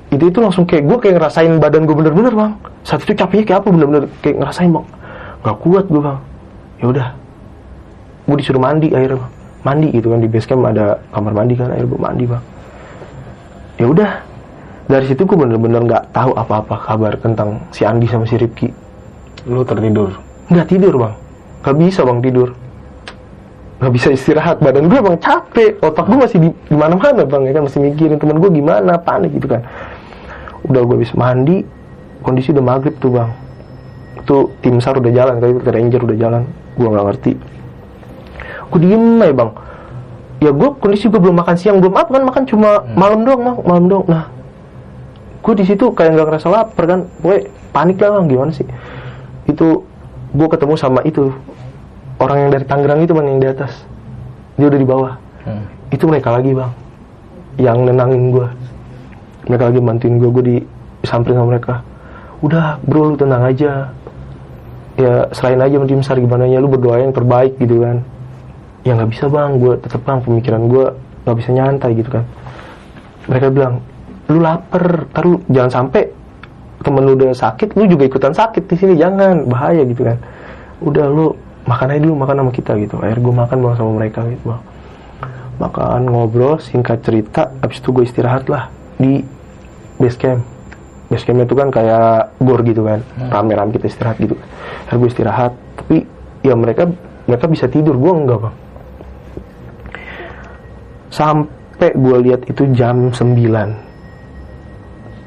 Itu 0.09 0.33
itu 0.33 0.39
langsung 0.41 0.65
kayak 0.65 0.89
gue 0.89 0.97
kayak 0.97 1.15
ngerasain 1.21 1.53
badan 1.61 1.85
gue 1.85 1.95
bener-bener 1.95 2.33
bang. 2.33 2.51
Saat 2.81 3.05
itu 3.05 3.13
capeknya 3.13 3.45
kayak 3.45 3.59
apa 3.61 3.67
bener-bener? 3.69 4.03
Kayak 4.25 4.35
ngerasain 4.41 4.69
bang. 4.73 4.85
Nggak 5.45 5.57
kuat 5.61 5.85
gue 5.85 6.01
bang. 6.01 6.19
Ya 6.81 6.85
udah. 6.89 7.07
Gue 8.25 8.35
disuruh 8.41 8.61
mandi 8.61 8.89
akhirnya 8.89 9.21
bang. 9.21 9.31
Mandi 9.59 9.87
gitu 9.93 10.07
kan 10.09 10.19
di 10.23 10.29
base 10.31 10.47
camp 10.49 10.65
ada 10.65 10.97
kamar 11.13 11.33
mandi 11.37 11.53
kan 11.53 11.69
akhirnya 11.69 11.89
gue 11.93 11.99
mandi 12.01 12.25
bang. 12.25 12.43
Ya 13.77 13.85
udah. 13.85 14.11
Dari 14.89 15.05
situ 15.05 15.21
gue 15.21 15.37
bener-bener 15.37 15.85
nggak 15.85 16.03
tahu 16.17 16.33
apa-apa 16.33 16.75
kabar 16.81 17.13
tentang 17.21 17.61
si 17.69 17.85
Andi 17.85 18.09
sama 18.09 18.25
si 18.25 18.41
Ripki 18.41 18.73
Lu 19.45 19.61
tertidur. 19.61 20.17
nggak 20.49 20.65
tidur 20.65 20.97
bang. 20.97 21.13
Nggak 21.61 21.75
bisa 21.77 22.01
bang 22.01 22.19
tidur 22.25 22.49
nggak 23.79 23.93
bisa 23.95 24.11
istirahat 24.11 24.59
badan 24.59 24.91
gue 24.91 24.99
bang 24.99 25.17
capek. 25.17 25.79
Otak 25.79 26.05
gue 26.11 26.19
masih 26.19 26.37
di, 26.43 26.49
di 26.51 26.75
mana-mana 26.75 27.23
bang 27.23 27.47
ya 27.47 27.51
kan? 27.55 27.63
Masih 27.65 27.79
mikirin 27.79 28.19
teman 28.19 28.37
gue 28.43 28.51
gimana 28.51 28.99
panik 28.99 29.31
gitu 29.39 29.47
kan. 29.47 29.63
Udah 30.67 30.83
gue 30.83 30.95
habis 30.99 31.15
mandi 31.15 31.63
kondisi 32.19 32.51
udah 32.51 32.63
maghrib 32.63 32.95
tuh 32.99 33.15
bang. 33.15 33.31
Itu 34.19 34.51
tim 34.59 34.83
sar 34.83 34.99
udah 34.99 35.11
jalan 35.15 35.39
tadi 35.39 35.53
ke 35.63 35.71
ranger 35.71 36.01
udah 36.03 36.17
jalan. 36.19 36.43
Gue 36.75 36.87
nggak 36.91 37.05
ngerti. 37.07 37.33
Gue 38.69 38.79
diem 38.83 39.23
aja 39.23 39.33
bang. 39.33 39.51
Ya 40.39 40.51
gue 40.51 40.69
kondisi 40.79 41.07
gue 41.07 41.19
belum 41.19 41.39
makan 41.39 41.55
siang. 41.55 41.79
Belum 41.79 41.95
apa 41.95 42.11
kan 42.11 42.23
makan 42.27 42.43
cuma 42.51 42.83
malam 42.99 43.23
doang 43.23 43.41
bang 43.47 43.57
malam 43.63 43.85
doang. 43.87 44.05
Nah 44.11 44.23
gue 45.39 45.53
di 45.55 45.63
situ 45.63 45.95
kayak 45.95 46.19
nggak 46.19 46.27
ngerasa 46.27 46.47
lapar 46.51 46.83
kan? 46.83 46.99
Gue 47.23 47.47
panik 47.71 47.95
lah 48.03 48.19
bang 48.19 48.27
gimana 48.27 48.51
sih? 48.51 48.67
Itu 49.47 49.87
gue 50.35 50.47
ketemu 50.51 50.75
sama 50.75 50.99
itu 51.07 51.31
orang 52.19 52.37
yang 52.47 52.49
dari 52.53 52.65
Tangerang 52.67 52.99
itu 53.03 53.11
bang 53.15 53.27
yang 53.27 53.39
di 53.41 53.49
atas. 53.49 53.73
Dia 54.59 54.67
udah 54.67 54.79
di 54.79 54.87
bawah. 54.87 55.13
Hmm. 55.39 55.63
itu 55.89 56.03
mereka 56.05 56.35
lagi 56.35 56.51
bang 56.51 56.67
yang 57.57 57.87
nenangin 57.87 58.29
gue 58.29 58.47
mereka 59.49 59.71
lagi 59.71 59.79
bantuin 59.81 60.15
gue 60.21 60.29
gue 60.29 60.43
disamperin 61.01 61.41
sama 61.41 61.47
mereka. 61.57 61.73
Udah 62.45 62.77
bro 62.85 63.13
lu 63.13 63.15
tenang 63.17 63.43
aja. 63.49 63.89
Ya 64.99 65.25
serahin 65.33 65.63
aja 65.63 65.79
tim 65.87 66.03
sar 66.05 66.21
gimana 66.21 66.45
ya 66.45 66.61
lu 66.61 66.69
berdoa 66.69 67.01
yang 67.01 67.09
terbaik 67.09 67.57
gitu 67.57 67.81
kan. 67.81 68.05
Ya 68.85 68.93
nggak 68.93 69.09
bisa 69.09 69.25
bang. 69.25 69.57
Gue 69.57 69.81
tetep 69.81 70.05
bang 70.05 70.21
pemikiran 70.21 70.69
gue 70.69 70.85
nggak 71.25 71.37
bisa 71.41 71.49
nyantai 71.49 71.91
gitu 71.97 72.09
kan. 72.13 72.23
Mereka 73.25 73.47
bilang 73.49 73.81
lu 74.29 74.37
lapar 74.37 75.09
taruh 75.09 75.41
jangan 75.49 75.71
sampai 75.71 76.13
temen 76.85 77.01
lu 77.03 77.17
udah 77.17 77.33
sakit 77.33 77.73
lu 77.73 77.89
juga 77.89 78.05
ikutan 78.05 78.37
sakit 78.37 78.69
di 78.69 78.75
sini 78.77 78.93
jangan. 79.01 79.49
Bahaya 79.49 79.81
gitu 79.81 80.05
kan. 80.05 80.21
Udah 80.85 81.09
lu 81.09 81.33
makan 81.69 81.93
aja 81.93 82.01
dulu 82.01 82.15
makan 82.17 82.35
sama 82.41 82.49
kita 82.49 82.73
gitu. 82.81 82.97
Akhirnya 82.97 83.21
gue 83.21 83.35
makan 83.45 83.57
bang 83.61 83.75
sama 83.77 83.91
mereka 83.93 84.25
gitu 84.25 84.43
bang. 84.49 84.61
Makan 85.61 86.01
ngobrol 86.09 86.57
singkat 86.57 87.05
cerita 87.05 87.53
abis 87.61 87.77
itu 87.77 87.93
gue 87.93 88.09
istirahat 88.09 88.49
lah 88.49 88.73
di 88.97 89.21
base 90.01 90.17
camp. 90.17 90.41
Base 91.13 91.21
camp 91.29 91.45
itu 91.45 91.53
kan 91.53 91.69
kayak 91.69 92.33
gor 92.41 92.65
gitu 92.65 92.81
kan 92.89 93.05
rame-rame 93.29 93.69
kita 93.77 93.85
istirahat 93.85 94.17
gitu. 94.17 94.33
Akhirnya 94.89 94.97
gue 94.97 95.09
istirahat 95.13 95.53
tapi 95.77 95.97
ya 96.41 96.57
mereka 96.57 96.89
mereka 97.29 97.45
bisa 97.45 97.69
tidur 97.69 97.93
gue 98.01 98.11
enggak 98.17 98.39
bang. 98.49 98.55
Sampai 101.13 101.93
gue 101.93 102.17
lihat 102.25 102.49
itu 102.49 102.65
jam 102.73 103.13
9 103.13 103.21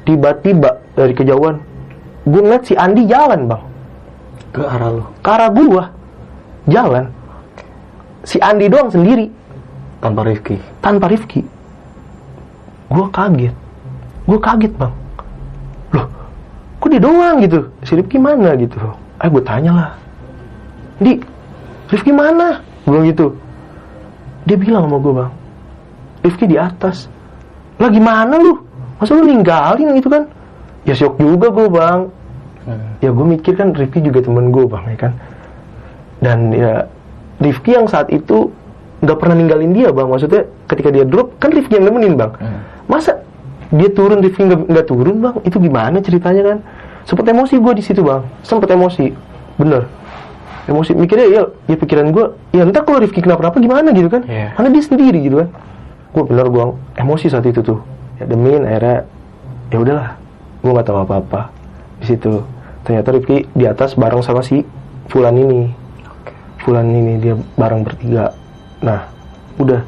tiba-tiba 0.03 0.83
dari 0.99 1.15
kejauhan 1.15 1.55
gue 2.27 2.41
ngeliat 2.43 2.67
si 2.67 2.75
Andi 2.75 3.07
jalan 3.07 3.47
bang. 3.47 3.63
Ke 4.53 4.61
arah 4.67 4.89
lu? 4.91 5.03
Ke 5.23 5.29
arah 5.33 5.49
gua 5.49 6.02
jalan 6.67 7.05
si 8.23 8.39
Andi 8.39 8.71
doang 8.71 8.87
sendiri. 8.87 9.27
Tanpa 9.99 10.27
Rifki? 10.27 10.59
Tanpa 10.83 11.07
Rifki. 11.07 11.41
Gua 12.91 13.07
kaget. 13.11 13.55
Gua 14.27 14.39
kaget 14.39 14.73
bang. 14.75 14.93
Loh 15.95 16.05
kok 16.79 16.87
dia 16.91 16.99
doang 16.99 17.39
gitu? 17.39 17.59
Si 17.87 17.95
Rifki 17.95 18.19
mana 18.19 18.55
gitu? 18.59 18.75
Ah 19.19 19.31
gue 19.31 19.43
tanya 19.43 19.71
lah. 19.71 19.91
Di 20.99 21.19
Rifki 21.91 22.11
mana? 22.11 22.59
Gua 22.83 22.99
gitu. 23.07 23.35
Dia 24.43 24.59
bilang 24.59 24.87
sama 24.87 24.97
gua 24.99 25.13
bang 25.23 25.31
Rifki 26.23 26.45
di 26.47 26.57
atas. 26.59 27.07
Lah 27.79 27.91
gimana 27.91 28.35
lu? 28.39 28.59
Masa 28.99 29.15
lu 29.15 29.27
ninggalin 29.27 29.95
gitu 29.99 30.07
kan? 30.11 30.23
Ya 30.83 30.95
syok 30.95 31.19
juga 31.19 31.47
gua 31.51 31.67
bang. 31.67 31.99
Ya 33.03 33.11
gue 33.11 33.25
mikir 33.27 33.59
kan 33.59 33.75
Rifki 33.75 33.99
juga 33.99 34.23
temen 34.23 34.47
gue 34.47 34.63
bang 34.63 34.87
ya 34.87 34.95
kan 34.95 35.11
dan 36.23 36.55
ya 36.55 36.87
Rifki 37.43 37.75
yang 37.75 37.91
saat 37.91 38.07
itu 38.07 38.47
nggak 39.03 39.17
pernah 39.19 39.35
ninggalin 39.35 39.75
dia 39.75 39.91
bang. 39.91 40.07
Maksudnya 40.07 40.47
ketika 40.71 40.89
dia 40.95 41.03
drop 41.03 41.35
kan 41.37 41.51
Rifki 41.51 41.75
yang 41.75 41.91
nemenin 41.91 42.15
bang. 42.15 42.31
Masa 42.87 43.19
dia 43.67 43.91
turun 43.91 44.23
Rifki 44.23 44.47
nggak 44.47 44.87
turun 44.87 45.19
bang? 45.19 45.35
Itu 45.43 45.59
gimana 45.59 45.99
ceritanya 45.99 46.41
kan? 46.55 46.57
Sempet 47.03 47.27
emosi 47.27 47.59
gue 47.59 47.73
di 47.75 47.83
situ 47.83 47.99
bang. 47.99 48.23
Sempet 48.47 48.71
emosi. 48.71 49.11
Bener. 49.59 49.91
Emosi 50.63 50.95
mikirnya 50.95 51.27
ya 51.27 51.41
ya 51.67 51.75
pikiran 51.75 52.15
gue 52.15 52.25
ya 52.55 52.63
entah 52.63 52.87
kalau 52.87 53.03
Rifki 53.03 53.19
kenapa-napa 53.19 53.59
gimana 53.59 53.91
gitu 53.91 54.07
kan? 54.07 54.23
Iya. 54.23 54.55
karena 54.55 54.69
dia 54.71 54.83
sendiri 54.87 55.19
gitu 55.19 55.35
kan? 55.43 55.49
Gue 56.15 56.23
bener 56.23 56.47
gue 56.47 56.65
emosi 56.95 57.27
saat 57.27 57.43
itu 57.43 57.59
tuh. 57.59 57.83
Ya 58.23 58.23
demin 58.31 58.63
akhirnya 58.63 59.03
ya 59.67 59.77
udahlah. 59.83 60.09
Gue 60.63 60.71
nggak 60.71 60.87
tahu 60.87 60.97
apa-apa. 61.03 61.51
Di 61.99 62.15
situ 62.15 62.39
ternyata 62.87 63.11
Rifki 63.11 63.51
di 63.51 63.67
atas 63.67 63.99
bareng 63.99 64.23
sama 64.23 64.39
si 64.39 64.63
Fulan 65.11 65.35
ini 65.35 65.82
Fulan 66.63 66.87
ini 66.95 67.19
dia 67.19 67.35
bareng 67.59 67.83
bertiga. 67.83 68.31
Nah 68.79 69.03
udah. 69.59 69.83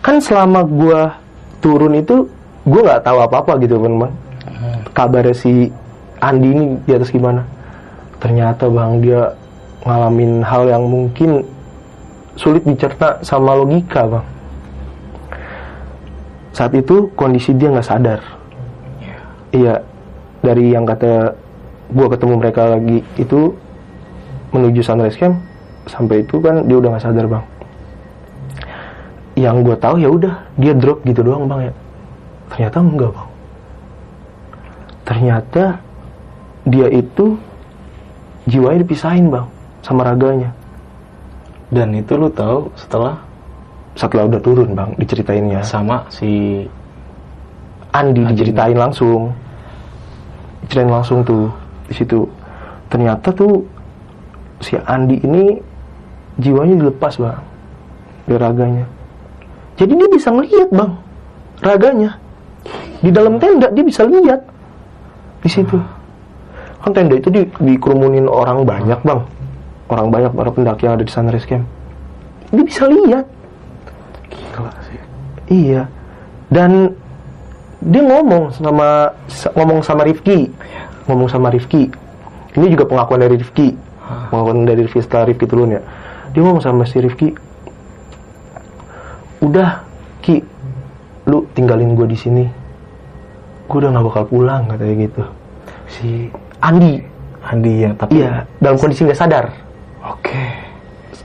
Kan 0.00 0.22
selama 0.22 0.62
gua 0.62 1.18
turun 1.58 1.98
itu 1.98 2.30
gua 2.62 2.94
nggak 2.94 3.02
tahu 3.02 3.18
apa-apa 3.26 3.58
gitu 3.58 3.82
kan 3.82 3.92
bang 4.06 4.14
kabarnya 4.94 5.34
si 5.36 5.68
Andi 6.22 6.48
ini 6.48 6.64
di 6.88 6.92
atas 6.96 7.12
gimana? 7.12 7.44
Ternyata 8.22 8.70
bang 8.72 9.02
dia 9.04 9.36
ngalamin 9.84 10.40
hal 10.40 10.64
yang 10.70 10.88
mungkin 10.88 11.44
sulit 12.38 12.64
dicerna 12.64 13.20
sama 13.20 13.52
logika 13.58 14.08
bang. 14.08 14.26
Saat 16.56 16.72
itu 16.72 17.12
kondisi 17.18 17.52
dia 17.52 17.68
nggak 17.68 17.84
sadar. 17.84 18.20
Iya 19.52 19.84
dari 20.40 20.70
yang 20.70 20.86
kata 20.86 21.34
gua 21.90 22.06
ketemu 22.14 22.34
mereka 22.38 22.62
lagi 22.78 23.02
itu 23.18 23.52
menuju 24.54 24.80
sunrise 24.80 25.18
camp 25.18 25.36
sampai 25.86 26.26
itu 26.26 26.42
kan 26.42 26.66
dia 26.66 26.76
udah 26.76 26.90
nggak 26.94 27.04
sadar 27.06 27.26
bang. 27.30 27.44
Yang 29.36 29.56
gue 29.62 29.76
tahu 29.78 29.96
ya 30.02 30.08
udah 30.10 30.34
dia 30.58 30.72
drop 30.74 30.98
gitu 31.06 31.20
doang 31.22 31.46
bang 31.46 31.70
ya. 31.70 31.72
Ternyata 32.50 32.76
enggak 32.82 33.10
bang. 33.14 33.28
Ternyata 35.06 35.62
dia 36.66 36.86
itu 36.90 37.38
jiwanya 38.50 38.82
dipisahin 38.82 39.30
bang 39.30 39.46
sama 39.86 40.02
raganya. 40.02 40.50
Dan 41.70 41.94
itu 41.94 42.14
lu 42.18 42.30
tahu 42.30 42.70
setelah? 42.78 43.18
Setelah 43.96 44.28
udah 44.28 44.40
turun 44.42 44.74
bang 44.74 44.90
diceritainnya. 44.98 45.62
Sama 45.62 46.04
si 46.10 46.62
Andi 47.94 48.22
Andi. 48.22 48.34
diceritain 48.34 48.76
langsung. 48.76 49.30
Diceritain 50.66 50.90
langsung 50.90 51.22
tuh 51.22 51.48
di 51.86 51.94
situ. 51.94 52.26
Ternyata 52.90 53.30
tuh 53.30 53.62
si 54.62 54.78
Andi 54.78 55.22
ini 55.22 55.58
jiwanya 56.40 56.74
dilepas 56.76 57.16
bang 57.20 57.40
dari 58.26 58.38
raganya 58.40 58.86
jadi 59.76 59.92
dia 59.92 60.08
bisa 60.08 60.28
ngelihat 60.32 60.68
bang 60.72 60.92
raganya 61.62 62.10
di 63.00 63.10
dalam 63.12 63.36
tenda 63.38 63.68
dia 63.70 63.84
bisa 63.84 64.04
lihat 64.04 64.40
di 65.44 65.48
situ 65.48 65.78
kan 66.82 66.90
tenda 66.94 67.18
itu 67.18 67.28
di, 67.30 67.42
dikerumunin 67.60 68.28
orang 68.28 68.62
banyak 68.66 69.00
bang 69.02 69.20
orang 69.90 70.08
banyak 70.10 70.32
para 70.34 70.50
pendaki 70.50 70.86
yang 70.86 70.94
ada 70.98 71.04
di 71.06 71.12
sunrise 71.12 71.46
camp 71.46 71.64
dia 72.50 72.62
bisa 72.62 72.84
lihat 72.88 73.24
gila 74.30 74.72
sih 74.86 75.06
Iya. 75.50 75.86
Dan 76.50 76.94
dia 77.82 78.02
ngomong 78.02 78.54
sama 78.54 79.14
ngomong 79.54 79.80
sama 79.82 80.02
Rifki. 80.06 80.50
Ngomong 81.06 81.28
sama 81.30 81.50
Rifki. 81.54 81.90
Ini 82.56 82.66
juga 82.72 82.86
pengakuan 82.86 83.22
dari 83.22 83.38
Rifki. 83.38 83.74
Pengakuan 84.30 84.66
dari 84.66 84.86
Rifki 84.86 85.00
setelah 85.02 85.30
Rifki 85.30 85.46
turun 85.46 85.78
ya. 85.78 85.82
Dia 86.32 86.40
ngomong 86.42 86.62
sama 86.62 86.82
si 86.82 86.98
Rifki. 86.98 87.30
Udah, 89.38 89.84
Ki, 90.20 90.40
lu 91.24 91.44
tinggalin 91.52 91.92
gue 91.92 92.08
di 92.08 92.18
sini. 92.18 92.44
Gue 93.66 93.82
udah 93.82 93.90
nggak 93.92 94.06
bakal 94.06 94.24
pulang 94.26 94.62
katanya 94.66 94.94
gitu. 95.06 95.22
Si 95.86 96.08
Andi, 96.58 96.98
Andi 97.42 97.72
yang 97.84 97.94
tapi 97.94 98.18
iya, 98.18 98.42
dalam 98.58 98.74
kondisi 98.74 99.06
nggak 99.06 99.18
sadar. 99.18 99.46
oke 100.02 100.42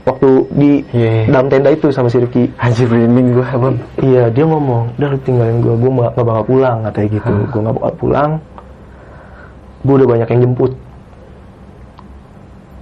Waktu 0.02 0.30
di 0.50 0.70
Iya, 0.90 1.10
iya. 1.14 1.30
dalam 1.30 1.46
tenda 1.46 1.70
itu 1.70 1.94
sama 1.94 2.10
si 2.10 2.18
Rifki. 2.18 2.50
anjir 2.58 2.90
merinding 2.90 3.38
gua 3.38 3.46
bang 3.54 3.76
Iya 4.02 4.22
dia 4.34 4.42
ngomong, 4.42 4.98
udah 4.98 5.08
lu 5.14 5.18
tinggalin 5.22 5.62
gue, 5.62 5.74
gue 5.78 5.90
gak, 5.94 6.10
gak 6.18 6.26
bakal 6.26 6.44
pulang 6.44 6.76
katanya 6.82 7.08
gitu, 7.14 7.32
gue 7.46 7.60
gak 7.62 7.76
bakal 7.78 7.92
pulang, 7.94 8.30
gue 9.82 9.94
udah 9.94 10.08
banyak 10.10 10.28
yang 10.28 10.40
jemput. 10.42 10.72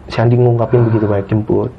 Si 0.09 0.17
Andi 0.17 0.35
ngungkapin 0.35 0.81
begitu 0.89 1.05
banyak 1.05 1.27
jemput. 1.29 1.71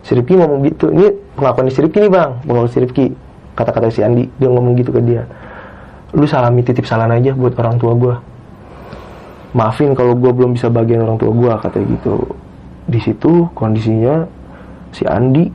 Si 0.00 0.16
Rifki 0.16 0.34
ngomong 0.34 0.64
gitu, 0.64 0.88
ini 0.90 1.12
pengakuan 1.36 1.68
si 1.68 1.80
Rifki 1.80 1.98
nih 2.00 2.10
bang, 2.10 2.30
pengakuan 2.44 2.70
si 2.72 2.78
Rifki, 2.80 3.04
kata-kata 3.52 3.92
si 3.92 4.00
Andi, 4.00 4.24
dia 4.40 4.48
ngomong 4.48 4.72
gitu 4.80 4.90
ke 4.90 5.00
dia. 5.04 5.28
Lu 6.16 6.24
salami 6.24 6.64
titip 6.64 6.88
salam 6.88 7.12
aja 7.12 7.36
buat 7.36 7.52
orang 7.60 7.76
tua 7.76 7.92
gue. 7.94 8.14
Maafin 9.52 9.92
kalau 9.92 10.14
gue 10.14 10.30
belum 10.30 10.54
bisa 10.54 10.70
bagian 10.70 11.02
orang 11.02 11.18
tua 11.18 11.30
gue, 11.30 11.52
katanya 11.60 11.86
gitu. 11.98 12.14
Di 12.86 12.98
situ 12.98 13.46
kondisinya 13.52 14.26
si 14.90 15.06
Andi 15.06 15.46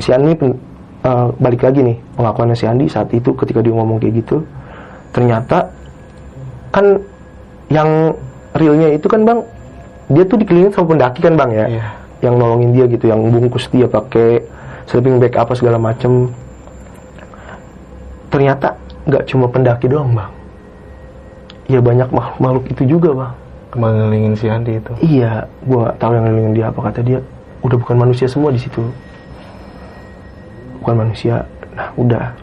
si 0.00 0.08
Andi 0.08 0.32
pen- 0.32 0.56
eh, 1.04 1.28
balik 1.36 1.60
lagi 1.60 1.84
nih 1.84 1.96
pengakuannya 2.16 2.56
si 2.56 2.64
Andi 2.64 2.88
saat 2.88 3.12
itu 3.12 3.36
ketika 3.36 3.60
dia 3.60 3.76
ngomong 3.76 4.00
kayak 4.00 4.24
gitu 4.24 4.40
ternyata 5.12 5.68
kan 6.72 6.98
yang 7.68 8.16
realnya 8.56 8.96
itu 8.96 9.04
kan 9.06 9.22
bang 9.22 9.44
dia 10.08 10.24
tuh 10.24 10.40
dikelilingin 10.40 10.72
sama 10.72 10.96
pendaki 10.96 11.20
kan 11.20 11.36
bang 11.36 11.50
ya 11.52 11.66
Iya. 11.68 11.84
Yang 12.24 12.40
nolongin 12.40 12.72
dia 12.72 12.84
gitu 12.88 13.12
yang 13.12 13.20
bungkus 13.28 13.68
dia 13.68 13.84
pakai 13.84 14.40
sleeping 14.88 15.20
bag 15.20 15.36
apa 15.36 15.52
segala 15.52 15.76
macem 15.76 16.32
ternyata 18.32 18.80
nggak 19.04 19.28
cuma 19.28 19.46
pendaki 19.52 19.86
doang 19.86 20.16
bang 20.16 20.32
ya 21.68 21.84
banyak 21.84 22.08
makhluk 22.08 22.38
makhluk 22.40 22.64
itu 22.72 22.82
juga 22.88 23.10
bang 23.12 23.34
mengelilingin 23.74 24.34
si 24.38 24.46
Andi 24.46 24.78
itu 24.78 24.92
Iya, 25.02 25.50
gua 25.66 25.90
nggak 25.90 25.96
tahu 25.98 26.10
yang 26.14 26.24
ngelilingin 26.30 26.54
dia 26.54 26.66
apa 26.70 26.80
kata 26.90 27.00
dia. 27.02 27.18
Udah 27.66 27.74
bukan 27.74 27.96
manusia 27.98 28.30
semua 28.30 28.54
di 28.54 28.60
situ. 28.62 28.80
Bukan 30.78 30.94
manusia. 30.94 31.42
Nah, 31.74 31.90
udah. 31.98 32.38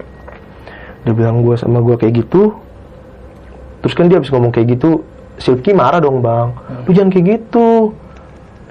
Dia 1.08 1.14
bilang 1.16 1.40
gua 1.40 1.56
sama 1.56 1.80
gua 1.80 1.96
kayak 1.96 2.26
gitu. 2.26 2.52
Terus 3.82 3.94
kan 3.96 4.12
dia 4.12 4.20
habis 4.20 4.30
ngomong 4.30 4.54
kayak 4.54 4.78
gitu, 4.78 5.02
Silky 5.42 5.74
marah 5.74 5.98
dong, 6.04 6.22
Bang. 6.22 6.54
Lu 6.86 6.94
jangan 6.94 7.10
kayak 7.10 7.26
gitu. 7.40 7.96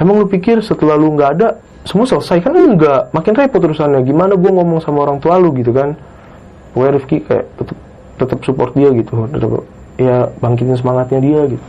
Emang 0.01 0.17
lu 0.17 0.27
pikir 0.27 0.65
setelah 0.65 0.97
lu 0.97 1.13
nggak 1.13 1.31
ada, 1.37 1.61
semua 1.85 2.09
selesai 2.09 2.41
kan 2.41 2.57
enggak. 2.57 3.13
Makin 3.13 3.37
repot 3.37 3.61
urusannya. 3.61 4.01
Gimana 4.03 4.33
gua 4.35 4.51
ngomong 4.57 4.81
sama 4.81 5.05
orang 5.05 5.21
tua 5.21 5.37
lu 5.37 5.53
gitu 5.53 5.77
kan. 5.77 5.93
Pokoknya 6.73 6.93
Rifki 6.97 7.17
kayak 7.21 7.45
tetep 7.61 7.77
tetap 8.17 8.39
support 8.43 8.73
dia 8.73 8.89
gitu. 8.97 9.29
Tetep, 9.29 9.51
ya 10.01 10.33
bangkitin 10.41 10.81
semangatnya 10.81 11.21
dia 11.21 11.41
gitu 11.53 11.67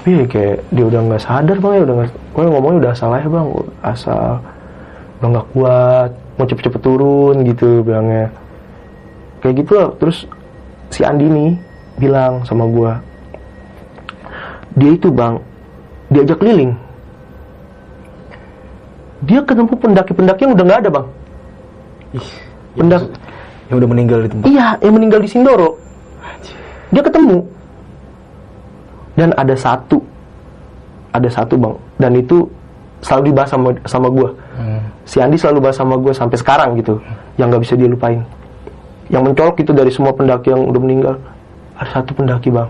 tapi 0.00 0.16
ya 0.16 0.24
kayak 0.24 0.58
dia 0.72 0.84
udah 0.88 1.00
nggak 1.12 1.20
sadar 1.20 1.56
bang 1.60 1.72
ya 1.76 1.82
udah 1.84 1.94
nggak 2.00 2.10
gue 2.32 2.42
ngomongnya 2.48 2.78
udah 2.88 2.92
salah 2.96 3.20
ya 3.20 3.28
bang 3.28 3.46
asal 3.84 4.40
udah 5.20 5.28
nggak 5.28 5.46
kuat 5.52 6.10
mau 6.40 6.46
cepet-cepet 6.48 6.80
turun 6.80 7.36
gitu 7.44 7.84
bilangnya 7.84 8.32
kayak 9.44 9.60
gitu 9.60 9.70
lah 9.76 9.92
terus 10.00 10.24
si 10.88 11.04
Andi 11.04 11.28
nih 11.28 11.52
bilang 12.00 12.48
sama 12.48 12.64
gua 12.64 13.04
dia 14.72 14.96
itu 14.96 15.12
bang 15.12 15.36
diajak 16.08 16.40
keliling 16.40 16.72
dia 19.20 19.40
ketemu 19.44 19.72
pendaki-pendaki 19.76 20.40
yang 20.48 20.52
udah 20.56 20.64
nggak 20.64 20.80
ada 20.86 20.90
bang. 20.90 21.06
Ih 22.16 22.28
pendak 22.72 23.02
yang 23.68 23.76
udah 23.76 23.88
meninggal 23.90 24.18
di 24.24 24.28
tempat. 24.32 24.44
Iya 24.48 24.66
yang 24.80 24.94
meninggal 24.96 25.20
di 25.20 25.28
Sindoro. 25.28 25.76
Dia 26.90 27.02
ketemu. 27.04 27.38
Dan 29.14 29.36
ada 29.36 29.54
satu. 29.54 30.00
Ada 31.12 31.28
satu 31.28 31.54
bang. 31.60 31.74
Dan 32.00 32.12
itu 32.16 32.48
selalu 33.04 33.32
dibahas 33.32 33.50
sama 33.52 33.68
sama 33.88 34.08
gue 34.12 34.28
Hmm. 34.60 34.76
si 35.08 35.16
Andi 35.16 35.40
selalu 35.40 35.64
bahas 35.64 35.80
sama 35.80 35.96
gue 35.96 36.12
sampai 36.12 36.36
sekarang 36.36 36.76
gitu 36.76 37.00
yang 37.40 37.48
nggak 37.48 37.64
bisa 37.64 37.72
dia 37.76 37.88
lupain. 37.88 38.20
Yang 39.08 39.32
mencolok 39.32 39.56
itu 39.64 39.72
dari 39.72 39.88
semua 39.88 40.12
pendaki 40.12 40.52
yang 40.52 40.68
udah 40.68 40.80
meninggal. 40.80 41.14
Ada 41.80 42.00
satu 42.00 42.12
pendaki 42.12 42.52
bang. 42.52 42.68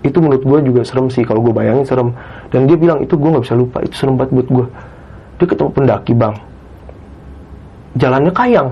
Itu 0.00 0.24
menurut 0.24 0.40
gue 0.40 0.58
juga 0.64 0.80
serem 0.80 1.12
sih 1.12 1.28
kalau 1.28 1.44
gue 1.44 1.52
bayangin 1.52 1.84
serem. 1.84 2.08
Dan 2.48 2.64
dia 2.64 2.76
bilang 2.80 3.04
itu 3.04 3.20
gue 3.20 3.28
nggak 3.28 3.44
bisa 3.44 3.52
lupa. 3.52 3.84
Itu 3.84 3.94
serem 4.00 4.16
banget 4.16 4.32
buat 4.32 4.48
gue 4.48 4.66
dia 5.40 5.48
ketemu 5.48 5.70
pendaki 5.72 6.12
bang. 6.12 6.36
Jalannya 7.96 8.32
kayang. 8.36 8.68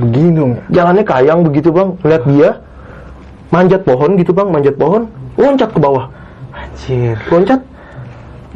Begini 0.00 0.30
dong. 0.34 0.52
jalannya 0.72 1.04
kayang 1.04 1.44
begitu 1.44 1.68
bang. 1.68 1.92
Lihat 2.00 2.22
dia 2.24 2.48
manjat 3.52 3.84
pohon 3.84 4.16
gitu 4.16 4.32
bang 4.32 4.48
manjat 4.48 4.74
pohon. 4.80 5.06
Loncat 5.36 5.70
ke 5.70 5.78
bawah. 5.78 6.08
Anjir. 6.56 7.20
loncat. 7.28 7.60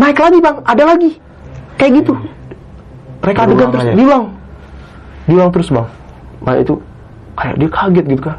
Naik 0.00 0.16
lagi 0.16 0.38
bang. 0.40 0.56
Ada 0.64 0.82
lagi. 0.88 1.10
Kayak 1.76 1.92
gitu. 2.02 2.12
Mereka 3.20 3.40
adegan 3.44 3.68
terus. 3.68 3.84
diulang. 3.92 4.24
Diulang 5.28 5.50
terus 5.52 5.68
bang. 5.68 5.88
Nah 6.48 6.54
itu 6.56 6.74
kayak 7.36 7.54
dia 7.60 7.70
kaget 7.70 8.06
gitu 8.08 8.22
kan 8.24 8.36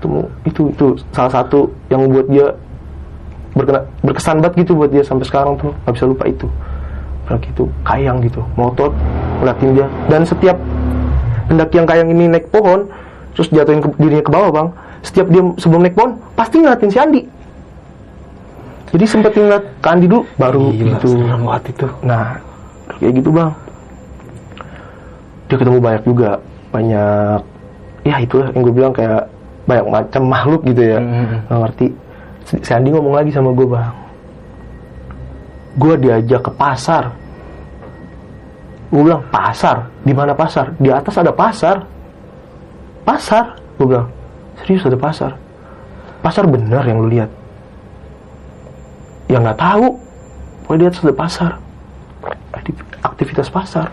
ketemu 0.00 0.20
itu 0.48 0.62
itu 0.72 0.86
salah 1.12 1.28
satu 1.28 1.68
yang 1.92 2.08
buat 2.08 2.26
dia 2.32 2.56
berkena, 3.52 3.84
berkesan 4.00 4.40
banget 4.40 4.64
gitu 4.64 4.72
buat 4.72 4.88
dia 4.88 5.04
sampai 5.04 5.28
sekarang 5.28 5.60
tuh. 5.60 5.76
Nggak 5.84 5.94
bisa 6.00 6.06
lupa 6.08 6.24
itu 6.24 6.48
gitu 7.38 7.70
kayang 7.86 8.18
gitu 8.24 8.42
motot 8.58 8.90
ngeliatin 9.38 9.70
dia 9.78 9.86
dan 10.10 10.26
setiap 10.26 10.58
pendaki 11.46 11.74
yang 11.78 11.86
kayang 11.86 12.08
ini 12.10 12.24
naik 12.26 12.50
pohon 12.50 12.90
terus 13.38 13.46
jatuhin 13.54 13.78
ke, 13.78 13.88
dirinya 14.02 14.24
ke 14.26 14.32
bawah 14.34 14.50
bang 14.50 14.68
setiap 15.06 15.26
dia 15.30 15.42
sebelum 15.62 15.86
naik 15.86 15.94
pohon 15.94 16.18
pasti 16.34 16.58
ngeliatin 16.58 16.90
si 16.90 16.98
Andi 16.98 17.22
jadi 18.90 19.04
sempet 19.06 19.32
ngeliat 19.38 19.64
ke 19.78 19.86
Andi 19.86 20.06
dulu 20.10 20.26
baru 20.34 20.74
Gila, 20.74 20.98
gitu 20.98 21.08
banget 21.46 21.62
itu. 21.70 21.86
Nah, 22.02 22.42
kayak 22.98 23.12
gitu 23.22 23.30
bang. 23.30 23.50
Dia 25.46 25.56
ketemu 25.58 25.78
banyak 25.78 26.02
juga, 26.06 26.30
banyak, 26.74 27.40
ya 28.06 28.16
itulah 28.22 28.48
yang 28.54 28.62
gue 28.66 28.74
bilang 28.74 28.92
kayak 28.94 29.30
banyak 29.66 29.86
macam 29.86 30.22
makhluk 30.26 30.62
gitu 30.66 30.82
ya. 30.82 30.98
Hmm. 30.98 31.38
Nggak 31.46 31.58
ngerti. 31.62 31.86
Si 32.50 32.70
Andi 32.74 32.90
ngomong 32.90 33.14
lagi 33.14 33.30
sama 33.30 33.54
gue 33.54 33.66
bang. 33.70 33.94
Gue 35.78 35.94
diajak 35.96 36.42
ke 36.42 36.52
pasar. 36.54 37.14
Gue 38.90 39.06
bilang 39.06 39.22
pasar, 39.30 39.86
di 40.02 40.10
mana 40.10 40.34
pasar? 40.34 40.74
Di 40.74 40.90
atas 40.90 41.14
ada 41.14 41.30
pasar. 41.30 41.86
Pasar, 43.06 43.54
gue 43.78 43.86
bilang. 43.86 44.10
Serius 44.58 44.82
ada 44.84 44.98
pasar. 44.98 45.38
Pasar 46.20 46.44
bener 46.44 46.82
yang 46.82 46.98
lu 47.00 47.08
lihat. 47.08 47.30
Ya 49.30 49.38
nggak 49.38 49.56
tahu. 49.56 49.86
Di 50.70 50.84
atas 50.86 51.02
ada 51.02 51.14
pasar. 51.14 51.50
Aktiv- 52.50 52.86
Aktivitas 53.00 53.48
pasar. 53.48 53.88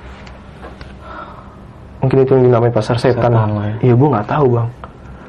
Mungkin 2.01 2.25
itu 2.25 2.31
yang 2.37 2.43
dinamai 2.49 2.69
pasar 2.69 2.97
setan. 2.97 3.33
Ya. 3.33 3.45
Iya, 3.81 3.93
gue 3.97 4.09
nggak 4.09 4.27
tahu 4.27 4.45
bang. 4.53 4.69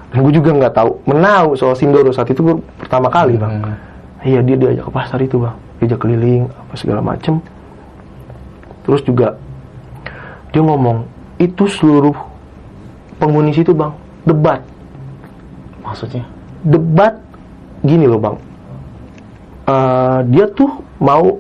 Dan 0.09 0.19
gue 0.25 0.33
juga 0.33 0.51
nggak 0.57 0.75
tahu. 0.75 0.91
Menau 1.05 1.53
soal 1.55 1.77
Sindoro 1.77 2.09
saat 2.09 2.29
itu 2.29 2.41
gue 2.41 2.57
pertama 2.81 3.13
kali 3.13 3.37
bang. 3.37 3.53
Hmm. 3.61 3.77
Iya 4.21 4.41
dia 4.43 4.57
diajak 4.57 4.85
ke 4.87 4.93
pasar 4.93 5.19
itu 5.21 5.39
bang. 5.39 5.55
Diajak 5.79 5.99
keliling 6.01 6.47
apa 6.49 6.75
segala 6.75 7.01
macem. 7.01 7.39
Terus 8.83 9.03
juga 9.03 9.37
dia 10.49 10.61
ngomong 10.61 11.05
itu 11.37 11.69
seluruh 11.69 12.17
penghuni 13.17 13.53
situ 13.53 13.71
bang 13.71 13.93
debat 14.25 14.65
Maksudnya? 15.79 16.25
debat 16.61 17.15
gini 17.81 18.05
loh 18.05 18.19
bang 18.19 18.37
Eh, 19.69 20.19
dia 20.33 20.49
tuh 20.49 20.73
mau 20.97 21.37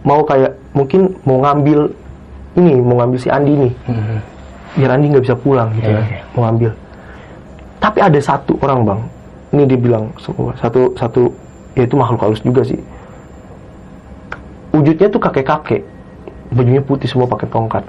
mau 0.00 0.22
kayak 0.22 0.54
mungkin 0.70 1.18
mau 1.26 1.42
ngambil 1.42 1.90
ini 2.54 2.78
mau 2.78 3.02
ngambil 3.02 3.18
si 3.18 3.26
Andi 3.26 3.58
nih 3.58 3.72
Hmm. 3.84 4.22
biar 4.78 4.90
Andi 4.94 5.10
nggak 5.10 5.24
bisa 5.26 5.34
pulang 5.34 5.74
gitu 5.74 5.90
Iya, 5.90 5.98
kan 5.98 6.04
iya. 6.06 6.20
mau 6.30 6.42
ngambil 6.46 6.70
tapi 7.76 7.98
ada 7.98 8.18
satu 8.22 8.54
orang 8.62 8.86
bang 8.86 9.00
ini 9.50 9.64
dibilang 9.66 10.14
semua 10.16 10.54
satu 10.56 10.94
satu 10.94 11.26
ya 11.76 11.84
itu 11.84 11.94
makhluk 11.94 12.24
halus 12.24 12.40
juga 12.40 12.64
sih. 12.64 12.80
Wujudnya 14.72 15.12
tuh 15.12 15.20
kakek 15.20 15.46
kakek 15.46 15.82
bajunya 16.50 16.80
putih 16.80 17.06
semua 17.06 17.28
pakai 17.28 17.46
tongkat. 17.52 17.84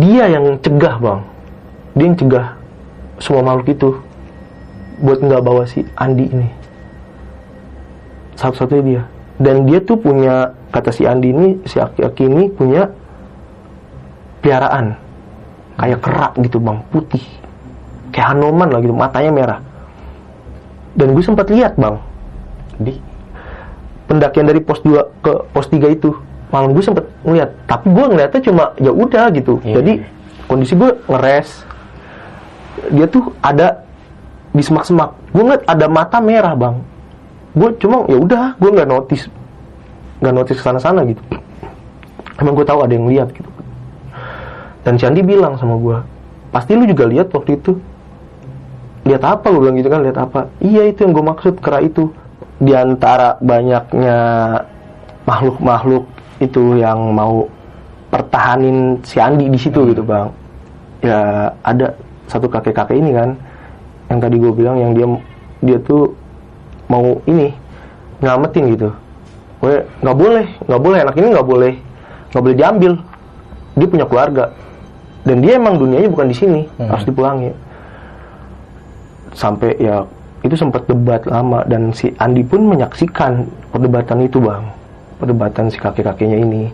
Dia 0.00 0.32
yang 0.32 0.58
cegah 0.58 0.96
bang. 0.98 1.20
Dia 1.94 2.04
yang 2.10 2.16
cegah 2.18 2.46
semua 3.20 3.44
makhluk 3.46 3.68
itu 3.70 3.88
buat 5.04 5.20
nggak 5.20 5.42
bawa 5.44 5.62
si 5.68 5.84
Andi 5.94 6.26
ini. 6.26 6.48
Satu-satunya 8.34 8.82
dia. 8.82 9.02
Dan 9.38 9.68
dia 9.68 9.78
tuh 9.78 10.00
punya 10.00 10.50
kata 10.72 10.90
si 10.90 11.06
Andi 11.06 11.30
ini 11.30 11.48
si 11.68 11.78
Aki-Aki 11.78 12.24
ini 12.26 12.42
punya 12.50 12.90
piaraan. 14.42 14.96
Kayak 15.78 16.00
kerak 16.02 16.32
gitu 16.42 16.58
bang. 16.58 16.78
Putih. 16.90 17.22
Kayak 18.10 18.34
Hanoman 18.34 18.68
lah 18.72 18.80
gitu 18.82 18.94
matanya 18.94 19.32
merah 19.34 19.73
dan 20.94 21.14
gue 21.14 21.22
sempat 21.22 21.50
lihat 21.50 21.74
bang. 21.74 21.98
Di? 22.78 22.94
Pendakian 24.06 24.46
dari 24.46 24.62
pos 24.62 24.82
2 24.82 25.22
ke 25.22 25.32
pos 25.50 25.66
3 25.66 25.90
itu 25.90 26.14
malam 26.54 26.70
gue 26.70 26.82
sempet 26.82 27.04
ngeliat. 27.26 27.50
Tapi 27.66 27.86
gue 27.90 28.04
ngeliatnya 28.14 28.40
cuma 28.46 28.64
ya 28.78 28.92
udah 28.94 29.24
gitu. 29.34 29.58
Iya, 29.66 29.82
jadi 29.82 29.92
iya. 30.02 30.06
kondisi 30.46 30.74
gue 30.78 30.90
ngeres. 31.10 31.50
Dia 32.94 33.06
tuh 33.10 33.34
ada 33.42 33.82
di 34.54 34.62
semak-semak 34.62 35.18
gue 35.34 35.42
ngeliat 35.42 35.64
ada 35.66 35.86
mata 35.90 36.18
merah 36.22 36.54
bang. 36.54 36.78
Gue 37.54 37.74
cuma 37.82 38.06
ya 38.06 38.18
udah 38.18 38.44
gue 38.58 38.70
nggak 38.70 38.88
notice. 38.88 39.26
Nggak 40.22 40.34
notice 40.34 40.58
ke 40.62 40.64
sana 40.64 40.78
sana 40.78 41.02
gitu. 41.06 41.22
Emang 42.38 42.54
gue 42.54 42.66
tahu 42.66 42.82
ada 42.86 42.92
yang 42.94 43.10
lihat 43.10 43.34
gitu. 43.34 43.50
Dan 44.84 45.00
Candi 45.00 45.24
bilang 45.26 45.58
sama 45.58 45.74
gue 45.80 45.98
pasti 46.54 46.78
lu 46.78 46.86
juga 46.86 47.10
lihat 47.10 47.34
waktu 47.34 47.58
itu 47.58 47.82
lihat 49.04 49.22
apa? 49.22 49.46
Gue 49.52 49.60
bilang 49.68 49.76
gitu 49.76 49.88
kan 49.92 50.00
lihat 50.00 50.18
apa? 50.18 50.40
Iya 50.64 50.88
itu 50.88 51.04
yang 51.04 51.12
gue 51.12 51.24
maksud 51.24 51.54
kera 51.60 51.80
itu. 51.84 52.08
Di 52.60 52.72
antara 52.72 53.36
banyaknya 53.42 54.16
makhluk-makhluk 55.28 56.04
itu 56.40 56.80
yang 56.80 57.12
mau 57.12 57.48
pertahanin 58.08 59.00
si 59.04 59.18
Andi 59.20 59.48
di 59.50 59.58
situ 59.58 59.92
gitu 59.92 60.02
bang. 60.04 60.30
Ya 61.04 61.50
ada 61.60 61.92
satu 62.30 62.48
kakek-kakek 62.48 62.96
ini 62.96 63.12
kan 63.12 63.36
yang 64.08 64.18
tadi 64.20 64.36
gue 64.40 64.52
bilang 64.52 64.76
yang 64.80 64.92
dia 64.96 65.06
dia 65.64 65.78
tuh 65.84 66.12
mau 66.88 67.20
ini 67.28 67.52
ngamatin 68.24 68.64
gitu. 68.72 68.88
Gue 69.60 69.84
nggak 70.00 70.16
boleh 70.16 70.46
nggak 70.68 70.82
boleh 70.82 70.98
anak 71.04 71.16
ini 71.20 71.28
nggak 71.34 71.48
boleh 71.48 71.72
nggak 72.32 72.42
boleh 72.44 72.56
diambil. 72.56 72.92
Dia 73.74 73.86
punya 73.90 74.06
keluarga. 74.06 74.44
Dan 75.24 75.40
dia 75.40 75.56
emang 75.56 75.80
dunianya 75.80 76.08
bukan 76.12 76.28
di 76.28 76.36
sini 76.36 76.60
Hmm. 76.76 76.92
harus 76.92 77.04
dipulangi 77.08 77.48
sampai 79.34 79.76
ya 79.78 80.02
itu 80.44 80.54
sempat 80.54 80.84
debat 80.86 81.24
lama 81.26 81.64
dan 81.66 81.90
si 81.90 82.12
Andi 82.20 82.44
pun 82.44 82.68
menyaksikan 82.68 83.44
perdebatan 83.72 84.24
itu 84.24 84.38
bang. 84.40 84.64
Perdebatan 85.18 85.70
si 85.72 85.78
kakek-kakeknya 85.80 86.38
ini. 86.40 86.64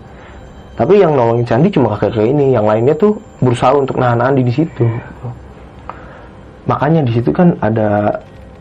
Tapi 0.75 0.99
yang 0.99 1.15
nolongin 1.15 1.47
si 1.47 1.53
Andi 1.55 1.69
cuma 1.71 1.95
kakek-kakek 1.95 2.31
ini 2.31 2.57
yang 2.57 2.67
lainnya 2.67 2.97
tuh 2.97 3.15
berusaha 3.39 3.73
untuk 3.77 3.97
nahan 4.01 4.21
Andi 4.21 4.43
di 4.43 4.53
situ. 4.53 4.87
Makanya 6.67 7.03
di 7.03 7.13
situ 7.15 7.31
kan 7.31 7.57
ada 7.63 8.21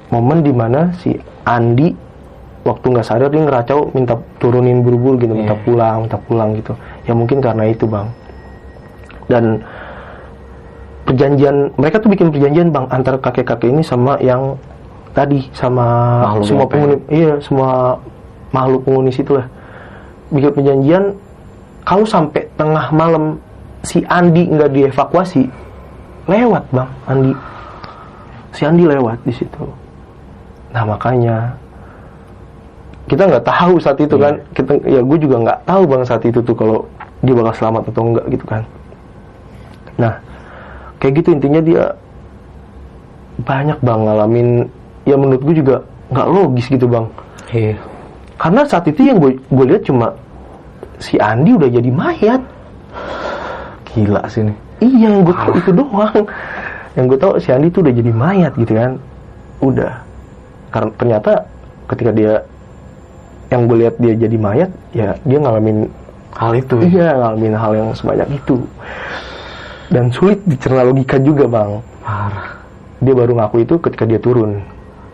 momen 0.10 0.42
di 0.42 0.54
mana 0.54 0.90
si 0.98 1.14
Andi 1.46 1.94
waktu 2.66 2.86
nggak 2.92 3.08
sadar 3.08 3.30
dia 3.32 3.42
ngeracau 3.46 3.94
minta 3.96 4.20
turunin 4.38 4.84
buru-buru 4.84 5.16
gitu 5.22 5.34
minta 5.34 5.56
Iya. 5.56 5.64
pulang 5.64 5.98
minta 6.06 6.18
pulang 6.22 6.50
gitu. 6.60 6.74
Ya 7.08 7.14
mungkin 7.18 7.40
karena 7.42 7.66
itu 7.66 7.86
bang. 7.90 8.08
Dan 9.30 9.62
perjanjian 11.10 11.74
mereka 11.74 11.98
tuh 11.98 12.14
bikin 12.14 12.30
perjanjian 12.30 12.70
bang 12.70 12.86
antara 12.94 13.18
kakek-kakek 13.18 13.74
ini 13.74 13.82
sama 13.82 14.22
yang 14.22 14.54
tadi 15.18 15.50
sama 15.58 16.22
Makhluk 16.22 16.46
semua 16.46 16.66
penghuni 16.70 16.98
iya 17.10 17.34
semua 17.42 17.98
makhluk 18.54 18.86
penghuni 18.86 19.10
situ 19.10 19.34
lah. 19.34 19.50
Bikin 20.30 20.54
perjanjian 20.54 21.04
kalau 21.82 22.06
sampai 22.06 22.46
tengah 22.54 22.94
malam 22.94 23.42
si 23.82 24.06
Andi 24.06 24.46
nggak 24.46 24.70
dievakuasi 24.70 25.50
lewat 26.30 26.64
bang 26.70 26.90
Andi. 27.10 27.34
Si 28.54 28.62
Andi 28.70 28.86
lewat 28.86 29.18
di 29.26 29.34
situ. 29.34 29.66
Nah 30.70 30.86
makanya 30.86 31.58
kita 33.10 33.26
nggak 33.26 33.50
tahu 33.50 33.82
saat 33.82 33.98
itu 33.98 34.14
kan. 34.14 34.38
Kita 34.54 34.78
ya 34.86 35.02
gue 35.02 35.18
juga 35.18 35.42
nggak 35.42 35.60
tahu 35.66 35.82
bang 35.90 36.04
saat 36.06 36.22
itu 36.22 36.38
tuh 36.46 36.54
kalau 36.54 36.86
dia 37.26 37.34
bakal 37.34 37.54
selamat 37.58 37.90
atau 37.90 38.02
enggak 38.06 38.26
gitu 38.30 38.46
kan. 38.46 38.62
Nah 39.98 40.29
kayak 41.00 41.14
gitu 41.18 41.30
intinya 41.32 41.60
dia 41.60 41.84
banyak 43.40 43.80
bang 43.80 44.00
ngalamin 44.00 44.50
ya 45.04 45.16
menurut 45.16 45.42
gue 45.42 45.56
juga 45.58 45.76
nggak 46.10 46.28
logis 46.28 46.68
gitu 46.68 46.86
bang 46.86 47.08
Iya. 47.50 47.82
karena 48.38 48.62
saat 48.64 48.86
itu 48.86 49.02
yang 49.02 49.18
gue 49.18 49.40
gue 49.42 49.66
lihat 49.66 49.82
cuma 49.82 50.14
si 51.00 51.18
Andi 51.18 51.56
udah 51.56 51.66
jadi 51.68 51.90
mayat 51.90 52.42
Gila 53.90 54.22
sih 54.30 54.46
nih. 54.46 54.56
iya 54.80 55.08
yang 55.10 55.26
gue 55.26 55.34
tahu 55.34 55.54
itu 55.58 55.72
doang 55.74 56.14
yang 56.94 57.06
gue 57.08 57.18
tahu 57.18 57.32
si 57.38 57.50
Andi 57.50 57.68
tuh 57.68 57.82
udah 57.82 57.94
jadi 57.96 58.12
mayat 58.12 58.54
gitu 58.54 58.74
kan 58.76 58.92
udah 59.60 59.94
karena 60.70 60.90
ternyata 60.94 61.32
ketika 61.88 62.12
dia 62.14 62.34
yang 63.50 63.66
gue 63.66 63.78
lihat 63.82 63.96
dia 63.98 64.14
jadi 64.14 64.38
mayat 64.38 64.70
ya 64.94 65.18
dia 65.24 65.38
ngalamin 65.40 65.90
Hal 66.30 66.54
itu. 66.54 66.78
ya. 66.78 66.86
iya 66.86 67.08
ngalamin 67.18 67.54
hal 67.58 67.72
yang 67.74 67.90
sebanyak 67.92 68.30
itu 68.30 68.62
dan 69.90 70.14
sulit 70.14 70.40
dicerna 70.46 70.86
logika 70.86 71.18
juga 71.18 71.50
bang. 71.50 71.82
Parah. 72.06 72.50
dia 73.00 73.16
baru 73.16 73.32
ngaku 73.32 73.64
itu 73.64 73.76
ketika 73.80 74.04
dia 74.04 74.20
turun. 74.20 74.60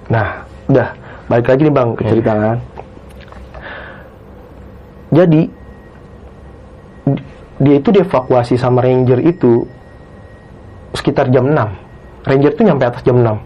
Nah 0.10 0.42
udah. 0.68 0.90
Balik 1.26 1.48
lagi 1.50 1.62
nih 1.66 1.74
bang 1.74 1.90
ke 1.98 2.04
cerita 2.06 2.32
kan? 2.34 2.58
Jadi 5.10 5.42
di- 7.06 7.26
dia 7.62 7.76
itu 7.78 7.90
dievakuasi 7.90 8.58
sama 8.58 8.82
ranger 8.82 9.22
itu 9.22 9.64
sekitar 10.94 11.30
jam 11.30 11.50
6 11.50 11.72
ranger 12.26 12.52
tuh 12.58 12.64
nyampe 12.66 12.84
atas 12.90 13.02
jam 13.06 13.18
6 13.22 13.38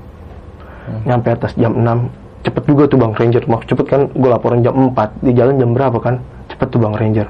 nyampe 1.06 1.30
atas 1.30 1.52
jam 1.54 1.74
6 1.76 2.10
cepet 2.40 2.64
juga 2.64 2.84
tuh 2.88 2.98
bang 2.98 3.14
ranger. 3.14 3.44
Mau 3.46 3.60
cepet 3.62 3.86
kan 3.86 4.02
gue 4.10 4.30
laporan 4.32 4.64
jam 4.64 4.74
4 4.74 4.96
di 5.20 5.32
jalan 5.36 5.56
jam 5.60 5.70
berapa 5.76 5.98
kan? 6.00 6.16
Cepet 6.48 6.68
tuh 6.72 6.80
bang 6.80 6.96
ranger. 6.96 7.28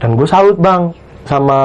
Dan 0.00 0.16
gue 0.16 0.24
salut 0.24 0.56
bang 0.56 0.90
sama 1.28 1.60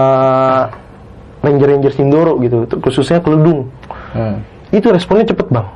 ranger 1.45 1.67
ranger 1.69 1.93
Sindoro 1.93 2.41
gitu 2.41 2.65
khususnya 2.81 3.21
keledung 3.21 3.69
Hmm. 4.15 4.39
itu 4.71 4.87
responnya 4.89 5.27
cepet 5.27 5.47
bang. 5.51 5.67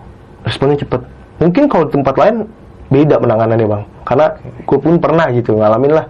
Responnya 0.47 0.79
cepet. 0.79 1.01
Mungkin 1.43 1.67
kalau 1.67 1.83
di 1.87 1.99
tempat 1.99 2.15
lain 2.15 2.35
beda 2.87 3.19
penanganannya 3.19 3.67
bang. 3.67 3.83
Karena 4.07 4.25
gue 4.39 4.77
pun 4.79 4.95
pernah 4.97 5.27
gitu 5.29 5.59
ngalamin 5.59 5.91
lah 5.93 6.05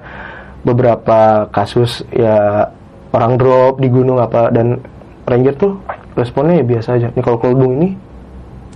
beberapa 0.63 1.49
kasus 1.49 2.05
ya 2.13 2.69
orang 3.09 3.35
drop 3.35 3.81
di 3.81 3.89
gunung 3.89 4.21
apa 4.21 4.53
dan 4.53 4.77
ranger 5.25 5.57
tuh 5.57 5.71
responnya 6.13 6.61
ya 6.61 6.65
biasa 6.65 6.89
aja. 7.01 7.07
Ini 7.11 7.21
kalau 7.25 7.41
keledung 7.41 7.81
ini 7.81 7.89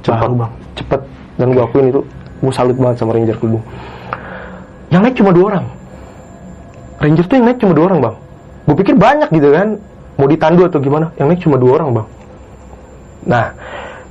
cepet 0.01 0.31
bang. 0.33 0.51
cepet. 0.75 1.01
Dan 1.37 1.47
gue 1.53 1.63
akuin 1.63 1.87
itu 1.93 2.01
gue 2.43 2.53
salut 2.53 2.75
banget 2.75 2.97
sama 2.99 3.13
ranger 3.15 3.37
keledung 3.39 3.63
yang 4.89 5.01
naik 5.01 5.17
cuma 5.17 5.33
dua 5.33 5.45
orang. 5.57 5.65
Ranger 7.01 7.25
tuh 7.25 7.35
yang 7.37 7.45
naik 7.49 7.57
cuma 7.57 7.73
dua 7.73 7.85
orang 7.89 7.99
bang. 8.01 8.15
Gue 8.65 8.75
pikir 8.81 8.95
banyak 8.97 9.29
gitu 9.33 9.49
kan 9.49 9.67
mau 10.19 10.27
ditandu 10.29 10.69
atau 10.69 10.79
gimana 10.79 11.09
yang 11.17 11.29
naik 11.29 11.41
cuma 11.41 11.57
dua 11.57 11.81
orang 11.81 12.01
bang 12.01 12.07
Nah, 13.23 13.55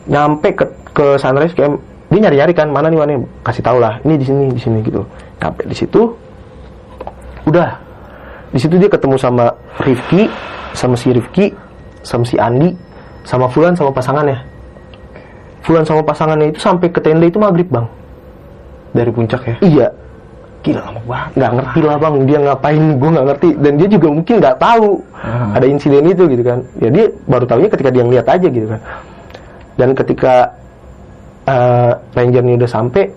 nyampe 0.09 0.57
ke 0.57 0.65
ke 0.93 1.07
sunrise 1.21 1.57
camp, 1.57 1.81
dia 2.09 2.21
nyari-nyari 2.29 2.53
kan 2.53 2.69
mana 2.69 2.89
nih 2.89 2.99
mana 3.01 3.11
nih? 3.17 3.29
kasih 3.45 3.63
tau 3.65 3.79
lah, 3.81 4.01
ini 4.05 4.15
di 4.17 4.25
sini 4.25 4.45
di 4.53 4.61
sini 4.61 4.79
gitu. 4.85 5.05
Sampai 5.41 5.65
di 5.69 5.77
situ, 5.77 6.03
udah 7.49 7.77
di 8.53 8.59
situ 8.61 8.75
dia 8.77 8.89
ketemu 8.89 9.17
sama 9.17 9.53
Rifki, 9.81 10.29
sama 10.77 10.95
si 10.97 11.13
Rifki, 11.13 11.53
sama 12.05 12.25
si 12.25 12.37
Andi, 12.37 12.73
sama 13.25 13.49
Fulan 13.49 13.77
sama 13.77 13.93
pasangannya. 13.93 14.39
Fulan 15.63 15.87
sama 15.87 16.03
pasangannya 16.03 16.51
itu 16.51 16.59
sampai 16.59 16.91
ke 16.91 17.01
tenda 17.01 17.25
itu 17.29 17.39
maghrib 17.39 17.69
bang. 17.71 17.87
Dari 18.93 19.09
puncak 19.09 19.41
ya? 19.49 19.55
Iya, 19.65 19.87
Gila 20.63 20.79
lama 20.79 21.01
banget. 21.03 21.31
nggak 21.35 21.53
ngerti 21.59 21.81
lah 21.83 21.97
bang. 21.99 22.15
Dia 22.23 22.39
ngapain? 22.39 22.85
Gue 23.03 23.11
nggak 23.11 23.27
ngerti. 23.27 23.49
Dan 23.59 23.73
dia 23.83 23.89
juga 23.91 24.09
mungkin 24.15 24.35
nggak 24.39 24.57
tahu 24.63 24.89
Ah. 25.19 25.59
ada 25.59 25.67
insiden 25.67 26.07
itu 26.07 26.23
gitu 26.31 26.43
kan. 26.47 26.59
Ya 26.79 26.89
dia 26.91 27.05
baru 27.27 27.45
tahunya 27.51 27.71
ketika 27.71 27.91
dia 27.91 28.03
ngeliat 28.07 28.27
aja 28.31 28.47
gitu 28.47 28.67
kan. 28.71 28.81
Dan 29.75 29.89
ketika 29.99 30.35
eh 31.43 31.93
ranger 32.15 32.43
ini 32.47 32.55
udah 32.55 32.71
sampai 32.71 33.11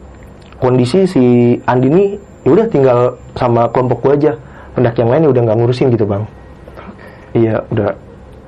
kondisi 0.58 1.06
si 1.06 1.24
Andi 1.70 1.88
ini 1.94 2.04
ya 2.42 2.50
udah 2.58 2.66
tinggal 2.66 3.00
sama 3.38 3.70
kelompok 3.70 4.02
gue 4.02 4.14
aja. 4.18 4.32
Pendaki 4.74 5.06
yang 5.06 5.12
lain 5.14 5.22
ya 5.24 5.30
udah 5.30 5.42
nggak 5.46 5.58
ngurusin 5.62 5.88
gitu 5.94 6.06
bang. 6.10 6.24
Iya 7.38 7.62
udah 7.70 7.90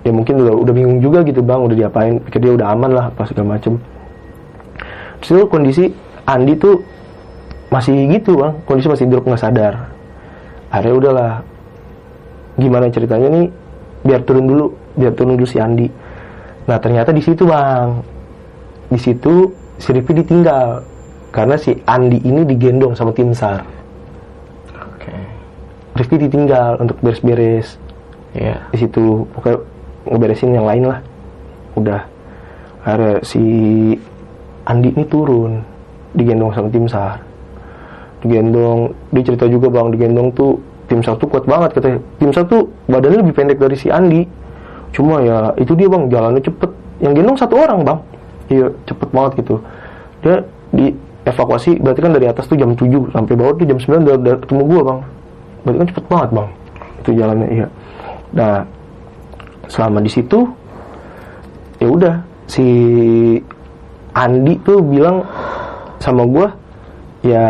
ya 0.01 0.11
mungkin 0.15 0.41
udah 0.41 0.53
udah 0.57 0.73
bingung 0.73 0.99
juga 1.05 1.21
gitu 1.21 1.45
bang. 1.45 1.61
Udah 1.61 1.77
diapain? 1.77 2.17
Pikir 2.25 2.39
dia 2.41 2.53
udah 2.57 2.73
aman 2.73 2.91
lah 2.97 3.05
apa 3.13 3.29
segala 3.29 3.61
macem. 3.61 3.77
Terus 5.21 5.29
itu 5.37 5.45
kondisi 5.45 5.85
Andi 6.25 6.57
tuh 6.57 6.81
masih 7.67 8.07
gitu 8.11 8.39
bang. 8.39 8.53
Kondisi 8.63 8.87
masih 8.87 9.05
drop 9.11 9.27
nggak 9.27 9.41
sadar. 9.41 9.73
Akhirnya 10.71 10.95
udahlah. 10.95 11.33
Gimana 12.57 12.89
ceritanya 12.89 13.27
nih? 13.29 13.47
Biar 14.01 14.21
turun 14.23 14.45
dulu 14.47 14.65
biar 14.97 15.13
turun 15.13 15.37
dulu 15.37 15.47
si 15.47 15.61
Andi. 15.61 15.87
Nah 16.67 16.77
ternyata 16.79 17.11
di 17.11 17.21
situ 17.21 17.43
bang. 17.45 18.01
Di 18.87 18.99
situ 18.99 19.51
si 19.77 19.89
Rifki 19.93 20.15
ditinggal 20.15 20.81
karena 21.29 21.59
si 21.59 21.75
Andi 21.85 22.23
ini 22.23 22.47
digendong 22.47 22.95
sama 22.97 23.11
tim 23.13 23.35
SAR 23.35 23.61
Oke. 24.73 25.13
Rifki 25.93 26.17
ditinggal 26.17 26.81
untuk 26.81 26.97
beres-beres. 27.03 27.77
Iya. 28.37 28.69
di 28.69 28.77
situ 28.77 29.25
pokoknya 29.33 29.57
ngeberesin 30.07 30.55
yang 30.55 30.67
lain 30.67 30.83
lah. 30.87 30.99
Udah. 31.75 32.01
Akhirnya 32.87 33.19
si 33.27 33.43
Andi 34.65 34.89
ini 34.95 35.03
turun 35.05 35.61
digendong 36.15 36.55
sama 36.55 36.71
tim 36.71 36.87
SAR 36.87 37.26
digendong 38.25 38.97
dia 39.13 39.23
cerita 39.23 39.45
juga 39.45 39.69
bang 39.69 39.93
digendong 39.93 40.33
tuh 40.33 40.57
tim 40.87 41.03
SAR 41.03 41.19
tuh 41.19 41.27
kuat 41.29 41.45
banget 41.45 41.77
katanya. 41.77 41.99
Tim 42.17 42.31
SAR 42.31 42.45
tuh 42.47 42.71
badannya 42.87 43.19
lebih 43.21 43.35
pendek 43.35 43.59
dari 43.59 43.75
si 43.75 43.91
Andi. 43.91 44.23
Cuma 44.95 45.21
ya 45.21 45.51
itu 45.59 45.75
dia 45.75 45.91
bang 45.91 46.07
jalannya 46.07 46.41
cepet. 46.41 46.71
Yang 47.03 47.13
gendong 47.21 47.37
satu 47.37 47.55
orang 47.59 47.79
bang. 47.83 47.99
Iya 48.47 48.67
cepet 48.87 49.09
banget 49.11 49.31
gitu. 49.43 49.55
Dia 50.23 50.41
di 50.71 50.95
evakuasi 51.27 51.83
berarti 51.83 51.99
kan 51.99 52.11
dari 52.15 52.25
atas 52.31 52.47
tuh 52.47 52.55
jam 52.55 52.71
7 52.71 53.11
sampai 53.11 53.33
bawah 53.35 53.53
tuh 53.59 53.67
jam 53.67 53.77
9 53.77 54.07
udah, 54.07 54.15
udah 54.15 54.35
ketemu 54.41 54.63
gua 54.63 54.81
bang. 54.81 54.99
Berarti 55.61 55.77
kan 55.77 55.87
cepet 55.91 56.05
banget 56.07 56.29
bang 56.31 56.47
itu 57.03 57.09
jalannya 57.15 57.47
iya. 57.51 57.67
Nah 58.35 58.55
selama 59.67 59.99
di 59.99 60.11
situ 60.11 60.39
ya 61.83 61.87
udah 61.91 62.15
si 62.47 62.67
Andi 64.15 64.55
tuh 64.63 64.79
bilang 64.81 65.27
sama 65.99 66.23
gua 66.23 66.47
ya 67.21 67.45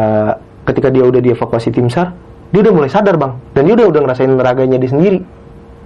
ketika 0.68 0.92
dia 0.92 1.08
udah 1.08 1.24
dievakuasi 1.24 1.72
tim 1.72 1.88
SAR 1.88 2.12
dia 2.52 2.60
udah 2.64 2.74
mulai 2.74 2.90
sadar 2.92 3.16
bang. 3.20 3.34
Dan 3.52 3.68
dia 3.68 3.76
udah 3.76 3.88
udah 3.92 4.02
ngerasain 4.08 4.32
neraganya 4.32 4.78
dia 4.80 4.92
sendiri. 4.92 5.20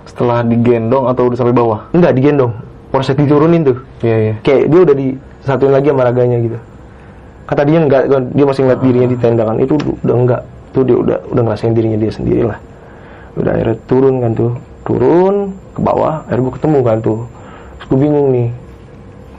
Setelah 0.06 0.46
digendong 0.46 1.10
atau 1.10 1.30
udah 1.30 1.38
sampai 1.38 1.56
bawah? 1.56 1.90
enggak 1.94 2.14
digendong. 2.18 2.54
Proses 2.92 3.16
diturunin 3.16 3.64
tuh. 3.64 3.78
Iya, 4.04 4.18
iya. 4.18 4.34
kayak 4.44 4.68
dia 4.68 4.80
udah 4.84 4.96
disatuin 4.98 5.74
lagi 5.74 5.88
sama 5.90 6.04
raganya 6.06 6.38
gitu. 6.44 6.58
Kata 7.48 7.62
dia 7.66 7.80
enggak 7.82 8.04
dia 8.36 8.46
masih 8.46 8.62
ngeliat 8.68 8.82
dirinya 8.84 9.08
di 9.10 9.18
tenda 9.18 9.44
kan 9.48 9.58
itu 9.58 9.74
udah 9.80 10.16
enggak. 10.18 10.42
Tuh 10.72 10.84
dia 10.84 10.98
udah 11.00 11.18
udah 11.32 11.42
ngerasain 11.46 11.74
dirinya 11.74 12.00
dia 12.00 12.12
sendiri 12.12 12.44
lah 12.48 12.60
udah 13.40 13.52
akhirnya 13.56 13.78
turun 13.88 14.16
kan 14.20 14.32
tuh. 14.36 14.52
Turun 14.82 15.36
ke 15.72 15.80
bawah 15.80 16.26
akhirnya 16.28 16.44
gue 16.50 16.54
ketemu 16.58 16.80
kan 16.84 16.98
tuh. 17.00 17.20
Terus 17.80 17.88
gue 17.88 18.00
bingung 18.02 18.28
nih 18.34 18.50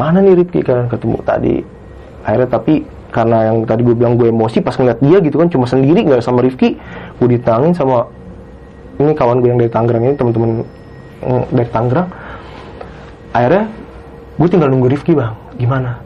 mana 0.00 0.18
nih 0.24 0.34
Rifki? 0.42 0.60
Kan 0.64 0.88
ketemu 0.88 1.16
tadi. 1.22 1.56
Akhirnya 2.24 2.48
tapi 2.48 2.74
karena 3.12 3.52
yang 3.52 3.68
tadi 3.68 3.84
gue 3.84 3.92
bilang 3.92 4.16
gue 4.16 4.32
emosi 4.32 4.64
pas 4.64 4.72
ngeliat 4.72 4.98
dia 5.04 5.20
gitu 5.20 5.36
kan 5.36 5.52
cuma 5.52 5.68
sendiri 5.68 6.00
nggak 6.00 6.24
sama 6.24 6.40
Rifki 6.40 6.80
gue 7.20 7.28
ditangin 7.28 7.76
sama 7.76 8.08
ini 9.00 9.12
kawan 9.16 9.40
gue 9.40 9.48
yang 9.48 9.60
dari 9.60 9.72
Tangerang 9.72 10.02
ini 10.04 10.14
teman-teman 10.14 10.50
mm, 11.24 11.44
dari 11.50 11.68
Tangerang. 11.72 12.08
Akhirnya 13.32 13.64
gue 14.36 14.48
tinggal 14.48 14.68
nunggu 14.68 14.88
Rifki 14.92 15.12
bang. 15.16 15.32
Gimana? 15.56 15.96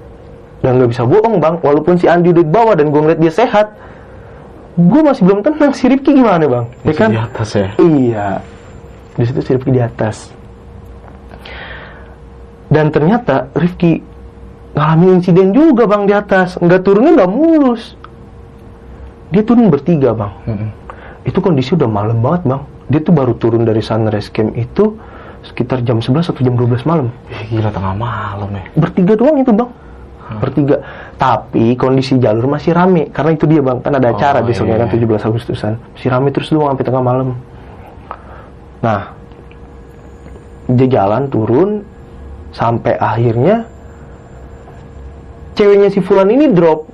Dan 0.63 0.79
nggak 0.79 0.91
bisa 0.95 1.03
bohong 1.03 1.43
bang. 1.43 1.55
Walaupun 1.61 1.99
si 1.99 2.07
Andi 2.07 2.31
udah 2.31 2.45
di 2.45 2.53
bawah 2.53 2.75
dan 2.79 2.95
gue 2.95 3.01
ngeliat 3.01 3.21
dia 3.21 3.33
sehat 3.33 3.75
gue 4.77 5.01
masih 5.03 5.23
belum 5.27 5.41
tenang. 5.43 5.73
Si 5.75 5.85
Rifki 5.91 6.11
gimana 6.15 6.45
bang? 6.47 6.65
Ya 6.87 6.95
kan? 6.95 7.11
di 7.11 7.19
atas 7.19 7.49
ya? 7.53 7.69
iya. 7.83 8.29
Di 9.17 9.25
situ 9.27 9.41
si 9.43 9.51
Rifki 9.57 9.71
di 9.75 9.83
atas. 9.83 10.31
Dan 12.67 12.91
ternyata 12.91 13.51
Rifki 13.55 14.03
ngalamin 14.77 15.19
insiden 15.19 15.57
juga 15.57 15.89
bang 15.89 16.05
di 16.05 16.13
atas. 16.13 16.61
Nggak 16.61 16.81
turunnya 16.85 17.13
nggak 17.17 17.33
mulus. 17.33 17.97
Dia 19.33 19.43
turun 19.43 19.73
bertiga 19.73 20.13
bang. 20.15 20.33
Mm-mm. 20.47 20.71
itu 21.27 21.43
kondisi 21.43 21.75
udah 21.75 21.91
malam 21.91 22.23
banget 22.23 22.47
bang. 22.47 22.63
Dia 22.87 23.01
tuh 23.03 23.11
baru 23.11 23.35
turun 23.35 23.67
dari 23.67 23.83
sunrise 23.83 24.31
camp 24.31 24.55
itu 24.55 24.95
sekitar 25.43 25.83
jam 25.83 25.99
11 25.99 26.31
atau 26.31 26.39
jam 26.39 26.55
12 26.55 26.87
malam. 26.87 27.11
Ih, 27.27 27.59
gila 27.59 27.75
tengah 27.75 27.95
malam 27.99 28.47
ya. 28.55 28.63
bertiga 28.79 29.19
doang 29.19 29.43
itu 29.43 29.51
bang. 29.51 29.71
Bertiga. 30.39 30.77
Tapi 31.19 31.75
kondisi 31.75 32.19
jalur 32.19 32.47
masih 32.47 32.75
rame. 32.75 33.11
Karena 33.11 33.31
itu 33.35 33.47
dia 33.47 33.63
bang. 33.63 33.79
Kan 33.83 33.95
ada 33.95 34.11
acara 34.11 34.39
Oh, 34.43 34.47
besoknya 34.47 34.79
iya. 34.79 34.83
kan 34.87 34.89
17 34.95 35.27
Agustusan. 35.27 35.73
Masih 35.95 36.09
rame 36.11 36.29
terus 36.31 36.51
doang 36.51 36.75
sampai 36.75 36.87
tengah 36.87 37.03
malam. 37.03 37.29
Nah 38.83 39.01
dia 40.69 40.87
jalan 40.87 41.27
turun. 41.27 41.71
Sampai 42.51 42.95
akhirnya 42.97 43.67
ceweknya 45.57 45.89
si 45.89 46.05
Fulan 46.05 46.29
ini 46.31 46.53
drop. 46.53 46.87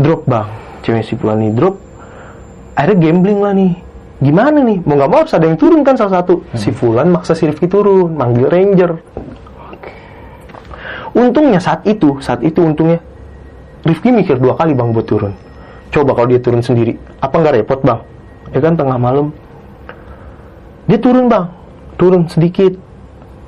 Drop 0.00 0.24
bang. 0.24 0.48
Ceweknya 0.82 1.04
si 1.06 1.14
Fulan 1.14 1.44
ini 1.44 1.52
drop. 1.52 1.76
Akhirnya 2.74 2.96
gambling 2.98 3.40
lah 3.44 3.52
nih. 3.52 3.72
Gimana 4.22 4.58
nih? 4.64 4.78
Mau 4.88 4.96
nggak 4.96 5.10
mau 5.12 5.20
harus 5.22 5.34
ada 5.36 5.44
yang 5.44 5.60
turun 5.60 5.84
kan 5.84 5.94
salah 5.94 6.24
satu. 6.24 6.42
Si 6.56 6.72
Fulan 6.72 7.12
maksa 7.12 7.36
si 7.36 7.44
Rifki 7.44 7.68
turun 7.68 8.16
manggil 8.16 8.48
ranger. 8.48 8.98
Untungnya 11.12 11.60
saat 11.60 11.84
itu 11.84 12.24
saat 12.24 12.40
itu 12.40 12.64
untungnya 12.64 13.04
Rifki 13.84 14.08
mikir 14.08 14.40
dua 14.40 14.56
kali 14.56 14.72
bang 14.72 14.94
buat 14.96 15.04
turun. 15.04 15.36
Coba 15.92 16.16
kalau 16.16 16.32
dia 16.32 16.40
turun 16.40 16.64
sendiri 16.64 16.96
apa 17.20 17.34
nggak 17.36 17.54
repot 17.60 17.80
bang? 17.84 18.00
Ya 18.56 18.64
kan 18.64 18.78
tengah 18.78 18.96
malam. 18.96 19.34
Dia 20.88 20.96
turun 20.96 21.28
bang. 21.28 21.52
Turun 22.00 22.30
sedikit 22.32 22.72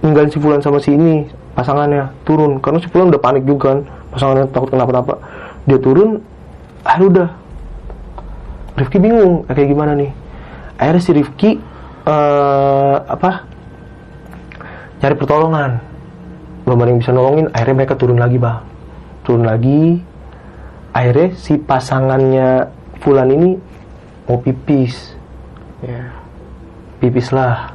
ninggalin 0.05 0.29
si 0.29 0.37
Fulan 0.43 0.61
sama 0.61 0.83
si 0.83 0.93
ini 0.93 1.25
pasangannya 1.55 2.11
turun 2.27 2.59
karena 2.59 2.79
si 2.83 2.87
Fulan 2.91 3.11
udah 3.11 3.23
panik 3.23 3.47
juga 3.47 3.75
kan. 3.75 3.79
Pasangannya 4.15 4.47
takut 4.51 4.71
kenapa-napa. 4.71 5.19
Dia 5.67 5.79
turun 5.81 6.21
ah 6.85 6.99
udah. 7.01 7.29
Rifki 8.75 8.99
bingung 8.99 9.47
kayak 9.47 9.71
gimana 9.71 9.95
nih? 9.95 10.11
Akhirnya 10.79 11.03
si 11.03 11.11
Rifki 11.15 11.51
eh, 12.07 12.97
apa 13.07 13.47
cari 14.99 15.15
pertolongan. 15.15 15.79
Belum 16.67 16.81
ada 16.81 16.91
yang 16.91 17.01
bisa 17.01 17.13
nolongin 17.13 17.47
akhirnya 17.53 17.77
mereka 17.79 17.95
turun 17.95 18.19
lagi 18.19 18.37
bang. 18.37 18.59
Turun 19.25 19.45
lagi. 19.47 20.03
Akhirnya 20.95 21.35
si 21.39 21.59
pasangannya 21.59 22.71
Fulan 23.03 23.31
ini 23.31 23.51
mau 24.27 24.41
pipis. 24.41 25.15
Iya. 25.85 26.09
pipis 26.97 27.29
lah 27.37 27.75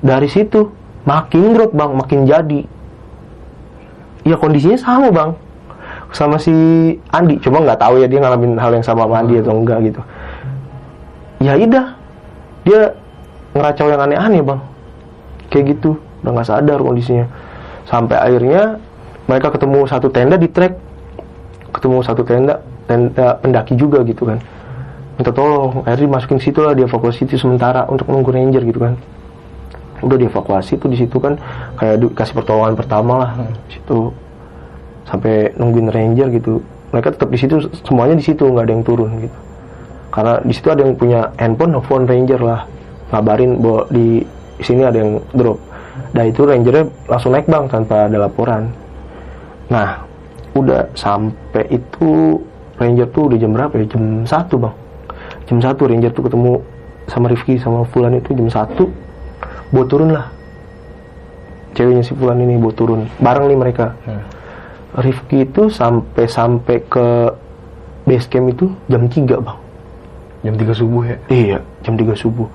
dari 0.00 0.28
situ 0.32 0.79
makin 1.04 1.56
drop 1.56 1.72
bang. 1.72 1.90
Makin 1.96 2.18
jadi. 2.28 2.60
Ya 4.26 4.36
kondisinya 4.36 4.76
sama 4.76 5.08
bang. 5.08 5.30
Sama 6.12 6.36
si 6.36 6.52
Andi. 7.14 7.38
Cuma 7.40 7.62
nggak 7.62 7.80
tahu 7.80 8.02
ya 8.02 8.06
dia 8.10 8.20
ngalamin 8.20 8.58
hal 8.58 8.74
yang 8.74 8.84
sama 8.84 9.06
sama 9.06 9.22
Andi 9.22 9.40
atau 9.40 9.54
enggak 9.56 9.78
gitu. 9.86 10.00
Ya 11.40 11.56
udah 11.56 11.86
dia 12.68 12.80
ngeracau 13.56 13.86
yang 13.88 14.00
aneh-aneh 14.00 14.42
bang. 14.44 14.60
Kayak 15.48 15.64
gitu. 15.76 15.96
Udah 16.20 16.30
nggak 16.36 16.48
sadar 16.48 16.78
kondisinya. 16.82 17.26
Sampai 17.88 18.20
akhirnya 18.20 18.76
mereka 19.24 19.54
ketemu 19.54 19.86
satu 19.88 20.08
tenda 20.12 20.36
di 20.36 20.48
trek. 20.50 20.76
Ketemu 21.70 22.02
satu 22.02 22.22
tenda 22.26 22.60
tenda 22.90 23.38
pendaki 23.40 23.78
juga 23.78 24.02
gitu 24.04 24.28
kan. 24.28 24.42
Minta 25.16 25.32
tolong. 25.32 25.86
Akhirnya 25.86 26.10
dimasukin 26.10 26.38
situ 26.42 26.60
lah. 26.60 26.76
Dievakuasi 26.76 27.24
itu 27.24 27.40
sementara 27.40 27.86
untuk 27.88 28.10
nunggu 28.10 28.34
ranger 28.34 28.62
gitu 28.66 28.82
kan 28.82 28.98
udah 30.00 30.16
dievakuasi 30.16 30.80
tuh 30.80 30.88
di 30.88 30.98
situ 30.98 31.16
kan 31.20 31.36
kayak 31.76 31.96
di- 32.00 32.12
kasih 32.16 32.34
pertolongan 32.40 32.74
pertama 32.76 33.12
lah 33.20 33.30
di 33.68 33.72
situ. 33.76 34.12
Sampai 35.08 35.50
nungguin 35.58 35.90
ranger 35.90 36.28
gitu. 36.34 36.62
Mereka 36.90 37.14
tetap 37.18 37.30
di 37.30 37.38
situ 37.38 37.62
semuanya 37.86 38.18
di 38.18 38.24
situ 38.24 38.46
nggak 38.46 38.64
ada 38.66 38.72
yang 38.72 38.84
turun 38.86 39.10
gitu. 39.22 39.38
Karena 40.10 40.42
di 40.42 40.52
situ 40.54 40.68
ada 40.70 40.82
yang 40.82 40.94
punya 40.98 41.30
handphone 41.38 41.74
nelfon 41.74 42.06
ranger 42.06 42.40
lah. 42.42 42.66
Ngabarin 43.10 43.58
bahwa 43.58 43.82
di 43.90 44.22
sini 44.62 44.82
ada 44.86 44.98
yang 44.98 45.18
drop. 45.34 45.58
Dan 46.10 46.30
itu 46.30 46.42
rangernya 46.42 46.84
langsung 47.06 47.34
naik 47.34 47.46
bang 47.46 47.64
tanpa 47.70 48.06
ada 48.06 48.18
laporan. 48.18 48.70
Nah 49.70 50.02
udah 50.54 50.90
sampai 50.98 51.70
itu 51.70 52.38
ranger 52.78 53.06
tuh 53.14 53.30
udah 53.30 53.38
jam 53.38 53.50
berapa 53.54 53.74
ya? 53.78 53.86
Jam 53.86 54.26
satu 54.26 54.58
bang. 54.58 54.74
Jam 55.46 55.58
satu 55.62 55.82
ranger 55.86 56.10
tuh 56.10 56.26
ketemu 56.26 56.52
sama 57.10 57.26
Rifki 57.26 57.58
sama 57.58 57.82
Fulan 57.90 58.14
itu 58.18 58.30
jam 58.34 58.46
satu 58.46 58.86
bawa 59.70 59.84
turun 59.86 60.10
lah. 60.14 60.26
Ceweknya 61.74 62.02
si 62.02 62.12
Fulan 62.14 62.42
ini 62.42 62.58
bawa 62.58 62.74
turun. 62.74 63.00
Bareng 63.22 63.46
nih 63.50 63.58
mereka. 63.58 63.94
Rifki 64.90 65.46
itu 65.46 65.70
sampai 65.70 66.26
sampai 66.26 66.82
ke 66.82 67.06
base 68.04 68.26
camp 68.26 68.50
itu 68.50 68.74
jam 68.90 69.06
3 69.06 69.38
bang. 69.38 69.58
Jam 70.42 70.54
3 70.58 70.74
subuh 70.74 71.02
ya. 71.06 71.16
iya 71.30 71.58
jam 71.86 71.94
3 71.94 72.10
subuh. 72.18 72.50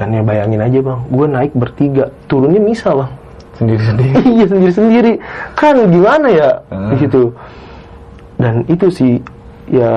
Dan 0.00 0.16
ya 0.16 0.22
bayangin 0.24 0.60
aja 0.64 0.78
bang. 0.80 1.00
Gue 1.12 1.26
naik 1.28 1.52
bertiga. 1.52 2.08
Turunnya 2.28 2.60
misal 2.60 3.04
bang. 3.04 3.12
Sendiri-sendiri. 3.60 4.12
iya 4.40 4.44
sendiri 4.48 4.72
sendiri 4.72 5.12
kan 5.56 5.76
gimana 5.88 6.28
ya? 6.32 6.50
Di 6.68 6.96
situ. 7.00 7.32
Dan 8.36 8.64
itu 8.68 8.88
sih 8.92 9.20
ya 9.68 9.92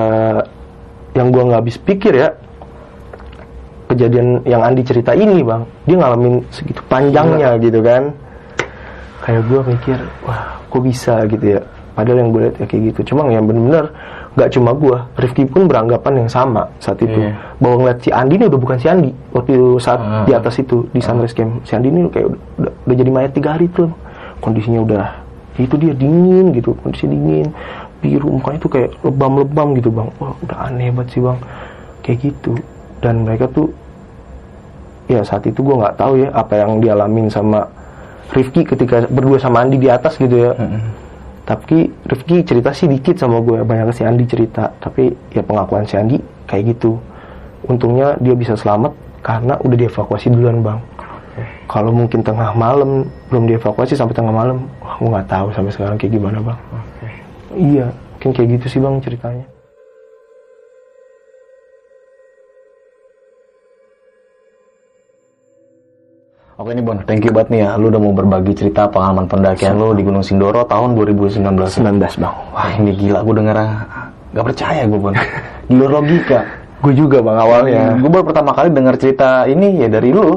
yang 1.14 1.34
gua 1.34 1.42
nggak 1.50 1.60
habis 1.66 1.78
pikir 1.78 2.14
ya 2.14 2.28
kejadian 3.90 4.38
yang 4.46 4.62
Andi 4.62 4.86
cerita 4.86 5.10
ini 5.12 5.42
bang. 5.42 5.66
Dia 5.84 5.96
ngalamin 5.98 6.34
segitu 6.54 6.78
panjangnya 6.86 7.58
gitu 7.58 7.82
kan. 7.82 8.14
Kayak 9.20 9.42
gua 9.50 9.60
mikir 9.66 9.98
wah 10.24 10.56
kok 10.70 10.80
bisa? 10.80 11.26
gitu 11.26 11.58
ya. 11.58 11.60
Padahal 11.90 12.22
yang 12.22 12.28
gue 12.32 12.40
lihat 12.46 12.56
ya 12.56 12.66
kayak 12.70 12.82
gitu. 12.94 13.12
Cuma 13.12 13.26
yang 13.28 13.44
bener-bener 13.44 13.90
nggak 14.38 14.50
cuma 14.54 14.70
gua 14.72 15.10
Rifki 15.18 15.42
pun 15.44 15.66
beranggapan 15.66 16.24
yang 16.24 16.30
sama 16.30 16.62
saat 16.78 17.02
itu. 17.02 17.18
Iya. 17.18 17.34
bahwa 17.58 17.74
ngeliat 17.84 17.98
si 18.00 18.08
Andi 18.14 18.34
ini 18.38 18.44
udah 18.46 18.60
bukan 18.62 18.76
si 18.78 18.86
Andi. 18.86 19.10
Waktu 19.34 19.54
saat 19.82 20.00
Ah. 20.00 20.24
di 20.24 20.32
atas 20.32 20.54
itu 20.62 20.86
di 20.94 21.02
sunrise 21.02 21.34
camp. 21.34 21.60
Si 21.66 21.74
Andi 21.74 21.90
ini 21.90 22.06
kayak 22.08 22.30
udah, 22.30 22.40
udah, 22.62 22.72
udah 22.86 22.94
jadi 22.96 23.10
mayat 23.10 23.32
tiga 23.34 23.58
hari 23.58 23.66
tuh. 23.74 23.90
Kondisinya 24.40 24.80
udah 24.80 25.04
itu 25.60 25.76
dia 25.76 25.92
dingin 25.92 26.56
gitu. 26.56 26.72
Kondisi 26.80 27.04
dingin 27.04 27.52
biru 28.00 28.40
mukanya 28.40 28.58
tuh 28.64 28.70
kayak 28.72 28.90
lebam-lebam 29.04 29.76
gitu 29.76 29.92
bang. 29.92 30.08
Wah 30.16 30.32
udah 30.40 30.56
aneh 30.72 30.88
banget 30.88 31.08
sih 31.12 31.20
bang. 31.20 31.38
Kayak 32.00 32.18
gitu. 32.32 32.52
Dan 33.04 33.28
mereka 33.28 33.44
tuh 33.52 33.68
ya 35.10 35.26
saat 35.26 35.42
itu 35.50 35.58
gua 35.66 35.82
nggak 35.82 35.96
tahu 35.98 36.22
ya 36.22 36.28
apa 36.30 36.54
yang 36.54 36.78
dialamin 36.78 37.26
sama 37.26 37.66
Rifki 38.30 38.62
ketika 38.62 39.10
berdua 39.10 39.42
sama 39.42 39.66
Andi 39.66 39.74
di 39.82 39.90
atas 39.90 40.14
gitu 40.14 40.38
ya. 40.38 40.54
Tapi 41.42 41.90
Rifki 42.06 42.46
cerita 42.46 42.70
sih 42.70 42.86
dikit 42.86 43.18
sama 43.18 43.42
gue 43.42 43.66
banyak 43.66 43.90
si 43.90 44.06
Andi 44.06 44.22
cerita. 44.22 44.70
Tapi 44.78 45.10
ya 45.34 45.42
pengakuan 45.42 45.82
si 45.82 45.98
Andi 45.98 46.14
kayak 46.46 46.78
gitu. 46.78 46.94
Untungnya 47.66 48.14
dia 48.22 48.38
bisa 48.38 48.54
selamat 48.54 48.94
karena 49.26 49.58
udah 49.58 49.76
dievakuasi 49.76 50.30
duluan 50.30 50.62
bang. 50.62 50.78
Kalau 51.66 51.90
mungkin 51.90 52.22
tengah 52.22 52.54
malam 52.54 53.10
belum 53.34 53.50
dievakuasi 53.50 53.98
sampai 53.98 54.14
tengah 54.14 54.30
malam 54.30 54.70
wah 54.78 54.94
gue 54.94 55.10
nggak 55.10 55.26
tahu 55.26 55.46
sampai 55.50 55.72
sekarang 55.74 55.98
kayak 55.98 56.14
gimana 56.14 56.38
bang. 56.38 56.58
Iya 57.58 57.86
mungkin 58.20 58.36
kayak 58.36 58.48
gitu 58.60 58.66
sih 58.68 58.80
bang 58.84 59.00
ceritanya 59.00 59.48
Oke 66.60 66.76
nih 66.76 66.84
Bon, 66.84 67.00
thank 67.08 67.24
you 67.24 67.32
banget 67.32 67.48
nih 67.48 67.60
ya. 67.64 67.70
Lu 67.80 67.88
udah 67.88 67.96
mau 67.96 68.12
berbagi 68.12 68.52
cerita 68.52 68.84
pengalaman 68.84 69.24
pendakian 69.24 69.80
lu 69.80 69.96
di 69.96 70.04
Gunung 70.04 70.20
Sindoro 70.20 70.60
tahun 70.62 70.92
2019. 70.92 71.40
19 71.40 72.20
bang 72.20 72.34
Wah 72.52 72.68
ini 72.76 72.92
gila, 72.92 73.24
gue 73.24 73.34
denger 73.34 73.56
gak 74.30 74.44
percaya 74.44 74.84
gue 74.84 75.00
Bon. 75.00 75.16
Di 75.64 75.72
luar 75.72 75.90
logika. 75.96 76.44
gue 76.80 76.92
juga 76.92 77.24
bang 77.24 77.38
awalnya 77.40 77.82
Gue 77.96 78.12
baru 78.12 78.24
pertama 78.28 78.52
kali 78.52 78.68
denger 78.70 78.94
cerita 79.00 79.48
ini 79.48 79.80
ya 79.80 79.88
dari 79.88 80.12
lu. 80.12 80.36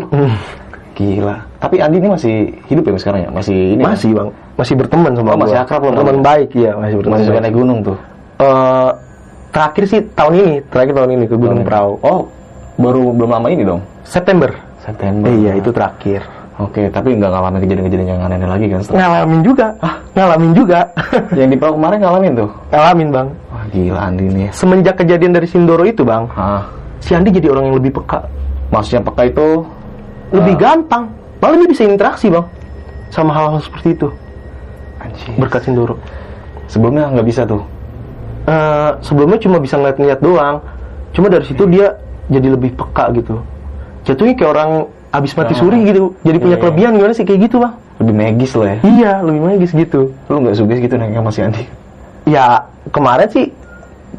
Gila. 0.96 1.36
Tapi 1.60 1.84
Andi 1.84 2.00
ini 2.00 2.08
masih 2.08 2.36
hidup 2.72 2.88
ya 2.88 2.96
sekarang 2.96 3.28
ya? 3.28 3.30
Masih 3.36 3.58
ini 3.76 3.84
ya? 3.84 3.88
masih 3.92 4.10
bang 4.16 4.30
masih 4.56 4.74
berteman 4.80 5.12
sama 5.12 5.28
Oh, 5.28 5.36
masih 5.36 5.58
akrab 5.60 5.82
lo, 5.84 5.92
Bang? 5.92 6.00
teman 6.08 6.18
baik 6.24 6.50
iya 6.56 6.72
masih 6.80 6.96
berteman 7.04 7.16
Masih 7.20 7.26
suka 7.28 7.40
naik 7.44 7.56
gunung 7.60 7.80
tuh. 7.84 7.98
Eh, 8.40 8.90
terakhir 9.52 9.84
sih 9.92 10.00
tahun 10.16 10.34
ini 10.40 10.54
terakhir 10.72 10.94
tahun 10.96 11.10
ini 11.20 11.26
ke 11.28 11.36
Gunung. 11.36 11.68
Prau 11.68 12.00
Oh, 12.00 12.32
baru 12.80 13.12
belum 13.12 13.28
lama 13.28 13.48
ini 13.52 13.68
dong. 13.68 13.84
September 14.08 14.54
September. 14.84 15.28
iya 15.30 15.56
itu 15.56 15.70
terakhir 15.70 16.22
Oke, 16.54 16.86
tapi 16.88 17.18
nggak 17.18 17.34
ngalamin 17.34 17.66
kejadian-kejadian 17.66 18.10
yang 18.14 18.22
aneh 18.22 18.46
lagi 18.46 18.70
kan? 18.70 18.78
setelah- 18.80 19.10
ngalamin 19.10 19.42
juga 19.42 19.68
ah 19.80 19.96
ngalamin 20.14 20.52
juga 20.54 20.80
yang 21.40 21.50
di 21.50 21.58
Perahu 21.58 21.74
kemarin 21.76 21.98
ngalamin 22.00 22.32
tuh. 22.36 22.50
ngalamin 22.70 23.08
bang 23.10 23.28
Wah 23.50 23.66
gila 23.68 24.00
Andi 24.00 24.26
nih. 24.28 24.48
semenjak 24.52 24.96
kejadian 24.96 25.32
dari 25.32 25.48
Sindoro 25.48 25.82
itu 25.82 26.04
bang 26.04 26.30
Ah, 26.30 26.62
si 27.00 27.12
Andi 27.12 27.32
jadi 27.32 27.50
orang 27.50 27.64
yang 27.68 27.78
lebih 27.80 27.96
peka 27.96 28.30
maksudnya 28.70 29.02
peka 29.02 29.24
itu 29.26 29.66
lebih 30.30 30.54
Ah. 30.56 30.60
gampang 30.62 31.04
malah 31.40 31.58
dia 31.58 31.68
bisa 31.68 31.84
interaksi 31.84 32.30
bang 32.30 32.46
sama 33.10 33.32
hal-hal 33.32 33.58
seperti 33.60 33.96
itu 33.96 34.08
anjir. 35.00 35.34
berkat 35.36 35.62
Sindoro 35.64 35.98
Sebelumnya 36.66 37.06
nggak 37.08 37.28
bisa 37.28 37.44
tuh. 37.44 37.62
Eh, 38.44 38.92
sebelumnya 39.00 39.38
cuma 39.38 39.58
bisa 39.58 39.74
ngeliat-ngeliat 39.76 40.20
doang 40.20 40.58
cuma 41.12 41.28
dari 41.28 41.44
situ 41.44 41.64
dia 41.66 41.96
jadi 42.28 42.52
lebih 42.52 42.74
peka 42.74 43.10
gitu 43.14 43.42
jatuhnya 44.04 44.34
kayak 44.34 44.52
orang 44.52 44.72
abis 45.10 45.32
mati 45.34 45.54
Ah. 45.54 45.60
suri 45.60 45.80
gitu. 45.84 46.16
Jadi 46.22 46.38
punya 46.38 46.58
Iya. 46.58 46.62
kelebihan 46.62 46.92
gimana 46.94 47.14
sih? 47.14 47.24
Kayak 47.24 47.40
gitu 47.48 47.56
bang 47.60 47.74
Lebih 48.02 48.16
magis 48.16 48.52
lo 48.54 48.64
ya. 48.64 48.76
iya 48.84 49.12
lebih 49.22 49.42
magis 49.42 49.72
gitu. 49.72 50.02
Lu 50.26 50.36
nggak 50.40 50.56
sugis 50.56 50.80
gitu 50.80 50.96
naiknya 50.96 51.20
sama 51.20 51.32
si 51.32 51.42
Andi? 51.42 51.64
ya 52.24 52.56
kemarin 52.90 53.28
sih 53.28 53.52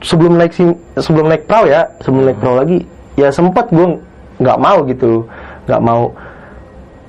sebelum 0.00 0.36
naik 0.36 0.52
sim- 0.52 0.76
sebelum 0.94 1.24
naik 1.26 1.48
perahu 1.48 1.66
ya 1.66 1.88
sebelum 1.98 2.24
naik 2.26 2.36
perahu 2.36 2.56
lagi 2.58 2.78
ya 3.14 3.28
sempat 3.28 3.66
gue 3.68 3.86
nggak 4.38 4.58
mau 4.58 4.78
gitu. 4.84 5.24
Nggak 5.64 5.80
mau 5.80 6.02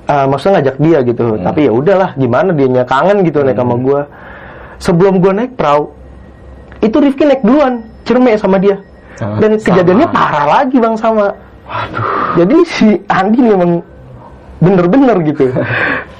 eh, 0.05 0.25
maksudnya 0.25 0.53
ngajak 0.59 0.77
dia 0.79 0.97
gitu. 1.03 1.25
Tapi 1.37 1.59
ya 1.61 1.71
udahlah 1.71 2.09
gimana 2.15 2.49
dia 2.51 2.83
kangen 2.83 3.21
gitu 3.21 3.41
naik 3.41 3.55
sama 3.55 3.75
gue 3.75 3.99
sebelum 4.77 5.17
gue 5.17 5.31
naik 5.33 5.51
perahu 5.53 5.91
itu 6.79 6.95
Rifki 6.95 7.23
naik 7.23 7.41
duluan 7.41 7.73
cerme 8.01 8.31
sama 8.35 8.57
dia. 8.57 8.77
Ah, 9.15 9.39
dan 9.39 9.55
sama. 9.55 9.63
kejadiannya 9.65 10.07
parah 10.09 10.45
lagi 10.45 10.75
bang 10.75 10.95
sama 10.95 11.31
jadi 12.35 12.57
si 12.63 12.87
Andi 13.05 13.39
memang 13.39 13.81
bener-bener 14.57 15.17
gitu 15.25 15.51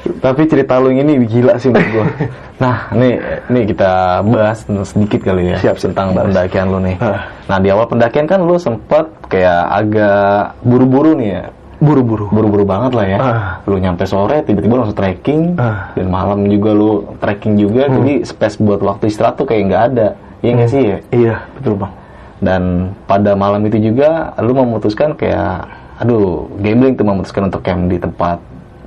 Tapi 0.05 0.45
cerita 0.45 0.77
lu 0.77 0.93
ini 0.93 1.17
gila 1.25 1.57
sih 1.57 1.69
menurut 1.69 1.89
gua. 1.91 2.05
Nah, 2.55 2.87
nih 2.93 3.19
nih 3.51 3.63
kita 3.67 4.21
bahas 4.23 4.63
sedikit 4.85 5.25
kali 5.25 5.51
ya 5.51 5.57
Siap, 5.59 5.75
siap. 5.75 5.91
tentang 5.91 6.13
Bahas. 6.13 6.29
pendakian 6.29 6.69
lu 6.69 6.79
nih. 6.79 6.95
Ah. 6.97 7.27
Nah, 7.45 7.57
di 7.57 7.67
awal 7.67 7.83
pendakian 7.85 8.23
kan 8.23 8.39
lu 8.39 8.55
sempet 8.55 9.11
kayak 9.27 9.59
agak 9.75 10.55
buru-buru 10.61 11.13
nih 11.15 11.29
ya. 11.31 11.43
buru-buru 11.75 12.31
Buru-buru 12.31 12.63
banget 12.63 12.91
lah 12.93 13.05
ya. 13.05 13.17
Ah. 13.19 13.41
Lu 13.65 13.75
nyampe 13.75 14.05
sore 14.05 14.39
tiba-tiba 14.39 14.77
langsung 14.77 14.95
trekking 14.95 15.57
Ah. 15.57 15.91
dan 15.91 16.07
malam 16.07 16.47
juga 16.47 16.71
lu 16.71 16.91
trekking 17.17 17.57
juga 17.57 17.89
jadi 17.89 18.23
space 18.23 18.55
buat 18.57 18.79
waktu 18.79 19.09
istirahat 19.09 19.35
tuh 19.35 19.43
kayak 19.43 19.61
nggak 19.65 19.83
ada. 19.91 20.07
Iya 20.39 20.51
nggak 20.53 20.69
sih 20.69 20.81
ya? 20.85 20.97
iya 21.11 21.35
betul 21.51 21.75
bang 21.75 21.91
Dan 22.43 22.91
pada 23.07 23.31
malam 23.31 23.63
itu 23.63 23.79
juga 23.91 24.35
lu 24.43 24.51
memutuskan 24.51 25.15
kayak 25.15 25.63
aduh, 26.03 26.43
gambling 26.59 26.93
tuh 26.99 27.07
memutuskan 27.07 27.47
untuk 27.47 27.63
camp 27.63 27.87
di 27.87 27.95
tempat 27.95 28.37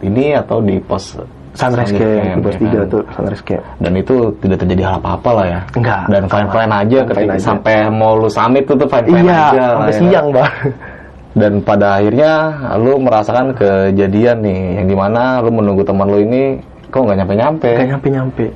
ini 0.05 0.37
atau 0.37 0.61
di 0.61 0.77
pos 0.85 1.17
sunrise 1.57 1.91
camp 1.97 2.45
pos 2.45 2.55
ya 2.55 2.61
tiga 2.61 2.81
kan? 2.85 2.93
tuh 2.93 3.03
sunrise 3.17 3.45
camp 3.49 3.65
Dan 3.81 3.93
itu 3.97 4.17
tidak 4.45 4.59
terjadi 4.61 4.83
hal 4.85 4.95
apa-apa 5.01 5.31
lah 5.33 5.47
ya. 5.49 5.61
Enggak. 5.75 6.01
Dan 6.13 6.23
fine-fine 6.29 6.73
aja 6.73 6.99
ketika 7.09 7.35
aja. 7.35 7.43
sampai 7.43 7.77
mau 7.89 8.13
lu 8.21 8.29
summit 8.29 8.65
tuh 8.69 8.77
tuh 8.77 8.89
fine-fine 8.89 9.25
iya 9.25 9.41
aja. 9.51 9.65
sampai 9.75 9.93
ya. 9.93 9.99
siang 9.99 10.27
bang 10.31 10.53
Dan 11.39 11.53
pada 11.63 11.87
akhirnya 12.03 12.33
lu 12.83 12.93
merasakan 13.01 13.47
kejadian 13.55 14.43
nih 14.43 14.61
yang 14.83 14.87
di 14.91 14.97
mana 14.99 15.39
lu 15.41 15.51
menunggu 15.55 15.87
teman 15.87 16.09
lu 16.11 16.19
ini 16.21 16.59
kok 16.93 17.01
nggak 17.05 17.19
nyampe-nyampe 17.25 17.71
Gak 17.79 17.89
nyampe-nyampe 17.97 18.47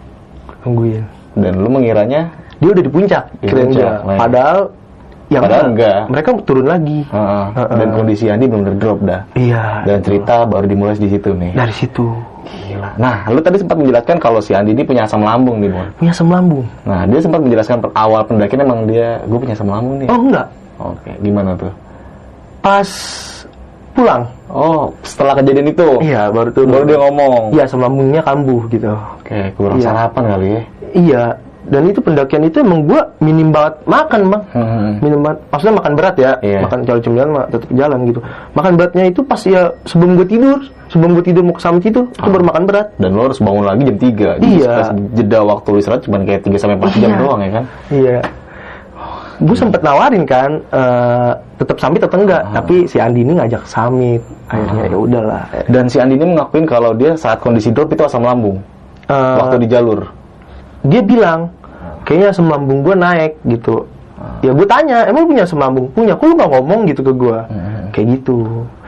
Tungguin 0.62 1.04
dan 1.32 1.52
lu 1.56 1.68
mengiranya 1.72 2.28
dia 2.60 2.68
udah 2.70 2.84
di 2.84 2.92
puncak 2.92 3.24
Di 3.40 3.48
puncak, 3.48 4.04
padahal 4.04 4.68
ya 5.32 5.40
Padahal 5.40 5.66
enggak. 5.70 6.00
mereka 6.06 6.28
turun 6.42 6.66
lagi 6.66 7.00
Heeh. 7.04 7.44
Heeh. 7.54 7.74
Dan 7.74 7.88
kondisi 7.90 8.24
Andi 8.26 8.44
benar-benar 8.44 8.76
drop 8.76 8.98
dah. 9.00 9.20
iya 9.34 9.80
Dan 9.82 9.98
cerita 10.00 10.44
baru 10.44 10.66
dimulai 10.66 10.94
di 10.94 11.08
situ 11.08 11.32
nih. 11.32 11.52
dari 11.52 11.72
situ 11.72 12.06
Gila. 12.42 12.90
Nah, 12.96 13.24
lu 13.26 13.38
tadi 13.38 13.56
sempat 13.56 13.76
menjelaskan 13.76 14.16
kalau 14.18 14.38
si 14.38 14.52
Andi 14.52 14.70
ini 14.70 14.82
punya 14.82 15.02
asam 15.02 15.20
lambung 15.20 15.56
nih, 15.58 15.70
Bon. 15.70 15.86
punya 15.96 16.10
asam 16.10 16.28
lambung 16.28 16.66
Nah, 16.82 17.06
dia 17.06 17.18
sempat 17.18 17.40
menjelaskan 17.40 17.76
per- 17.78 17.94
awal 17.94 18.20
pendakian 18.22 18.60
emang 18.60 18.84
dia, 18.84 19.22
gue 19.22 19.38
punya 19.38 19.54
asam 19.54 19.66
lambung 19.66 19.96
nih. 19.96 20.06
oh 20.06 20.18
enggak 20.20 20.46
Oke, 20.78 21.10
gimana 21.18 21.54
tuh? 21.54 21.72
pas 22.60 22.88
pulang 23.92 24.22
Oh, 24.48 24.92
setelah 25.00 25.32
kejadian 25.34 25.70
itu? 25.70 25.88
iya 26.00 26.28
baru 26.28 26.50
turun 26.50 26.68
Baru 26.70 26.84
dia 26.84 26.98
ngomong. 26.98 27.42
iya 27.50 27.62
asam 27.62 27.80
lambungnya 27.80 28.20
kambuh 28.20 28.68
gitu 28.68 28.92
Oke, 29.16 29.48
kurang 29.54 29.78
Iya. 29.78 29.86
sarapan 29.86 30.24
kali 30.28 30.46
ya. 30.48 30.60
iya 30.92 31.22
dan 31.64 31.82
itu 31.84 31.98
pendakian 31.98 32.42
itu 32.42 32.58
emang 32.58 32.82
gua 32.82 33.06
minim 33.18 33.48
banget 33.48 33.74
makan 33.84 34.20
bang 34.28 34.42
Hmm. 34.50 34.92
minim 34.98 35.20
banget 35.20 35.38
maksudnya 35.46 35.74
makan 35.76 35.92
berat 35.94 36.16
ya 36.16 36.32
Iya. 36.40 36.58
makan 36.60 36.78
kalau 36.82 37.00
cemilan 37.00 37.28
mah 37.30 37.44
tetap 37.46 37.68
jalan 37.70 37.98
gitu 38.04 38.20
makan 38.52 38.72
beratnya 38.74 39.04
itu 39.06 39.20
pas 39.20 39.40
ya 39.40 39.62
sebelum 39.84 40.10
gue 40.14 40.26
tidur 40.26 40.58
sebelum 40.88 41.10
gue 41.14 41.24
tidur 41.24 41.42
mau 41.42 41.54
ke 41.54 41.62
summit 41.62 41.84
itu 41.84 42.02
itu 42.04 42.28
baru 42.28 42.44
makan 42.44 42.62
berat 42.64 42.86
Dan 42.96 43.12
lo 43.12 43.24
harus 43.24 43.38
bangun 43.38 43.64
lagi 43.64 43.82
jam 43.84 43.96
3. 43.96 44.42
Iya. 44.42 44.74
jeda 45.12 45.38
waktu 45.40 45.70
istirahat 45.76 46.02
cuma 46.02 46.20
kayak 46.20 46.42
3 46.42 46.56
sampai 46.56 46.76
4 46.76 46.98
jam 46.98 47.10
Iya. 47.10 47.18
doang 47.18 47.40
ya 47.40 47.50
kan? 47.52 47.64
iya 47.88 48.18
gue 49.38 49.56
sempet 49.56 49.80
nawarin 49.80 50.22
kan 50.22 50.50
eh, 50.64 51.30
tetap 51.56 51.74
summit 51.76 51.98
atau 52.00 52.14
enggak 52.16 52.42
Ah. 52.44 52.54
tapi 52.54 52.86
si 52.86 52.96
Andi 52.96 53.22
ini 53.22 53.34
ngajak 53.34 53.62
summit 53.64 54.22
akhirnya 54.46 54.82
ya 54.84 54.96
udahlah 54.96 55.42
Dan 55.66 55.84
si 55.86 55.98
Andi 55.98 56.14
ini 56.14 56.26
mengakuin 56.28 56.62
kalau 56.64 56.92
dia 56.92 57.14
saat 57.14 57.38
kondisi 57.38 57.70
drop 57.70 57.90
itu 57.90 58.02
asam 58.02 58.22
lambung. 58.22 58.62
Eh, 59.04 59.34
waktu 59.36 59.58
di 59.58 59.68
jalur. 59.68 60.06
Dia 60.82 61.00
bilang 61.02 61.50
kayaknya 62.02 62.34
asam 62.34 62.50
lambung 62.50 62.82
gue 62.82 62.94
naik 62.94 63.32
gitu 63.46 63.86
ya 64.42 64.50
gue 64.54 64.66
tanya 64.66 65.06
emang 65.06 65.26
punya 65.26 65.42
asam 65.46 65.58
lambung 65.58 65.86
punya 65.90 66.14
kok 66.14 66.26
lu 66.26 66.34
nggak 66.38 66.50
ngomong 66.50 66.80
gitu 66.86 67.00
ke 67.02 67.12
gue 67.14 67.38
kayak 67.92 68.06
gitu 68.18 68.38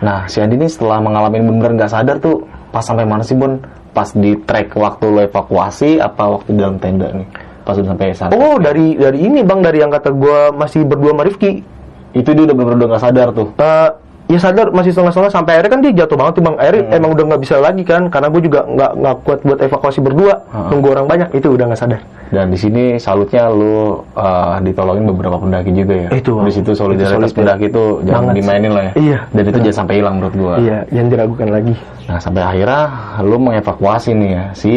Nah, 0.04 0.28
si 0.28 0.36
Andi 0.36 0.60
ini 0.60 0.68
setelah 0.68 1.00
mengalami 1.00 1.40
bener 1.40 1.80
nggak 1.80 1.88
sadar 1.88 2.20
tuh 2.20 2.44
pas 2.68 2.84
sampai 2.84 3.08
mana 3.08 3.24
sih, 3.24 3.32
Bon? 3.32 3.56
Pas 3.96 4.12
di 4.12 4.36
trek 4.44 4.76
waktu 4.76 5.08
lo 5.08 5.20
evakuasi 5.24 5.96
apa 5.96 6.28
waktu 6.28 6.52
di 6.52 6.58
dalam 6.60 6.76
tenda 6.76 7.08
nih? 7.08 7.24
Pas 7.64 7.72
udah 7.72 7.88
sampai 7.96 8.12
sana. 8.12 8.36
oh 8.36 8.60
dari 8.60 8.92
dari 9.00 9.24
ini 9.24 9.40
bang 9.40 9.64
dari 9.64 9.80
yang 9.80 9.88
kata 9.88 10.12
gue 10.12 10.52
masih 10.52 10.84
berdua 10.84 11.16
sama 11.16 11.24
Rifki 11.24 11.64
Itu 12.12 12.36
dia 12.36 12.44
udah 12.44 12.52
bener-bener 12.52 12.86
nggak 12.92 13.00
sadar 13.02 13.28
tuh. 13.32 13.48
Eh, 13.56 13.88
ya 14.24 14.38
sadar 14.40 14.72
masih 14.72 14.90
setengah-setengah 14.96 15.32
sampai 15.32 15.52
akhirnya 15.60 15.72
kan 15.76 15.80
dia 15.84 15.92
jatuh 15.92 16.16
banget 16.16 16.32
tuh 16.40 16.42
bang 16.48 16.56
akhirnya 16.56 16.82
emang 16.96 17.10
udah 17.12 17.24
nggak 17.28 17.42
bisa 17.44 17.54
lagi 17.60 17.82
kan 17.84 18.02
karena 18.08 18.28
gue 18.32 18.40
juga 18.40 18.60
nggak 18.64 18.92
nggak 18.96 19.14
kuat 19.20 19.38
buat 19.44 19.58
evakuasi 19.60 19.98
berdua 20.00 20.34
nunggu 20.72 20.88
orang 20.96 21.06
banyak 21.06 21.28
itu 21.36 21.48
udah 21.52 21.64
nggak 21.68 21.80
sadar 21.80 22.00
Dan 22.34 22.50
di 22.50 22.58
sini 22.58 22.98
salutnya 22.98 23.46
lu 23.46 24.00
uh, 24.16 24.58
ditolongin 24.58 25.06
beberapa 25.06 25.38
pendaki 25.38 25.70
juga 25.70 25.94
ya. 25.94 26.08
Itu. 26.18 26.42
Di 26.42 26.50
situ 26.50 26.74
solidaritas 26.74 27.30
Itu 27.30 27.38
pendaki 27.38 27.70
itu 27.70 27.84
jangan 28.02 28.34
Banget. 28.34 28.36
dimainin 28.42 28.72
lah 28.74 28.84
ya. 28.90 28.92
Iya. 28.98 29.18
Dan 29.30 29.42
itu 29.46 29.58
jangan 29.70 29.76
sampai 29.84 29.94
hilang 30.02 30.14
menurut 30.18 30.34
gua. 30.34 30.54
iya 30.58 30.78
jangan 30.90 31.08
diragukan 31.14 31.48
lagi 31.54 31.74
Nah, 32.04 32.18
sampai 32.18 32.42
akhirnya 32.42 32.82
lu 33.22 33.36
mengevakuasi 33.38 34.10
nih 34.18 34.30
ya 34.34 34.44
si 34.50 34.72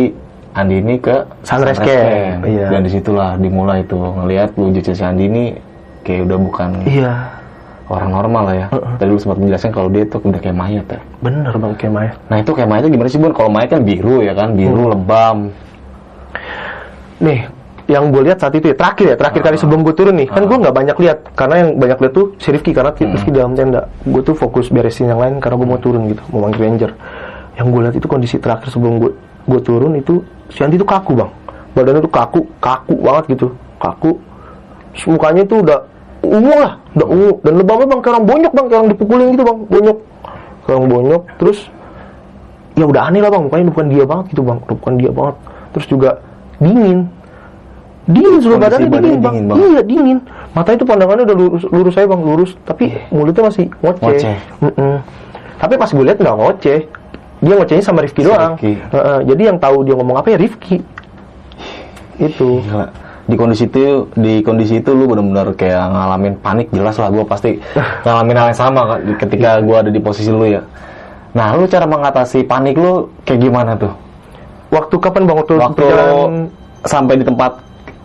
Andi 0.54 0.76
ini 0.86 0.96
ke 1.02 1.16
Sunrise 1.42 1.82
Camp. 1.82 2.46
Iya. 2.46 2.68
Dan 2.70 2.80
di 2.86 2.92
situlah 2.94 3.42
dimulai 3.42 3.82
tuh 3.90 4.06
ngelihat 4.06 4.54
wujud 4.54 4.84
si 4.84 5.02
Andi 5.02 5.26
ini 5.26 5.44
kayak 6.06 6.30
udah 6.30 6.38
bukan 6.38 6.70
iya 6.86 7.14
orang 7.88 8.10
normal 8.12 8.44
lah 8.44 8.56
ya. 8.56 8.68
Tadi 9.00 9.08
lu 9.08 9.16
sempat 9.16 9.40
menjelaskan 9.40 9.72
kalau 9.72 9.88
dia 9.88 10.04
tuh 10.04 10.20
udah 10.20 10.40
kayak 10.40 10.58
mayat 10.58 10.86
ya. 10.88 11.00
bener 11.18 11.50
bang 11.50 11.74
kayak 11.76 11.94
Maya 11.94 12.12
Nah 12.28 12.38
itu 12.38 12.52
kayak 12.52 12.68
mayatnya 12.68 12.92
gimana 12.92 13.08
sih 13.08 13.20
Bun? 13.20 13.34
Kalau 13.34 13.50
mayat 13.50 13.70
kan 13.72 13.82
biru 13.82 14.20
ya 14.22 14.34
kan, 14.36 14.54
biru 14.54 14.76
Hmm. 14.76 14.92
lebam. 14.92 15.38
nih 17.18 17.50
yang 17.88 18.12
gue 18.12 18.20
lihat 18.20 18.38
saat 18.38 18.52
itu 18.52 18.68
ya 18.68 18.76
terakhir 18.76 19.06
ya 19.08 19.18
terakhir 19.18 19.42
kali 19.42 19.56
sebelum 19.56 19.82
gue 19.82 19.96
turun 19.96 20.20
nih. 20.20 20.28
Kan 20.28 20.44
gue 20.44 20.58
nggak 20.60 20.76
banyak 20.76 20.98
lihat 21.00 21.18
karena 21.34 21.56
yang 21.64 21.70
banyak 21.80 21.98
lihat 22.04 22.14
tuh 22.14 22.36
si 22.36 22.52
Rifki 22.52 22.76
karena 22.76 22.92
Rifki 22.92 23.32
dalam 23.32 23.56
tenda. 23.56 23.88
Gue 24.04 24.20
tuh 24.22 24.36
fokus 24.36 24.68
beresin 24.68 25.08
yang 25.08 25.18
lain 25.18 25.40
karena 25.40 25.56
gue 25.56 25.68
mau 25.68 25.80
turun 25.80 26.12
gitu 26.12 26.20
mau 26.36 26.44
manggil 26.46 26.68
ranger. 26.68 26.92
Yang 27.56 27.68
gue 27.72 27.82
lihat 27.88 27.96
itu 27.96 28.08
kondisi 28.12 28.36
terakhir 28.38 28.68
sebelum 28.70 29.00
gue 29.00 29.12
gue 29.48 29.60
turun 29.64 29.96
itu 29.96 30.20
si 30.52 30.60
Andi 30.62 30.76
tuh 30.76 30.86
kaku 30.86 31.16
bang. 31.16 31.32
Badannya 31.74 32.04
tuh 32.04 32.12
kaku 32.12 32.40
kaku 32.60 32.94
banget 33.00 33.24
gitu. 33.34 33.48
Kaku. 33.80 34.20
Mukanya 35.08 35.48
tuh 35.48 35.64
udah 35.64 35.80
ungu 36.28 36.54
lah. 36.54 36.74
Udah 36.94 37.08
ungu. 37.08 37.32
Dan 37.42 37.54
lebamnya 37.60 37.88
bang 37.88 38.00
kayak 38.04 38.14
orang 38.18 38.26
bonyok 38.28 38.52
bang. 38.54 38.66
Kayak 38.68 38.80
orang 38.80 38.92
dipukulin 38.92 39.28
gitu 39.34 39.44
bang. 39.44 39.60
Bonyok. 39.68 39.98
Kayak 40.66 40.76
orang 40.78 40.90
bonyok. 40.92 41.22
Terus 41.40 41.58
ya 42.78 42.86
udah 42.86 43.02
aneh 43.10 43.22
lah 43.24 43.32
bang. 43.32 43.44
Mukanya 43.48 43.66
bukan 43.72 43.86
dia 43.90 44.04
banget 44.04 44.26
gitu 44.36 44.42
bang. 44.44 44.60
Bukan 44.64 44.94
dia 45.00 45.12
banget. 45.12 45.36
Terus 45.76 45.86
juga 45.88 46.10
dingin. 46.60 47.00
Dingin 48.08 48.40
seluruh 48.40 48.60
badannya 48.64 48.88
dingin 48.88 49.20
bang. 49.20 49.34
dingin, 49.36 49.46
Bang. 49.52 49.58
iya 49.60 49.82
dingin. 49.84 50.18
Mata 50.56 50.72
itu 50.72 50.88
pandangannya 50.88 51.24
udah 51.28 51.38
lurus 51.38 51.64
lurus 51.68 51.94
saya 51.96 52.08
bang. 52.08 52.22
Lurus. 52.24 52.52
Tapi 52.64 52.86
mulutnya 53.12 53.44
masih 53.52 53.66
ngoceh, 53.84 54.36
Ngoceh. 54.64 54.98
Tapi 55.58 55.74
pas 55.76 55.90
gue 55.92 56.04
lihat 56.08 56.18
nggak 56.22 56.38
ngoceh. 56.38 56.80
Dia 57.38 57.54
ngocehnya 57.54 57.84
sama 57.86 58.02
Rifki 58.02 58.26
Si 58.26 58.28
doang. 58.28 58.58
Rifki. 58.58 58.74
Heeh, 58.80 59.20
jadi 59.30 59.42
yang 59.54 59.58
tahu 59.62 59.86
dia 59.86 59.94
ngomong 59.94 60.18
apa 60.18 60.28
ya 60.34 60.38
Rifki. 60.42 60.82
Itu. 62.18 62.66
Gila. 62.66 63.07
Di 63.28 63.36
kondisi 63.36 63.68
itu, 63.68 64.08
di 64.16 64.40
kondisi 64.40 64.80
itu 64.80 64.96
lu 64.96 65.12
benar-benar 65.12 65.52
kayak 65.60 65.84
ngalamin 65.92 66.34
panik 66.40 66.72
jelas 66.72 66.96
lah 66.96 67.12
gue 67.12 67.28
pasti 67.28 67.60
ngalamin 68.08 68.36
hal 68.40 68.48
yang 68.56 68.60
sama 68.60 68.82
kan 68.88 69.00
ketika 69.20 69.60
gue 69.60 69.76
ada 69.76 69.92
di 69.92 70.00
posisi 70.00 70.32
lu 70.32 70.48
ya. 70.48 70.64
Nah, 71.36 71.54
lu 71.60 71.68
cara 71.68 71.84
mengatasi 71.84 72.48
panik 72.48 72.80
lu 72.80 73.12
kayak 73.28 73.40
gimana 73.44 73.76
tuh? 73.76 73.92
waktu 74.72 74.96
kapan 75.00 75.24
bang 75.28 75.38
waktu, 75.40 75.54
Waktu 75.56 75.80
perjalanan 75.80 76.32
sampai 76.84 77.14
di 77.20 77.26
tempat 77.26 77.52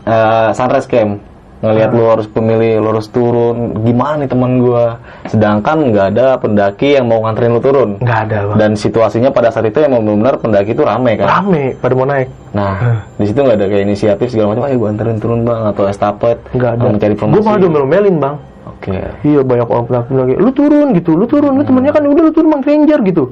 eh, 0.06 0.50
sunrise 0.54 0.88
camp 0.88 1.18
ngelihat 1.62 1.90
lu 1.94 2.04
harus 2.10 2.26
pemilih 2.26 2.82
lu 2.82 2.88
harus 2.90 3.06
turun. 3.06 3.78
Gimana 3.86 4.26
nih 4.26 4.28
teman 4.28 4.58
gua? 4.58 4.98
Sedangkan 5.30 5.94
nggak 5.94 6.06
ada 6.18 6.26
pendaki 6.42 6.98
yang 6.98 7.06
mau 7.06 7.22
nganterin 7.22 7.54
lu 7.54 7.62
turun. 7.62 7.90
Nggak 8.02 8.18
ada 8.28 8.38
bang. 8.50 8.56
Dan 8.58 8.70
situasinya 8.74 9.30
pada 9.30 9.54
saat 9.54 9.70
itu 9.70 9.78
emang 9.78 10.02
benar 10.02 10.42
pendaki 10.42 10.74
itu 10.74 10.82
rame 10.82 11.14
kan? 11.14 11.30
Rame 11.30 11.78
pada 11.78 11.94
mau 11.94 12.06
naik. 12.10 12.28
Nah, 12.52 13.06
di 13.14 13.24
situ 13.30 13.38
nggak 13.38 13.56
ada 13.62 13.66
kayak 13.70 13.84
inisiatif 13.86 14.26
segala 14.34 14.52
macam, 14.52 14.66
ayo 14.68 14.76
gua 14.76 14.90
anterin 14.90 15.18
turun 15.22 15.40
bang 15.46 15.62
atau 15.70 15.84
estafet, 15.86 16.38
nggak 16.52 16.70
ada. 16.76 16.82
Mencari 16.90 17.14
promosi. 17.14 17.36
gue 17.38 17.42
malah 17.46 17.60
domelin 17.62 18.16
bang. 18.18 18.36
Oke, 18.62 18.98
Iya 19.22 19.40
banyak 19.46 19.68
orang 19.70 19.86
pendaki 19.86 20.12
lagi. 20.18 20.34
Lu 20.42 20.50
turun 20.50 20.86
gitu, 20.98 21.10
lu 21.14 21.24
turun, 21.30 21.54
lu 21.54 21.62
temennya 21.62 21.94
kan 21.94 22.02
udah 22.02 22.22
lu 22.26 22.32
turun 22.34 22.48
bang 22.58 22.62
ranger 22.66 23.00
gitu. 23.06 23.24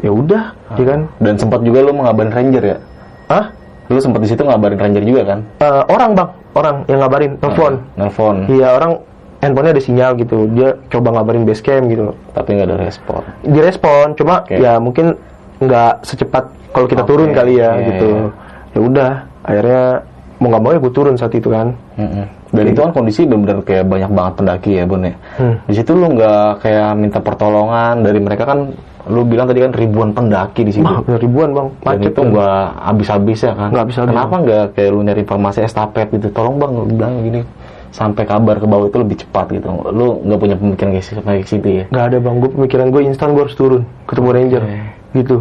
Ya 0.00 0.10
udah, 0.16 0.56
ya 0.80 0.84
kan? 0.88 1.00
dan 1.20 1.36
sempat 1.36 1.60
juga 1.60 1.84
lu 1.84 1.92
mengabarin 1.92 2.32
ranger 2.32 2.64
ya? 2.64 2.76
Ah, 3.28 3.52
Lu 3.90 3.98
sempat 3.98 4.22
di 4.22 4.28
situ 4.30 4.46
ngabarin 4.46 4.78
ranger 4.78 5.02
juga 5.02 5.22
kan? 5.34 5.38
Eh, 5.58 5.82
orang 5.90 6.10
bang, 6.14 6.30
orang 6.54 6.76
yang 6.86 6.98
ngabarin, 7.02 7.32
telepon. 7.42 7.72
Nelfon, 7.98 8.36
Iya 8.46 8.68
orang 8.78 8.90
handphonenya 9.42 9.72
ada 9.74 9.82
sinyal 9.82 10.10
gitu. 10.14 10.46
Dia 10.54 10.78
coba 10.86 11.18
ngabarin 11.18 11.42
base 11.42 11.58
camp 11.64 11.90
gitu. 11.90 12.14
tapi 12.30 12.54
nggak 12.54 12.68
ada 12.70 12.76
respon. 12.78 13.22
Direspon, 13.42 14.14
cuma 14.14 14.46
Oke. 14.46 14.62
ya 14.62 14.78
mungkin 14.78 15.18
nggak 15.58 16.06
secepat 16.06 16.44
kalau 16.70 16.86
kita 16.86 17.02
Oke, 17.02 17.10
turun 17.10 17.34
kali 17.34 17.58
ya 17.58 17.74
iya, 17.74 17.86
gitu. 17.90 18.08
iya. 18.14 18.28
Ya 18.70 18.80
udah, 18.80 19.10
akhirnya 19.42 19.84
mau 20.38 20.48
nggak 20.54 20.62
mau 20.62 20.70
ya 20.70 20.78
gue 20.78 20.92
turun 20.94 21.14
saat 21.18 21.34
itu 21.34 21.50
kan. 21.50 21.74
Mm-mm. 21.98 22.24
Dan 22.50 22.64
itu 22.70 22.78
kan 22.82 22.90
kondisi 22.90 23.26
benar-benar 23.26 23.62
kayak 23.62 23.86
banyak 23.86 24.10
banget 24.10 24.32
pendaki 24.38 24.70
ya 24.78 24.84
bun 24.86 25.06
ya. 25.06 25.14
Hmm. 25.38 25.54
Di 25.70 25.74
situ 25.78 25.94
lu 25.94 26.06
nggak 26.14 26.62
kayak 26.62 26.90
minta 26.98 27.18
pertolongan 27.22 28.02
dari 28.02 28.18
mereka 28.18 28.42
kan, 28.42 28.74
lu 29.08 29.24
bilang 29.24 29.48
tadi 29.48 29.64
kan 29.64 29.72
ribuan 29.72 30.10
pendaki 30.12 30.60
di 30.66 30.76
udah 30.76 31.16
ribuan 31.16 31.56
bang, 31.56 31.68
macet 31.80 32.12
itu 32.12 32.20
nggak 32.20 32.64
habis-habis 32.84 33.38
ya 33.40 33.52
kan? 33.56 33.68
Nggak 33.72 33.82
habis-habis, 33.88 34.10
Kenapa 34.12 34.34
nggak 34.44 34.64
kayak 34.76 34.90
lu 34.92 35.00
nyari 35.00 35.20
informasi 35.24 35.58
estafet 35.64 36.08
gitu? 36.12 36.28
Tolong 36.34 36.56
bang, 36.60 36.70
lu 36.74 36.84
bilang 36.90 37.12
gini 37.24 37.40
sampai 37.90 38.22
kabar 38.22 38.60
ke 38.62 38.66
bawah 38.70 38.86
itu 38.86 38.98
lebih 39.00 39.16
cepat 39.24 39.46
gitu. 39.56 39.66
Lu 39.90 40.20
nggak 40.22 40.38
punya 40.38 40.56
pemikiran 40.60 40.90
kayak 40.94 41.06
sampai 41.06 41.42
situ 41.48 41.68
ya? 41.68 41.84
Nggak 41.88 42.04
ada 42.12 42.16
bang, 42.20 42.34
gue 42.38 42.50
pemikiran 42.52 42.86
gue 42.92 43.02
instan 43.08 43.32
gue 43.32 43.42
harus 43.42 43.56
turun 43.56 43.82
ketemu 44.04 44.28
ranger, 44.30 44.62
gitu. 45.16 45.36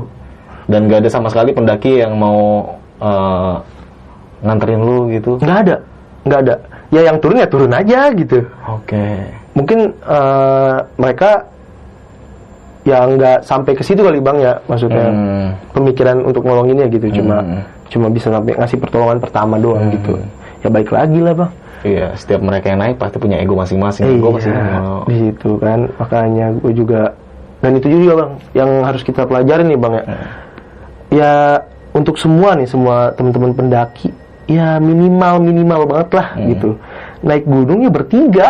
Dan 0.69 0.85
nggak 0.87 1.03
ada 1.03 1.09
sama 1.09 1.27
sekali 1.27 1.51
pendaki 1.51 1.99
yang 1.99 2.15
mau 2.15 2.73
eh, 3.01 3.55
nganterin 4.43 4.81
lu 4.81 5.11
gitu? 5.11 5.35
nggak 5.39 5.59
ada 5.67 5.75
nggak 6.23 6.39
ada 6.47 6.55
ya 6.89 7.01
yang 7.05 7.17
turun 7.21 7.41
ya 7.41 7.47
turun 7.47 7.71
aja 7.71 8.11
gitu 8.15 8.39
Oke. 8.67 9.05
mungkin 9.55 9.93
eh, 9.95 10.77
mereka 10.99 11.47
ya 12.89 13.05
nggak 13.05 13.37
sampai 13.43 13.71
ke 13.71 13.83
situ 13.83 14.01
kali 14.01 14.17
bang 14.17 14.37
ya 14.39 14.53
maksudnya 14.65 15.05
Hmm. 15.05 15.49
pemikiran 15.71 16.17
untuk 16.21 16.41
nolonginnya 16.41 16.89
gitu 16.89 17.07
cuma 17.13 17.39
Hmm. 17.39 17.61
cuma 17.87 18.07
bisa 18.07 18.27
sampai 18.27 18.53
ngasih 18.55 18.77
pertolongan 18.77 19.17
pertama 19.17 19.55
doang 19.55 19.89
gitu 19.91 20.17
ya 20.59 20.67
baik 20.67 20.89
lagi 20.89 21.19
lah 21.19 21.35
bang 21.35 21.51
Iya, 21.79 22.11
setiap 22.13 22.43
mereka 22.43 22.67
yang 22.67 22.83
naik 22.83 22.99
pasti 22.99 23.15
punya 23.17 23.39
ego 23.39 23.55
masing-masing. 23.55 24.19
Gue 24.19 24.35
pasti 24.35 24.51
Iya, 24.51 24.67
mau. 24.75 25.07
di 25.07 25.15
situ 25.17 25.55
kan 25.57 25.87
makanya 25.95 26.51
gue 26.53 26.75
juga 26.75 27.15
dan 27.57 27.71
itu 27.73 27.87
juga 27.87 28.13
bang 28.17 28.31
yang 28.53 28.69
harus 28.83 28.99
kita 28.99 29.23
pelajarin 29.23 29.63
nih 29.65 29.79
bang 29.79 29.93
ya 29.93 30.03
Hmm. 30.03 30.19
ya 31.09 31.31
untuk 31.91 32.15
semua 32.15 32.53
nih 32.53 32.67
semua 32.67 33.11
teman-teman 33.11 33.51
pendaki 33.53 34.11
ya 34.45 34.75
minimal 34.77 35.39
minimal 35.39 35.81
banget 35.87 36.09
lah 36.13 36.27
Hmm. 36.31 36.47
gitu 36.49 36.69
naik 37.21 37.45
gunungnya 37.45 37.87
bertiga 37.87 38.47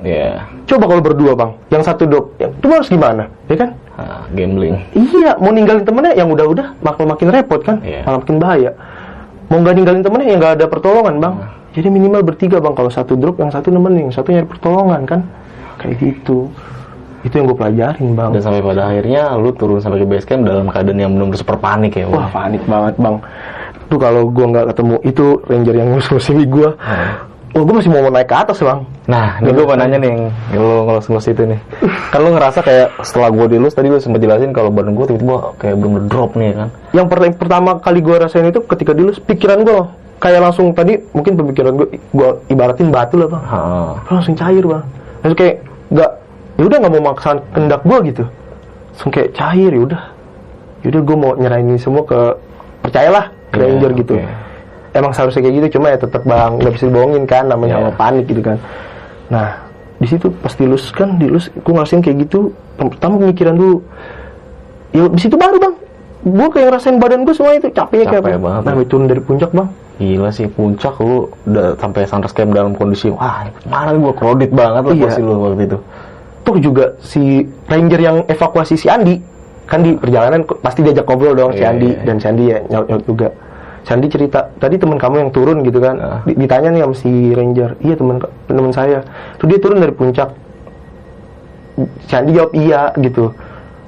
Iya, 0.00 0.48
coba 0.64 0.84
kalau 0.88 1.02
berdua 1.04 1.32
bang. 1.36 1.50
Yang 1.68 1.82
satu 1.92 2.02
dop 2.08 2.24
yang 2.40 2.52
itu 2.56 2.66
harus 2.72 2.88
gimana? 2.88 3.28
Ya 3.52 3.56
kan? 3.60 3.70
Ah, 4.00 4.24
gambling. 4.32 4.80
iya 4.96 5.36
mau 5.36 5.52
ninggalin 5.52 5.84
temennya 5.84 6.16
yang 6.16 6.32
udah-udah 6.32 6.80
makin 6.80 7.04
makin 7.04 7.28
repot 7.28 7.60
kan? 7.60 7.84
Iya. 7.84 8.08
malah 8.08 8.18
makin 8.24 8.36
bahaya. 8.40 8.70
Mau 9.52 9.60
nggak 9.60 9.74
ninggalin 9.76 10.00
temennya 10.00 10.26
yang 10.30 10.38
nggak 10.40 10.54
ada 10.60 10.66
pertolongan 10.70 11.14
bang. 11.20 11.34
Jadi 11.76 11.88
minimal 11.92 12.20
bertiga 12.24 12.58
bang. 12.58 12.72
Kalau 12.72 12.90
satu 12.90 13.12
drop 13.14 13.36
yang 13.38 13.52
satu 13.52 13.68
nemenin 13.68 14.08
yang 14.08 14.14
satu 14.14 14.32
nyari 14.32 14.48
pertolongan 14.48 15.04
kan? 15.04 15.20
Kayak 15.76 15.94
gitu. 16.00 16.48
Itu 17.20 17.34
yang 17.36 17.52
gue 17.52 17.58
pelajarin 17.60 18.16
bang. 18.16 18.30
Dan 18.32 18.40
sampai 18.40 18.64
pada 18.64 18.88
akhirnya 18.88 19.36
lu 19.36 19.52
turun 19.52 19.84
sampai 19.84 20.00
ke 20.00 20.06
base 20.08 20.24
camp 20.24 20.48
dalam 20.48 20.64
keadaan 20.72 20.96
yang 20.96 21.12
benar-benar 21.12 21.36
super 21.36 21.60
panik 21.60 21.92
ya. 22.00 22.08
wah 22.08 22.32
panik 22.32 22.64
banget 22.64 22.96
bang. 22.96 23.16
Tuh 23.92 23.98
kalau 24.00 24.32
gue 24.32 24.46
nggak 24.48 24.66
ketemu 24.72 24.96
itu 25.04 25.26
ranger 25.44 25.74
yang 25.76 25.88
ngusir 25.92 26.38
gue 26.48 26.68
oh 27.50 27.60
gue 27.60 27.74
masih 27.74 27.88
mau 27.88 28.06
naik 28.06 28.26
ke 28.26 28.36
atas 28.36 28.58
bang 28.58 28.80
Nah, 29.04 29.38
ini 29.38 29.50
gue 29.50 29.64
mau 29.64 29.74
nanya 29.74 29.98
nih 29.98 30.30
lu 30.54 30.86
ngelus-ngelus 30.86 31.26
itu 31.28 31.42
nih. 31.44 31.58
Kan 32.12 32.20
lu 32.20 32.30
ngerasa 32.30 32.62
kayak 32.62 33.02
setelah 33.02 33.26
gue 33.28 33.46
dilus 33.50 33.72
tadi 33.72 33.86
lu 33.86 33.98
sempat 33.98 34.18
jelasin 34.18 34.50
kalau 34.50 34.70
badan 34.70 34.94
gue 34.94 35.02
tiba-tiba 35.04 35.36
kayak 35.56 35.76
bener 35.76 36.02
drop 36.06 36.30
nih 36.32 36.54
kan. 36.54 36.68
yang 36.90 37.06
per- 37.06 37.34
pertama 37.34 37.74
kali 37.76 37.98
gue 37.98 38.16
rasain 38.16 38.44
itu 38.44 38.62
ketika 38.64 38.92
dilus 38.92 39.18
pikiran 39.18 39.60
gue 39.60 39.82
kayak 40.16 40.40
langsung 40.40 40.70
tadi 40.70 40.94
mungkin 41.10 41.34
pemikiran 41.34 41.74
gue 41.74 41.86
gue 42.06 42.28
ibaratin 42.46 42.88
batu 42.88 43.16
lah 43.16 43.28
bang 43.28 43.42
Heeh. 43.42 43.90
langsung 44.10 44.34
cair 44.36 44.62
bang 44.62 44.82
langsung 45.18 45.38
kayak 45.38 45.54
nggak 45.88 46.10
ya 46.52 46.64
udah 46.64 46.76
nggak 46.78 46.92
mau 46.92 47.02
maksain 47.04 47.38
kendak 47.50 47.80
gue 47.82 47.98
gitu 48.06 48.24
langsung 48.90 49.10
kayak 49.10 49.28
cair 49.32 49.70
ya 49.70 49.82
udah 49.82 50.02
ya 50.80 50.88
udah 50.88 51.00
gue 51.00 51.16
mau 51.16 51.32
nyerahin 51.34 51.66
ini 51.68 51.78
semua 51.78 52.02
ke 52.04 52.18
percayalah 52.80 53.24
ke 53.48 53.56
Iya, 53.56 53.62
ranger 53.66 53.90
gitu 53.96 54.12
oke. 54.14 54.26
Emang 54.92 55.12
seharusnya 55.12 55.40
kayak 55.40 55.54
gitu 55.56 55.78
cuma 55.78 55.86
ya 55.88 55.98
tetap 55.98 56.22
bang 56.22 56.50
nggak 56.56 56.72
bisa 56.72 56.84
dibohongin 56.86 57.24
kan 57.24 57.44
namanya 57.46 57.70
Iya. 57.70 57.80
sama 57.80 57.90
panik 57.94 58.24
gitu 58.26 58.42
kan 58.42 58.56
nah 59.26 59.48
di 59.96 60.06
situ 60.06 60.26
pas 60.34 60.52
dilus 60.52 60.84
kan 60.90 61.14
dilus 61.16 61.52
gue 61.52 61.70
ngerasain 61.70 62.00
kayak 62.00 62.24
gitu 62.24 62.50
pertama 62.74 63.20
pemikiran 63.20 63.54
dulu 63.54 63.76
ya 64.90 65.06
di 65.06 65.20
situ 65.20 65.36
baru 65.36 65.56
bang 65.56 65.74
gue 66.20 66.48
kayak 66.50 66.66
ngerasain 66.68 66.96
badan 66.96 67.22
gue 67.22 67.32
semua 67.32 67.54
itu 67.54 67.68
capeknya 67.68 68.06
kayak 68.08 68.22
Capek 68.22 68.32
apa 68.32 68.42
banget, 68.42 68.62
nah 68.64 68.72
ya. 68.74 68.84
turun 68.84 69.06
dari 69.06 69.20
puncak 69.20 69.50
bang 69.50 69.68
Gila 70.00 70.32
sih 70.32 70.48
puncak 70.48 70.96
lu 70.96 71.28
udah 71.44 71.76
sampai 71.76 72.08
sunrise 72.08 72.32
camp 72.32 72.50
dalam 72.50 72.72
kondisi 72.72 73.12
wah 73.12 73.44
mana 73.64 73.92
gua 73.94 74.12
kredit 74.12 74.48
banget 74.50 74.82
lah 74.82 74.92
Iya. 74.92 75.04
posisi 75.06 75.20
lu 75.20 75.32
waktu 75.36 75.64
itu. 75.66 75.78
tuh 76.40 76.56
juga 76.56 76.84
si 76.98 77.22
ranger 77.68 78.00
yang 78.00 78.16
evakuasi 78.24 78.74
si 78.74 78.88
Andi 78.88 79.20
kan 79.68 79.84
di 79.84 79.92
perjalanan 79.92 80.40
pasti 80.58 80.80
diajak 80.80 81.04
ngobrol 81.04 81.36
dong 81.36 81.52
si 81.52 81.60
Iya, 81.60 81.68
Andi 81.68 81.88
iya. 81.92 82.00
dan 82.02 82.16
si 82.16 82.26
Andi 82.26 82.44
ya 82.48 82.58
nyaut 82.66 82.86
nyaut 82.88 83.04
juga 83.04 83.28
si 83.80 83.90
Andi 83.90 84.06
cerita 84.06 84.40
tadi 84.56 84.76
teman 84.76 84.96
kamu 84.96 85.16
yang 85.18 85.30
turun 85.30 85.60
gitu 85.60 85.78
kan. 85.78 85.96
Di- 86.22 86.36
ditanya 86.36 86.68
nih 86.70 86.82
sama 86.82 86.94
si 86.94 87.10
ranger 87.30 87.70
iya 87.80 87.94
teman 87.94 88.16
teman 88.46 88.70
saya 88.70 88.98
tuh 89.36 89.46
dia 89.46 89.58
turun 89.58 89.78
dari 89.78 89.90
puncak 89.90 90.28
si 92.02 92.12
Andi 92.12 92.32
jawab 92.32 92.52
iya 92.52 92.92
gitu 92.94 93.32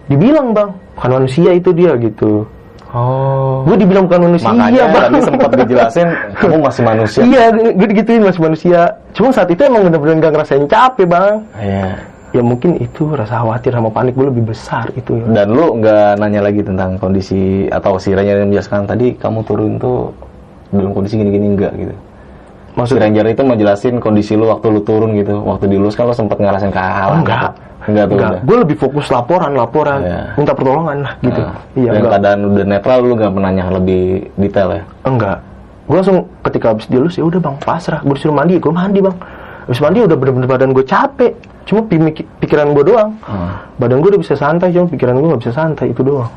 dibilang 0.05 0.51
bang 0.51 0.71
bukan 0.95 1.11
manusia 1.19 1.51
itu 1.53 1.71
dia 1.71 1.93
gitu 1.97 2.45
Oh. 2.93 3.65
gue 3.65 3.81
dibilang 3.81 4.05
bukan 4.05 4.29
manusia 4.29 4.53
Makanya 4.53 4.85
bang 4.87 5.03
tadi 5.03 5.19
sempat 5.25 5.49
dijelasin 5.57 6.09
kamu 6.37 6.57
masih 6.61 6.83
manusia. 6.85 7.21
iya 7.25 7.49
gue 7.49 7.87
digituin 7.89 8.21
masih 8.21 8.43
manusia 8.43 8.81
cuma 9.13 9.33
saat 9.33 9.49
itu 9.49 9.65
emang 9.65 9.89
bener-bener 9.89 10.21
gak 10.21 10.33
ngerasain 10.37 10.65
capek 10.67 11.09
bang 11.09 11.35
Iya. 11.57 11.89
Ya 12.33 12.41
mungkin 12.41 12.81
itu 12.81 13.13
rasa 13.13 13.45
khawatir 13.45 13.77
sama 13.77 13.93
panik 13.93 14.17
gue 14.17 14.27
lebih 14.33 14.51
besar 14.51 14.89
itu 14.97 15.21
ya. 15.21 15.25
Dan 15.29 15.53
lu 15.53 15.77
nggak 15.79 16.17
nanya 16.17 16.41
lagi 16.41 16.65
tentang 16.65 16.97
kondisi 16.97 17.69
atau 17.69 18.01
si 18.01 18.17
Ranger 18.17 18.41
yang 18.41 18.49
menjelaskan 18.49 18.89
tadi 18.89 19.13
kamu 19.15 19.45
turun 19.45 19.77
tuh 19.77 20.09
dalam 20.73 20.97
kondisi 20.97 21.21
gini-gini 21.21 21.53
enggak 21.53 21.73
gitu. 21.77 21.93
Si 21.93 22.73
maksudnya 22.73 23.05
Ranger 23.05 23.27
itu 23.29 23.43
mau 23.45 23.57
jelasin 23.57 23.95
kondisi 24.01 24.33
lu 24.33 24.49
waktu 24.49 24.67
lu 24.73 24.81
turun 24.81 25.13
gitu. 25.13 25.45
Waktu 25.45 25.69
dilus 25.69 25.93
kan 25.93 26.09
lu 26.09 26.17
sempat 26.17 26.41
ngerasain 26.41 26.73
kehalan. 26.73 27.21
enggak. 27.21 27.53
Enggak 27.83 28.05
tuh 28.09 28.17
enggak. 28.17 28.33
gue 28.47 28.57
lebih 28.63 28.77
fokus 28.79 29.07
laporan 29.11 29.53
laporan 29.53 30.01
Iya. 30.01 30.21
minta 30.39 30.53
pertolongan 30.55 30.97
lah 31.03 31.13
gitu. 31.21 31.41
Nah, 31.43 31.55
iya 31.77 31.91
dan 31.91 31.99
enggak. 32.01 32.13
keadaan 32.17 32.39
udah 32.49 32.65
netral 32.65 32.99
lu 33.03 33.15
nggak 33.19 33.33
menanya 33.35 33.65
lebih 33.69 34.03
detail 34.39 34.69
ya. 34.73 34.83
enggak. 35.05 35.37
Gue 35.85 35.97
langsung 35.99 36.19
ketika 36.47 36.67
habis 36.73 36.87
dilus 36.89 37.19
ya 37.19 37.27
udah 37.27 37.43
bang. 37.43 37.57
Pasrah. 37.61 38.01
Gue 38.01 38.15
disuruh 38.17 38.33
mandi 38.33 38.57
gue 38.57 38.73
mandi 38.73 39.05
bang 39.05 39.17
habis 39.63 39.79
mandi 39.79 39.99
udah 40.01 40.17
bener-bener 40.17 40.47
badan 40.47 40.71
gue 40.71 40.83
capek 40.83 41.33
cuma 41.63 41.81
pikiran 42.39 42.73
gue 42.73 42.85
doang 42.85 43.11
Hmm. 43.23 43.53
badan 43.77 43.99
gue 43.99 44.11
udah 44.11 44.21
bisa 44.21 44.35
santai 44.35 44.71
cuma 44.71 44.87
pikiran 44.87 45.15
gue 45.15 45.29
nggak 45.29 45.43
bisa 45.43 45.53
santai 45.53 45.89
itu 45.89 46.03
doang 46.03 46.31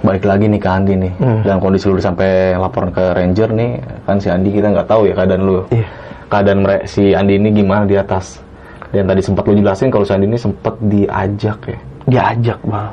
Balik 0.00 0.24
lagi 0.24 0.48
nih 0.48 0.56
ke 0.56 0.64
Andi 0.64 0.94
nih. 0.96 1.12
Hmm. 1.14 1.44
Dalam 1.44 1.60
kondisi 1.60 1.84
lu 1.84 2.00
sampai 2.00 2.56
laporan 2.56 2.88
ke 2.88 3.12
Ranger 3.12 3.52
nih, 3.52 3.70
kan 4.00 4.16
si 4.16 4.32
Andi 4.32 4.48
kita 4.48 4.72
nggak 4.72 4.88
tahu 4.88 5.04
ya 5.04 5.12
keadaan 5.12 5.42
lu. 5.44 5.60
Iya. 5.68 5.84
Keadaan 6.26 6.58
mere- 6.64 6.88
si 6.88 7.12
Andi 7.12 7.36
ini 7.36 7.52
gimana 7.52 7.84
di 7.84 7.92
atas. 7.92 8.40
Dan 8.88 9.04
tadi 9.04 9.20
sempat 9.20 9.44
lu 9.44 9.52
jelasin 9.54 9.92
kalau 9.92 10.00
si 10.02 10.16
Andi 10.16 10.24
ini 10.24 10.40
sempat 10.40 10.80
diajak 10.80 11.58
ya. 11.68 11.78
diajak 12.08 12.58
bang 12.64 12.90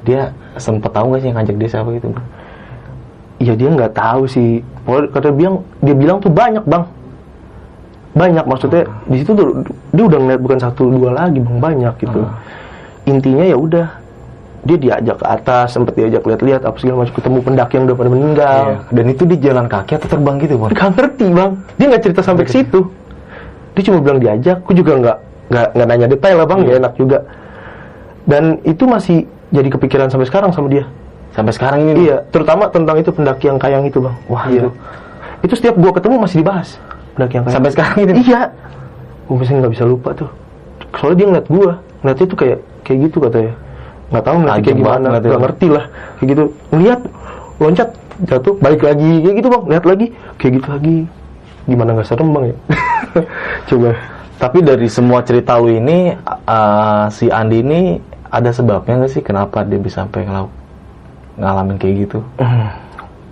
Dia 0.00 0.20
sempat 0.56 0.88
tahu 0.90 1.12
nggak 1.12 1.20
sih 1.20 1.28
yang 1.28 1.36
ngajak 1.36 1.56
dia 1.60 1.68
siapa 1.68 1.88
gitu? 1.92 2.06
Bro? 2.08 2.22
Iya 3.36 3.52
dia 3.54 3.68
nggak 3.70 3.92
tahu 3.92 4.22
sih. 4.24 4.50
Pokoknya 4.82 5.06
kata 5.12 5.20
dia 5.22 5.36
bilang, 5.36 5.56
dia 5.78 5.94
bilang 5.94 6.16
tuh 6.18 6.32
banyak 6.32 6.64
bang. 6.64 6.84
Banyak 8.10 8.44
maksudnya 8.46 8.82
di 9.06 9.22
situ 9.22 9.32
tuh 9.38 9.62
dia 9.94 10.04
udah 10.04 10.18
ngeliat 10.18 10.40
bukan 10.42 10.58
satu 10.58 10.90
dua 10.90 11.14
lagi 11.14 11.38
bang 11.38 11.58
banyak 11.62 11.94
gitu. 12.02 12.20
Intinya 13.06 13.44
ya 13.46 13.56
udah 13.56 13.86
dia 14.60 14.76
diajak 14.76 15.16
ke 15.22 15.26
atas, 15.26 15.72
sempet 15.72 15.96
diajak 15.96 16.20
lihat-lihat 16.26 16.68
apa 16.68 16.76
segala 16.76 17.06
macam 17.06 17.14
ketemu 17.16 17.38
pendaki 17.40 17.72
yang 17.80 17.84
udah 17.88 17.96
pada 17.96 18.10
meninggal. 18.12 18.60
Iya. 18.60 18.76
Dan 18.92 19.04
itu 19.08 19.22
di 19.24 19.36
jalan 19.40 19.66
kaki 19.70 19.92
atau 19.96 20.08
terbang 20.10 20.36
gitu, 20.42 20.54
Bang? 20.60 20.70
Gak 20.76 20.90
ngerti 20.98 21.26
bang. 21.32 21.50
Dia 21.80 21.86
nggak 21.88 22.02
cerita 22.04 22.20
sampai 22.20 22.44
ke 22.44 22.52
situ. 22.52 22.80
Dia 23.72 23.82
cuma 23.88 23.98
bilang 24.04 24.20
diajak. 24.20 24.60
Aku 24.60 24.76
juga 24.76 24.92
nggak 25.00 25.16
nggak 25.50 25.66
nggak 25.74 25.86
nanya 25.88 26.06
detail 26.10 26.36
lah 26.44 26.46
bang. 26.50 26.58
Gak 26.66 26.76
enak 26.76 26.92
juga. 26.98 27.18
Dan 28.28 28.44
itu 28.68 28.84
masih 28.84 29.24
jadi 29.48 29.68
kepikiran 29.72 30.12
sampai 30.12 30.28
sekarang 30.28 30.50
sama 30.52 30.68
dia. 30.68 30.84
Sampai 31.32 31.54
sekarang 31.54 31.80
ini. 31.86 32.10
Iya, 32.10 32.26
terutama 32.34 32.66
tentang 32.68 32.98
itu 32.98 33.14
pendaki 33.14 33.46
yang 33.46 33.58
kayang 33.58 33.86
itu, 33.86 34.02
Bang. 34.02 34.18
Wah, 34.26 34.50
iya. 34.50 34.66
itu. 34.66 34.70
Itu 35.46 35.54
setiap 35.56 35.78
gua 35.78 35.94
ketemu 35.94 36.26
masih 36.26 36.42
dibahas. 36.42 36.76
Yang 37.20 37.30
kayang. 37.44 37.44
Sampai 37.52 37.70
sekarang 37.72 37.96
ini. 38.00 38.12
Iya. 38.24 38.40
Gua 39.26 39.36
pasti 39.38 39.52
nggak 39.52 39.72
bisa 39.72 39.84
lupa 39.84 40.08
tuh. 40.14 40.30
Soalnya 40.96 41.16
dia 41.16 41.26
ngeliat 41.28 41.46
gua, 41.46 41.70
ngeliatnya 42.00 42.26
tuh 42.26 42.38
kayak 42.38 42.58
kayak 42.82 42.98
gitu 43.06 43.16
katanya. 43.20 43.52
Nggak 44.10 44.24
tahu 44.24 44.36
ngeliatnya 44.38 44.62
kayak 44.62 44.78
gimana, 44.78 45.06
nggak 45.14 45.42
ngerti 45.44 45.66
lah. 45.70 45.84
Kayak 46.18 46.28
gitu. 46.28 46.44
Ngeliat, 46.70 47.00
loncat, 47.60 47.88
jatuh, 48.26 48.54
balik 48.58 48.82
lagi, 48.82 49.10
kayak 49.20 49.36
gitu 49.38 49.48
bang. 49.48 49.64
Lihat 49.68 49.84
lagi, 49.86 50.06
kayak 50.36 50.52
gitu 50.58 50.68
lagi. 50.68 50.96
Gimana 51.64 51.90
nggak 51.94 52.08
serem 52.08 52.28
bang 52.30 52.44
ya? 52.50 52.56
Coba. 53.70 53.90
Tapi 54.40 54.58
dari 54.64 54.88
semua 54.88 55.20
cerita 55.20 55.60
lu 55.60 55.68
ini, 55.68 56.16
uh, 56.48 57.04
si 57.12 57.28
Andi 57.28 57.60
ini 57.60 57.80
ada 58.26 58.48
sebabnya 58.50 59.04
nggak 59.04 59.12
sih 59.12 59.20
kenapa 59.20 59.62
dia 59.62 59.76
bisa 59.76 60.02
sampai 60.02 60.24
ngelau- 60.24 60.50
ngalamin 61.36 61.76
kayak 61.76 61.94
gitu? 62.08 62.18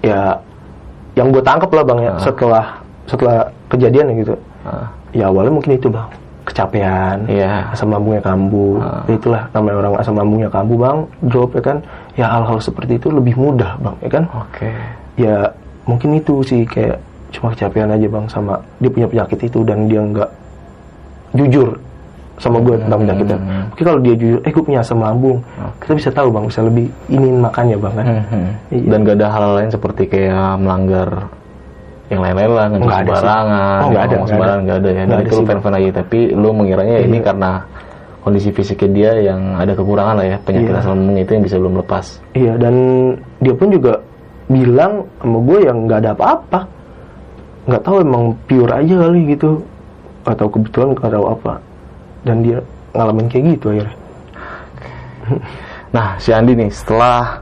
ya, 0.04 0.36
yang 1.16 1.32
gue 1.32 1.42
tangkap 1.42 1.72
lah 1.72 1.82
bang 1.82 1.98
ya, 1.98 2.12
Ah. 2.12 2.20
setelah 2.20 2.64
setelah 3.08 3.38
kejadian 3.68 4.12
gitu. 4.16 4.34
Uh, 4.64 4.86
Ya 5.08 5.32
awalnya 5.32 5.56
mungkin 5.56 5.72
itu 5.72 5.88
bang 5.88 6.04
kecapean, 6.44 7.24
Iya. 7.28 7.72
asam 7.72 7.88
lambungnya 7.88 8.20
kambuh. 8.20 8.76
Ya 9.04 9.12
itulah 9.16 9.42
namanya 9.52 9.76
orang 9.80 9.92
asam 10.00 10.16
lambungnya 10.16 10.48
kambuh 10.48 10.76
bang, 10.76 10.98
drop 11.24 11.50
ya 11.52 11.62
kan, 11.64 11.76
ya 12.12 12.24
hal-hal 12.28 12.56
seperti 12.60 12.96
itu 12.96 13.08
lebih 13.08 13.36
mudah 13.36 13.76
bang, 13.80 13.96
ya 14.00 14.10
kan, 14.12 14.24
Oke. 14.32 14.68
ya 15.16 15.36
mungkin 15.84 16.16
itu 16.16 16.40
sih 16.44 16.64
kayak 16.64 17.00
cuma 17.32 17.52
kecapean 17.52 17.88
aja 17.88 18.04
bang 18.04 18.24
sama 18.28 18.56
dia 18.80 18.88
punya 18.88 19.08
penyakit 19.08 19.38
itu 19.44 19.60
dan 19.64 19.84
dia 19.88 20.00
nggak 20.00 20.30
jujur 21.36 21.76
sama 22.38 22.62
gue 22.62 22.76
tentang 22.78 23.00
penyakitnya. 23.02 23.38
Hmm. 23.40 23.64
Mungkin 23.74 23.84
kalau 23.84 24.00
dia 24.00 24.14
jujur, 24.14 24.38
eh 24.46 24.50
gue 24.54 24.62
punya 24.62 24.80
asam 24.80 25.02
lambung, 25.02 25.42
kita 25.82 25.92
bisa 25.96 26.10
tahu 26.14 26.28
bang, 26.30 26.44
bisa 26.46 26.60
lebih 26.62 26.86
iniin 27.10 27.38
makannya 27.42 27.76
bang 27.76 27.94
kan. 27.96 28.06
Mhm. 28.06 28.44
Iya. 28.70 28.88
Dan 28.94 28.98
gak 29.02 29.16
ada 29.18 29.26
hal 29.32 29.44
lain 29.58 29.70
seperti 29.74 30.02
kayak 30.06 30.62
melanggar 30.62 31.08
yang 32.08 32.20
lain-lain 32.20 32.50
lah, 32.50 32.66
Nggak 32.68 32.80
ada 32.80 33.12
sembarangan, 33.12 33.78
Oh, 33.78 33.88
nggak 33.88 34.02
ada, 34.02 34.14
sembarangan 34.24 34.58
ada. 34.58 34.64
nggak 34.64 34.78
ada 34.78 34.88
ya. 34.88 34.94
Dan 34.94 35.06
Nggak 35.06 35.18
ada 35.18 35.26
itu 35.26 35.34
lu 35.34 35.44
fan-fan 35.44 35.74
aja, 35.74 35.90
tapi 35.92 36.18
lu 36.32 36.48
mengiranya 36.50 36.96
ini 36.98 37.18
karena 37.18 37.50
kondisi 38.18 38.48
fisiknya 38.50 38.88
dia 38.90 39.10
yang 39.26 39.40
ada 39.54 39.72
kekurangan 39.72 40.14
lah 40.16 40.26
ya, 40.26 40.36
penyakit 40.42 40.68
Iya. 40.68 40.80
asam 40.80 40.90
lambung 40.94 41.16
itu 41.16 41.30
yang 41.30 41.44
bisa 41.44 41.56
belum 41.56 41.74
lepas. 41.78 42.06
Iya 42.32 42.52
dan 42.56 42.74
dia 43.38 43.54
pun 43.54 43.68
juga 43.68 43.92
bilang 44.46 44.92
sama 45.18 45.38
gue 45.42 45.58
yang 45.62 45.76
nggak 45.84 45.98
ada 45.98 46.10
apa-apa, 46.12 46.60
nggak 47.64 47.82
tahu 47.82 47.96
emang 48.00 48.24
pure 48.44 48.72
aja 48.72 48.94
kali 48.98 49.20
gitu, 49.28 49.50
atau 50.24 50.46
kebetulan 50.48 50.88
nggak 50.92 51.08
tahu 51.10 51.26
apa, 51.26 51.52
dan 52.22 52.36
dia 52.40 52.58
ngalamin 52.92 53.28
kayak 53.28 53.44
gitu 53.54 53.66
akhirnya. 53.70 53.96
Nah, 55.88 56.20
si 56.20 56.36
Andi 56.36 56.52
nih 56.52 56.68
setelah 56.68 57.40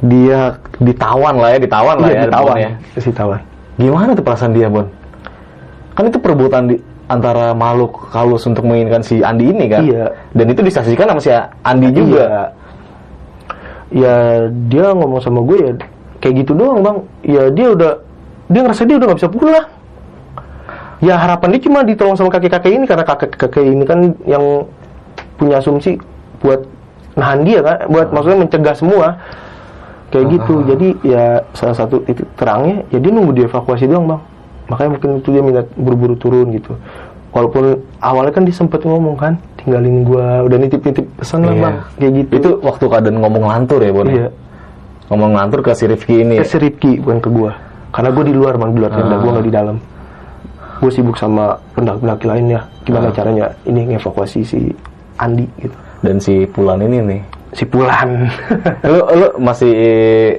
dia 0.00 0.52
ditawan 0.76 1.32
lah 1.32 1.56
ya, 1.56 1.58
ditawan 1.60 1.96
lah 1.96 2.08
ya, 2.08 2.14
Iya 2.14 2.22
ditawan, 2.28 2.56
ya. 2.56 2.70
si 2.96 3.10
tawan. 3.10 3.40
Gimana 3.80 4.12
tuh 4.12 4.20
perasaan 4.20 4.52
dia, 4.52 4.68
Bon? 4.68 4.84
Kan 5.96 6.12
itu 6.12 6.20
perbuatan 6.20 6.68
di 6.68 6.76
antara 7.10 7.56
makhluk 7.56 8.12
halus 8.14 8.46
untuk 8.46 8.62
menginginkan 8.68 9.02
si 9.02 9.24
Andi 9.24 9.50
ini 9.50 9.66
kan? 9.66 9.82
Iya. 9.82 10.14
Dan 10.36 10.46
itu 10.52 10.60
disaksikan 10.62 11.10
sama 11.10 11.20
si 11.24 11.32
Andi 11.64 11.88
juga. 11.90 12.22
Iya. 12.22 12.42
Ya 13.90 14.16
dia 14.70 14.94
ngomong 14.94 15.18
sama 15.18 15.42
gue 15.42 15.58
ya 15.58 15.72
kayak 16.22 16.46
gitu 16.46 16.54
doang 16.54 16.84
bang. 16.84 16.96
Ya 17.26 17.50
dia 17.50 17.74
udah 17.74 17.92
dia 18.46 18.60
ngerasa 18.62 18.86
dia 18.86 18.96
udah 19.02 19.06
nggak 19.10 19.18
bisa 19.18 19.32
pulang. 19.32 19.66
Ya 21.02 21.18
harapan 21.18 21.56
dia 21.56 21.62
cuma 21.66 21.82
ditolong 21.82 22.14
sama 22.14 22.30
kakek-kakek 22.30 22.70
ini 22.76 22.84
karena 22.86 23.02
kakek-kakek 23.02 23.64
ini 23.64 23.84
kan 23.88 24.14
yang 24.28 24.68
punya 25.40 25.58
asumsi 25.58 25.96
buat 26.44 26.62
nahan 27.16 27.42
dia 27.42 27.64
kan, 27.64 27.88
buat 27.88 28.12
maksudnya 28.12 28.38
mencegah 28.44 28.76
semua 28.76 29.18
kayak 30.10 30.26
gitu. 30.28 30.54
Jadi 30.64 30.88
ya 31.02 31.24
salah 31.50 31.76
satu 31.76 32.02
titik 32.02 32.26
terangnya 32.34 32.82
ya 32.88 32.98
dia 32.98 33.10
nunggu 33.10 33.32
dievakuasi 33.34 33.86
doang 33.86 34.06
bang. 34.06 34.22
makanya 34.66 34.90
mungkin 34.94 35.10
itu 35.18 35.28
dia 35.30 35.42
minat 35.42 35.66
buru-buru 35.74 36.14
turun 36.14 36.46
gitu 36.50 36.78
walaupun 37.30 37.74
awalnya 37.98 38.30
kan 38.30 38.42
dia 38.42 38.54
sempet 38.54 38.78
ngomong 38.80 39.14
kan 39.14 39.34
tinggalin 39.56 40.02
gua 40.02 40.42
udah 40.42 40.56
nitip-nitip 40.56 41.10
pesan 41.16 41.42
lah 41.42 41.50
Iya. 41.50 41.62
bang 41.62 41.74
kayak 41.96 42.12
gitu 42.14 42.30
Itu 42.38 42.50
waktu 42.60 42.84
keadaan 42.86 43.16
ngomong 43.18 43.44
lantur 43.44 43.78
ya, 43.78 43.90
Bon? 43.90 44.06
ya? 44.06 44.14
iya 44.16 44.28
Ngomong 45.06 45.34
lantur 45.34 45.58
ke 45.60 45.74
si 45.74 45.90
Rifki 45.90 46.22
ini. 46.22 46.38
ke 46.38 46.46
si 46.46 46.54
Rifki 46.56 47.02
bukan 47.02 47.18
ke 47.18 47.26
gua 47.28 47.50
karena 47.90 48.08
gua 48.10 48.22
di 48.22 48.30
luar 48.30 48.54
bang 48.56 48.70
di 48.70 48.78
luar 48.78 48.92
tenda 48.94 49.10
Ah. 49.10 49.18
gua 49.18 49.30
nggak 49.32 49.46
di 49.46 49.52
dalam 49.52 49.76
gua 50.78 50.90
sibuk 50.90 51.16
sama 51.16 51.44
pendaki-pendaki 51.74 52.26
lainnya 52.26 52.60
gimana 52.82 53.06
Ah. 53.06 53.12
caranya 53.12 53.44
ini 53.64 53.80
ngevakuasi 53.90 54.38
si 54.40 54.70
Andi 55.16 55.50
gitu 55.58 55.74
Dan 56.00 56.16
si 56.16 56.46
Pulan 56.46 56.78
ini 56.78 56.98
nih. 57.02 57.20
Si 57.50 57.64
Pulan 57.66 58.30
lu 58.90 59.00
lu 59.10 59.26
masih 59.42 59.72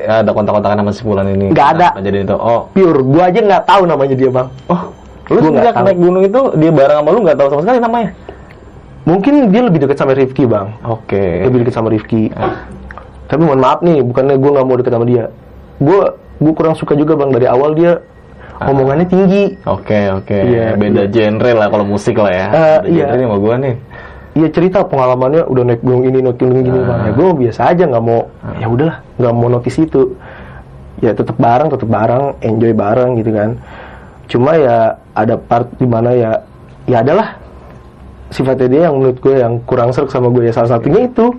ada 0.08 0.32
kontak-kontakan 0.32 0.80
sama 0.80 0.92
si 0.96 1.04
Pulan 1.04 1.28
ini? 1.28 1.52
Nggak 1.52 1.68
ada. 1.78 1.88
Jadi 2.00 2.18
itu 2.24 2.36
oh 2.36 2.72
pure 2.72 3.00
gua 3.04 3.28
aja 3.28 3.40
nggak 3.44 3.64
tahu 3.68 3.82
namanya 3.84 4.16
dia 4.16 4.30
bang 4.32 4.48
oh 4.72 4.82
lu 5.32 5.40
Gua 5.40 5.64
sejak 5.64 5.76
naik 5.80 6.00
gunung 6.00 6.24
itu 6.24 6.42
dia 6.60 6.72
bareng 6.72 6.98
sama 7.04 7.10
lu 7.12 7.20
nggak 7.24 7.38
tahu 7.40 7.48
sama 7.52 7.62
sekali 7.64 7.80
namanya? 7.80 8.10
mungkin 9.02 9.50
dia 9.50 9.62
lebih 9.66 9.80
dekat 9.82 9.98
sama 9.98 10.14
Rifki 10.14 10.46
bang 10.46 10.78
Oke. 10.86 11.42
lebih 11.50 11.66
dekat 11.66 11.74
sama 11.74 11.90
Rifki 11.90 12.30
tapi 13.26 13.42
mohon 13.42 13.58
maaf 13.58 13.82
nih 13.82 14.06
bukannya 14.06 14.38
gue 14.38 14.52
nggak 14.54 14.66
mau 14.68 14.78
dekat 14.78 14.94
sama 14.94 15.06
dia 15.10 15.26
gue 15.82 16.00
gue 16.38 16.54
kurang 16.54 16.78
suka 16.78 16.94
juga 16.94 17.18
bang 17.18 17.34
dari 17.34 17.50
awal 17.50 17.74
dia 17.74 17.98
omongannya 18.62 19.10
tinggi 19.10 19.58
Oke 19.66 19.98
oke. 20.14 20.38
Iya, 20.38 20.78
Beda 20.78 21.10
iya. 21.10 21.10
genre 21.10 21.52
lah 21.58 21.68
kalau 21.74 21.82
musik 21.82 22.14
lah 22.14 22.30
ya. 22.30 22.48
Eh, 22.54 22.78
Beda 22.86 22.90
iya. 22.94 23.06
genre 23.10 23.16
nih 23.18 23.26
sama 23.26 23.38
gua 23.42 23.56
nih. 23.58 23.74
Iya 24.32 24.48
cerita 24.48 24.88
pengalamannya 24.88 25.44
udah 25.44 25.64
naik 25.68 25.84
gunung 25.84 26.08
ini 26.08 26.24
naik 26.24 26.40
gunung 26.40 26.64
gini 26.64 26.80
bang. 26.80 27.00
Ya 27.04 27.12
gue 27.12 27.30
biasa 27.36 27.62
aja 27.68 27.84
nggak 27.84 28.04
mau 28.04 28.32
ya 28.56 28.68
udahlah 28.68 28.98
nggak 29.20 29.34
mau 29.36 29.48
notice 29.50 29.80
itu. 29.80 30.16
Ya 31.04 31.12
tetap 31.12 31.36
bareng 31.36 31.68
tetap 31.68 31.90
bareng 31.90 32.40
enjoy 32.40 32.72
bareng 32.72 33.20
gitu 33.20 33.32
kan. 33.36 33.50
Cuma 34.32 34.56
ya 34.56 34.96
ada 35.12 35.36
part 35.36 35.68
di 35.76 35.84
mana 35.84 36.16
ya 36.16 36.32
ya 36.88 37.04
adalah 37.04 37.36
sifatnya 38.32 38.68
dia 38.72 38.82
yang 38.88 38.96
menurut 38.96 39.20
gue 39.20 39.36
yang 39.36 39.60
kurang 39.68 39.92
serk 39.92 40.08
sama 40.08 40.32
gue 40.32 40.48
ya 40.48 40.56
salah 40.56 40.80
satunya 40.80 41.04
itu 41.04 41.36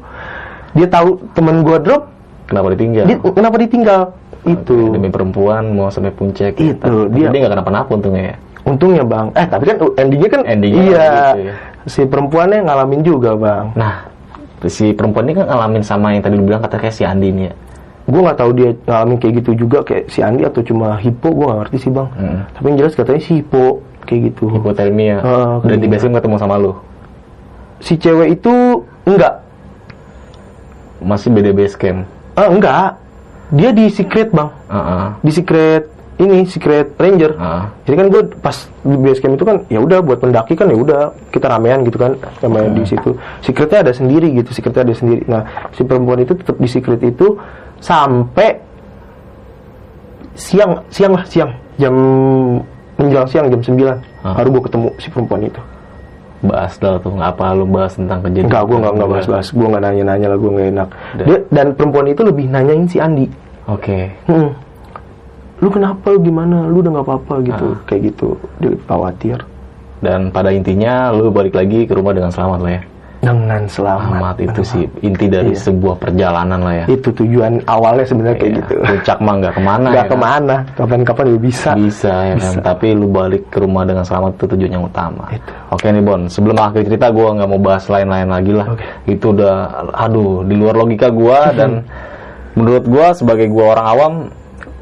dia 0.76 0.84
tahu 0.84 1.16
temen 1.32 1.64
gue 1.64 1.80
drop 1.80 2.12
Kenapa 2.44 2.76
ditinggal? 2.76 3.04
dia, 3.08 3.16
kenapa 3.16 3.56
ditinggal? 3.56 4.00
Itu. 4.44 4.92
Demi 4.92 5.08
perempuan 5.08 5.72
mau 5.72 5.88
sampai 5.88 6.12
puncak. 6.12 6.52
Itu, 6.58 7.08
Tapi 7.08 7.16
dia- 7.16 7.32
dia 7.32 7.38
nggak 7.40 7.54
kenapa-napa 7.56 7.90
untungnya 7.96 8.24
ya. 8.28 8.36
Untungnya 8.62 9.02
bang, 9.02 9.26
eh 9.32 9.46
tapi 9.48 9.64
kan 9.64 9.76
endingnya 9.96 10.28
kan 10.28 10.40
Endingnya 10.44 10.82
iya. 10.84 11.08
gitu 11.32 11.40
ya. 11.48 11.54
Si 11.86 12.04
perempuannya 12.04 12.62
ngalamin 12.62 13.00
juga 13.02 13.34
bang. 13.34 13.74
Nah, 13.74 14.06
si 14.66 14.92
perempuan 14.92 15.26
ini 15.26 15.34
kan 15.36 15.46
ngalamin 15.46 15.82
sama 15.82 16.14
yang 16.14 16.22
tadi 16.22 16.34
lu 16.36 16.46
bilang 16.46 16.62
kata 16.62 16.78
kayak 16.78 16.94
si 16.94 17.02
Andi 17.02 17.28
nih 17.30 17.44
ya. 17.50 17.54
Gue 18.02 18.20
nggak 18.20 18.38
tahu 18.38 18.50
dia 18.52 18.70
ngalamin 18.84 19.16
kayak 19.16 19.34
gitu 19.42 19.50
juga 19.66 19.78
kayak 19.82 20.10
si 20.10 20.22
Andi 20.22 20.42
atau 20.42 20.62
cuma 20.62 20.98
hipo, 20.98 21.30
gue 21.30 21.44
nggak 21.46 21.58
ngerti 21.66 21.76
sih 21.78 21.90
bang. 21.90 22.08
Hmm. 22.14 22.40
Tapi 22.50 22.64
yang 22.68 22.78
jelas 22.82 22.94
katanya 22.94 23.20
si 23.20 23.32
hipo 23.38 23.64
kayak 24.02 24.20
gitu. 24.34 24.44
Hipotermia. 24.50 25.16
Ah, 25.22 25.54
Dan 25.62 25.78
di 25.78 25.86
basecamp 25.86 26.18
ketemu 26.18 26.36
sama 26.38 26.54
lu. 26.58 26.72
Si 27.78 27.94
cewek 27.94 28.38
itu 28.38 28.54
enggak, 29.06 29.42
Masih 31.02 31.34
beda 31.34 31.50
basecamp. 31.50 32.06
ah 32.32 32.46
enggak, 32.48 32.94
dia 33.50 33.70
di 33.70 33.90
secret 33.90 34.30
bang, 34.30 34.48
Heeh. 34.70 35.04
di 35.20 35.30
secret 35.30 35.84
ini 36.14 36.44
secret 36.44 36.92
ranger. 36.94 37.32
Heeh. 37.32 37.62
Jadi 37.82 37.94
kan 37.94 38.06
gue 38.08 38.22
pas 38.36 38.56
di 38.78 38.96
base 38.96 39.18
camp 39.18 39.32
itu 39.32 39.44
kan 39.44 39.56
ya 39.66 39.78
udah 39.78 39.98
buat 40.00 40.18
pendaki 40.18 40.52
kan 40.52 40.66
ya 40.66 40.76
udah 40.76 41.00
kita 41.28 41.46
ramean 41.46 41.82
gitu 41.82 41.96
kan 41.96 42.12
sama 42.38 42.60
Hmm. 42.60 42.74
di 42.74 42.84
situ. 42.84 43.10
Secretnya 43.40 43.80
ada 43.80 43.92
sendiri 43.92 44.28
gitu, 44.32 44.50
secretnya 44.50 44.84
ada 44.84 44.94
sendiri. 44.94 45.22
Nah 45.24 45.42
si 45.70 45.82
perempuan 45.82 46.18
itu 46.18 46.32
tetap 46.32 46.56
di 46.56 46.66
secret 46.66 47.00
itu 47.00 47.38
sampai 47.78 48.60
siang 50.34 50.80
siang 50.88 51.12
lah 51.12 51.24
siang 51.24 51.50
jam 51.76 51.94
menjelang 52.94 53.26
siang 53.26 53.46
jam 53.48 53.60
9 53.60 53.96
Ah. 54.22 54.36
baru 54.36 54.48
gue 54.50 54.62
ketemu 54.64 54.88
si 54.96 55.08
perempuan 55.08 55.42
itu. 55.42 55.60
Bahas 56.42 56.74
dah 56.76 56.98
tuh, 56.98 57.14
apa 57.16 57.54
lu 57.54 57.62
bahas 57.64 57.94
tentang 57.94 58.18
kejadian. 58.20 58.46
Enggak, 58.46 58.62
gue 58.64 58.76
nggak 58.76 58.92
nggak 58.92 59.08
bahas-bahas, 59.08 59.46
gue 59.48 59.62
nggak 59.62 59.78
nanya-nanya 59.80 60.26
lah, 60.26 60.38
gue 60.38 60.50
nggak 60.50 60.68
enak. 60.68 60.88
Dan- 61.14 61.26
Dia, 61.26 61.38
dan 61.48 61.66
perempuan 61.72 62.06
itu 62.08 62.22
lebih 62.22 62.44
nanyain 62.48 62.82
si 62.84 62.98
Andi. 62.98 63.26
Oke. 63.64 64.10
Hmm. 64.26 64.50
Lu 65.62 65.70
kenapa? 65.70 66.10
Lu 66.10 66.18
gimana? 66.18 66.66
Lu 66.66 66.82
udah 66.82 66.90
nggak 66.90 67.06
apa-apa 67.06 67.34
gitu, 67.46 67.66
Ah. 67.70 67.78
kayak 67.86 68.02
gitu. 68.10 68.28
Dia 68.58 68.74
khawatir. 68.84 69.38
Dan 70.02 70.28
pada 70.28 70.50
intinya 70.50 71.14
lu 71.14 71.30
balik 71.30 71.54
lagi 71.54 71.86
ke 71.86 71.94
rumah 71.94 72.10
dengan 72.10 72.28
selamat 72.28 72.60
lah 72.60 72.72
ya. 72.74 72.82
Dengan 73.22 73.62
selamat. 73.70 74.02
Selamat 74.02 74.36
itu 74.42 74.60
sih 74.66 74.82
inti 74.98 75.30
dari 75.30 75.54
Iya. 75.54 75.62
sebuah 75.62 75.94
perjalanan 75.94 76.58
lah 76.58 76.74
ya. 76.74 76.84
Itu 76.90 77.14
tujuan 77.14 77.62
awalnya 77.70 78.02
sebenarnya 78.02 78.34
kayak 78.34 78.50
Iya. 78.50 78.58
gitu. 78.58 78.74
Puncak 78.82 79.18
mah 79.22 79.34
nggak 79.38 79.54
ke 79.54 79.62
mana 79.62 79.86
Nggak 79.86 79.94
ya 79.94 80.02
kan? 80.02 80.10
ke 80.10 80.16
mana, 80.18 80.54
kapan-kapan 80.74 81.24
juga 81.30 81.40
bisa. 81.46 81.70
Bisa 81.78 82.10
ya 82.10 82.34
kan, 82.34 82.38
Bisa. 82.50 82.60
tapi 82.66 82.86
lu 82.90 83.06
balik 83.06 83.42
ke 83.46 83.62
rumah 83.62 83.86
dengan 83.86 84.02
selamat 84.02 84.30
itu 84.34 84.44
tujuan 84.50 84.72
yang 84.74 84.82
utama. 84.82 85.24
Itu. 85.30 85.50
Oke 85.70 85.86
nih 85.86 86.02
Bon, 86.02 86.20
sebelum 86.26 86.56
akhir 86.58 86.82
cerita 86.82 87.06
gua 87.14 87.28
nggak 87.38 87.46
mau 87.48 87.62
bahas 87.62 87.84
lain-lain 87.86 88.26
lagi 88.26 88.50
lah. 88.50 88.66
Oke. 88.66 88.84
Itu 89.06 89.30
udah, 89.30 89.54
aduh, 89.94 90.42
di 90.42 90.54
luar 90.58 90.74
logika 90.74 91.06
gua 91.06 91.38
dan 91.54 91.86
menurut 92.58 92.82
gua 92.90 93.14
sebagai 93.14 93.46
gua 93.46 93.78
orang 93.78 93.86
awam 93.86 94.12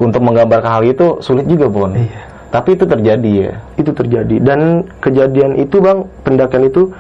untuk 0.09 0.23
menggambarkan 0.25 0.81
hal 0.81 0.83
itu 0.89 1.21
sulit 1.21 1.45
juga 1.45 1.69
Bon. 1.69 1.93
Iya. 1.93 2.31
Tapi 2.51 2.75
itu 2.75 2.85
terjadi 2.89 3.31
ya. 3.31 3.53
Itu 3.79 3.95
terjadi. 3.95 4.37
Dan 4.43 4.89
kejadian 4.99 5.55
itu 5.61 5.79
bang, 5.79 6.03
pendakian 6.27 6.67
itu, 6.67 6.91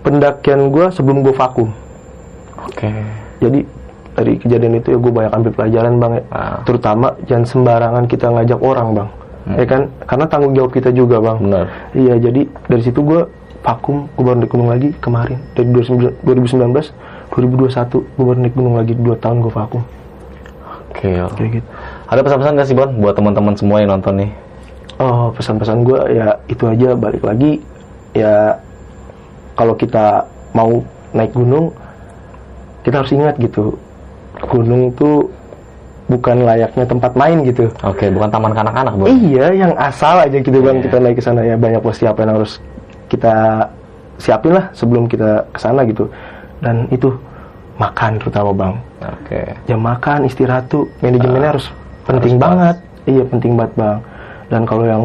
pendakian 0.00 0.72
gue 0.72 0.88
sebelum 0.94 1.20
gue 1.20 1.34
vakum. 1.36 1.68
Oke. 2.64 2.88
Jadi 3.44 3.60
dari 4.14 4.32
kejadian 4.40 4.80
itu 4.80 4.94
ya 4.94 4.98
gue 5.02 5.12
banyak 5.12 5.32
ambil 5.34 5.52
pelajaran 5.52 5.94
bang 6.00 6.12
ya. 6.16 6.22
Ah. 6.32 6.58
Terutama 6.64 7.06
jangan 7.28 7.44
sembarangan 7.44 8.04
kita 8.08 8.32
ngajak 8.32 8.60
orang 8.62 8.88
bang. 8.96 9.08
Ya 9.44 9.64
kan? 9.68 9.92
Karena 10.08 10.24
tanggung 10.24 10.56
jawab 10.56 10.72
kita 10.72 10.88
juga 10.88 11.20
bang. 11.20 11.36
Hmm. 11.36 11.44
Benar. 11.52 11.66
Iya 11.92 12.14
jadi 12.16 12.42
dari 12.64 12.82
situ 12.82 13.04
gue 13.04 13.28
vakum, 13.60 14.08
gue 14.16 14.24
baru 14.24 14.40
naik 14.40 14.50
gunung 14.52 14.70
lagi 14.72 14.88
kemarin 15.00 15.40
dari 15.52 15.68
2019, 15.68 16.20
2021 16.24 17.92
gue 17.92 18.24
baru 18.24 18.38
naik 18.40 18.54
gunung 18.56 18.74
lagi 18.80 18.92
2 18.96 19.20
tahun 19.20 19.36
gue 19.44 19.52
vakum. 19.52 19.82
Oke. 20.88 21.10
oke. 21.20 21.36
Kayak 21.36 21.50
gitu. 21.60 21.68
Ada 22.08 22.20
pesan-pesan 22.20 22.58
gak 22.60 22.68
sih 22.68 22.76
Bon 22.76 22.90
buat 23.00 23.14
teman-teman 23.16 23.54
semua 23.56 23.80
yang 23.80 23.96
nonton 23.96 24.20
nih? 24.20 24.30
Oh 25.00 25.34
pesan-pesan 25.34 25.82
gue 25.82 26.00
ya 26.14 26.38
itu 26.46 26.64
aja 26.70 26.94
balik 26.94 27.26
lagi 27.26 27.58
ya 28.14 28.54
kalau 29.58 29.74
kita 29.74 30.22
mau 30.54 30.86
naik 31.10 31.34
gunung 31.34 31.74
kita 32.86 33.02
harus 33.02 33.10
ingat 33.10 33.34
gitu 33.42 33.74
gunung 34.46 34.94
tuh 34.94 35.26
bukan 36.04 36.44
layaknya 36.44 36.84
tempat 36.84 37.16
main 37.16 37.40
gitu. 37.48 37.72
Oke, 37.80 38.12
bukan 38.12 38.28
taman 38.28 38.52
kanak-kanak 38.52 38.92
Bon. 38.92 39.08
Iya, 39.08 39.56
yang 39.56 39.72
asal 39.80 40.20
aja 40.20 40.36
gitu 40.36 40.60
bang 40.60 40.78
Iya. 40.78 40.84
kita 40.86 40.96
naik 41.00 41.16
ke 41.16 41.22
sana 41.24 41.40
ya 41.42 41.56
banyak 41.56 41.80
persiapan 41.80 42.28
yang 42.28 42.36
harus 42.44 42.60
kita 43.08 43.34
siapin 44.20 44.52
lah 44.52 44.68
sebelum 44.76 45.08
kita 45.08 45.48
ke 45.48 45.58
sana 45.58 45.80
gitu. 45.88 46.06
Dan 46.60 46.86
itu 46.92 47.08
makan 47.80 48.20
terutama 48.20 48.50
bang. 48.52 48.74
Oke. 49.00 49.40
Jam 49.64 49.80
makan 49.80 50.28
istirahat 50.28 50.68
tuh 50.68 50.86
manajemennya 51.00 51.56
harus 51.56 51.66
penting 52.06 52.34
harus 52.34 52.34
pas. 52.36 52.46
banget. 52.46 52.76
Iya 53.04 53.22
penting 53.24 53.52
banget 53.54 53.72
bang. 53.74 53.98
Dan 54.46 54.62
kalau 54.64 54.84
yang 54.84 55.04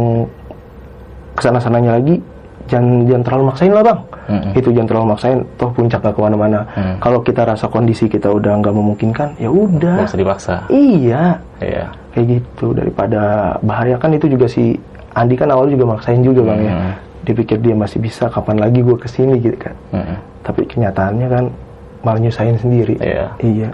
ke 1.33 1.41
sana 1.41 1.57
sananya 1.57 1.95
lagi 1.95 2.19
jangan 2.67 3.03
jangan 3.03 3.23
terlalu 3.23 3.43
maksain 3.45 3.71
lah 3.71 3.83
bang. 3.83 3.99
Mm-mm. 4.29 4.51
Itu 4.53 4.69
jangan 4.69 4.87
terlalu 4.87 5.07
maksain. 5.09 5.39
Toh 5.55 5.69
puncak 5.69 5.99
gak 5.99 6.13
ke 6.13 6.21
mana-mana. 6.21 6.59
Hmm. 6.71 6.95
Kalau 6.99 7.19
kita 7.19 7.41
rasa 7.43 7.65
kondisi 7.65 8.05
kita 8.05 8.29
udah 8.29 8.53
nggak 8.55 8.71
memungkinkan, 8.71 9.29
ya 9.35 9.49
udah. 9.49 9.95
Gak 9.99 10.07
usah 10.07 10.19
dipaksa. 10.19 10.53
Iya, 10.69 11.41
Iya. 11.57 11.85
kayak 12.09 12.25
gitu 12.29 12.71
daripada 12.71 13.21
bahaya 13.59 13.95
kan 13.95 14.09
itu 14.11 14.25
juga 14.27 14.45
si 14.45 14.77
Andi 15.11 15.33
kan 15.33 15.45
awalnya 15.47 15.73
juga 15.73 15.85
maksain 15.91 16.21
juga 16.21 16.41
bang 16.43 16.59
ya 16.59 16.73
Hmm. 16.73 16.93
dia 17.19 17.33
pikir 17.35 17.57
dia 17.59 17.73
masih 17.73 17.99
bisa 17.99 18.25
kapan 18.27 18.57
lagi 18.57 18.79
gue 18.79 18.95
ke 18.95 19.05
sini 19.05 19.37
gitu 19.37 19.57
kan 19.59 19.75
Mm-mm. 19.91 20.17
tapi 20.41 20.65
kenyataannya 20.65 21.27
kan 21.27 21.43
malah 21.99 22.17
nyusahin 22.17 22.55
sendiri 22.55 22.95
Iya. 22.97 23.29
iya 23.39 23.69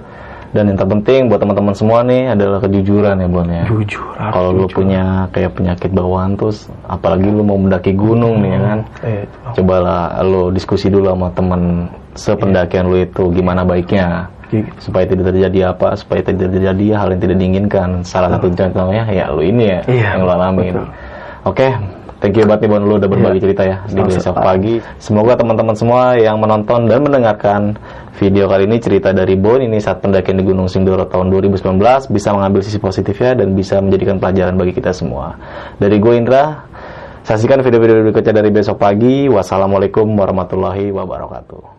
Dan 0.56 0.72
yang 0.72 0.80
terpenting 0.80 1.28
buat 1.28 1.44
teman-teman 1.44 1.76
semua 1.76 2.00
nih 2.00 2.32
adalah 2.32 2.64
kejujuran 2.64 3.20
ya 3.20 3.28
Bon 3.28 3.44
ya. 3.44 3.68
jujur 3.68 4.08
harus 4.16 4.32
Kalau 4.32 4.50
lu 4.56 4.66
punya 4.72 5.28
kayak 5.36 5.52
penyakit 5.52 5.92
bawaan 5.92 6.40
terus, 6.40 6.72
apalagi 6.88 7.28
lu 7.28 7.44
mau 7.44 7.60
mendaki 7.60 7.92
gunung 7.92 8.40
nih 8.40 8.56
ya 8.56 8.60
kan, 8.64 8.80
eh, 9.04 9.24
cobalah 9.52 10.16
lu 10.24 10.56
diskusi 10.56 10.88
dulu 10.88 11.12
sama 11.12 11.28
teman 11.36 11.62
sependakian 12.16 12.88
lu 12.88 13.04
itu 13.04 13.36
gimana 13.36 13.68
baiknya 13.68 14.32
supaya 14.80 15.04
tidak 15.04 15.36
terjadi 15.36 15.76
apa, 15.76 16.00
supaya 16.00 16.24
tidak 16.24 16.56
terjadi 16.56 16.86
hal 16.96 17.12
yang 17.12 17.20
tidak 17.20 17.38
diinginkan. 17.38 17.90
Salah 18.08 18.32
satu 18.32 18.48
contohnya 18.48 19.04
ya 19.12 19.28
lu 19.28 19.44
ini 19.44 19.68
ya 19.68 19.80
Iya, 19.84 20.08
yang 20.16 20.24
lu 20.24 20.32
alamin. 20.32 20.72
betul. 20.72 20.88
Oke, 21.44 21.68
thank 22.20 22.36
you 22.36 22.46
banget 22.48 22.66
nih 22.66 22.72
Bon 22.72 22.82
lu 22.84 22.96
udah 22.98 23.10
berbagi 23.10 23.38
Iya. 23.38 23.44
cerita 23.44 23.62
ya 23.68 23.78
di 23.86 24.02
besok 24.02 24.36
pagi. 24.38 24.76
Semoga 24.98 25.34
teman-teman 25.36 25.76
semua 25.76 26.16
yang 26.16 26.38
menonton 26.40 26.88
dan 26.88 27.00
mendengarkan 27.04 27.62
video 28.16 28.48
kali 28.48 28.64
ini 28.64 28.78
cerita 28.80 29.12
dari 29.12 29.36
Bon 29.36 29.60
ini 29.60 29.78
saat 29.78 30.00
pendakian 30.00 30.40
di 30.40 30.46
Gunung 30.48 30.72
Sindoro 30.72 31.04
tahun 31.06 31.28
2019 31.30 32.08
bisa 32.08 32.30
mengambil 32.32 32.64
sisi 32.64 32.80
positifnya 32.80 33.44
dan 33.44 33.52
bisa 33.52 33.84
menjadikan 33.84 34.18
pelajaran 34.18 34.56
bagi 34.56 34.72
kita 34.72 34.96
semua. 34.96 35.36
Dari 35.76 36.00
gue 36.00 36.14
Indra, 36.16 36.64
saksikan 37.28 37.60
video-video 37.60 38.08
berikutnya 38.08 38.40
dari 38.40 38.50
besok 38.56 38.80
pagi. 38.80 39.28
Wassalamualaikum 39.28 40.08
warahmatullahi 40.16 40.96
wabarakatuh. 40.96 41.75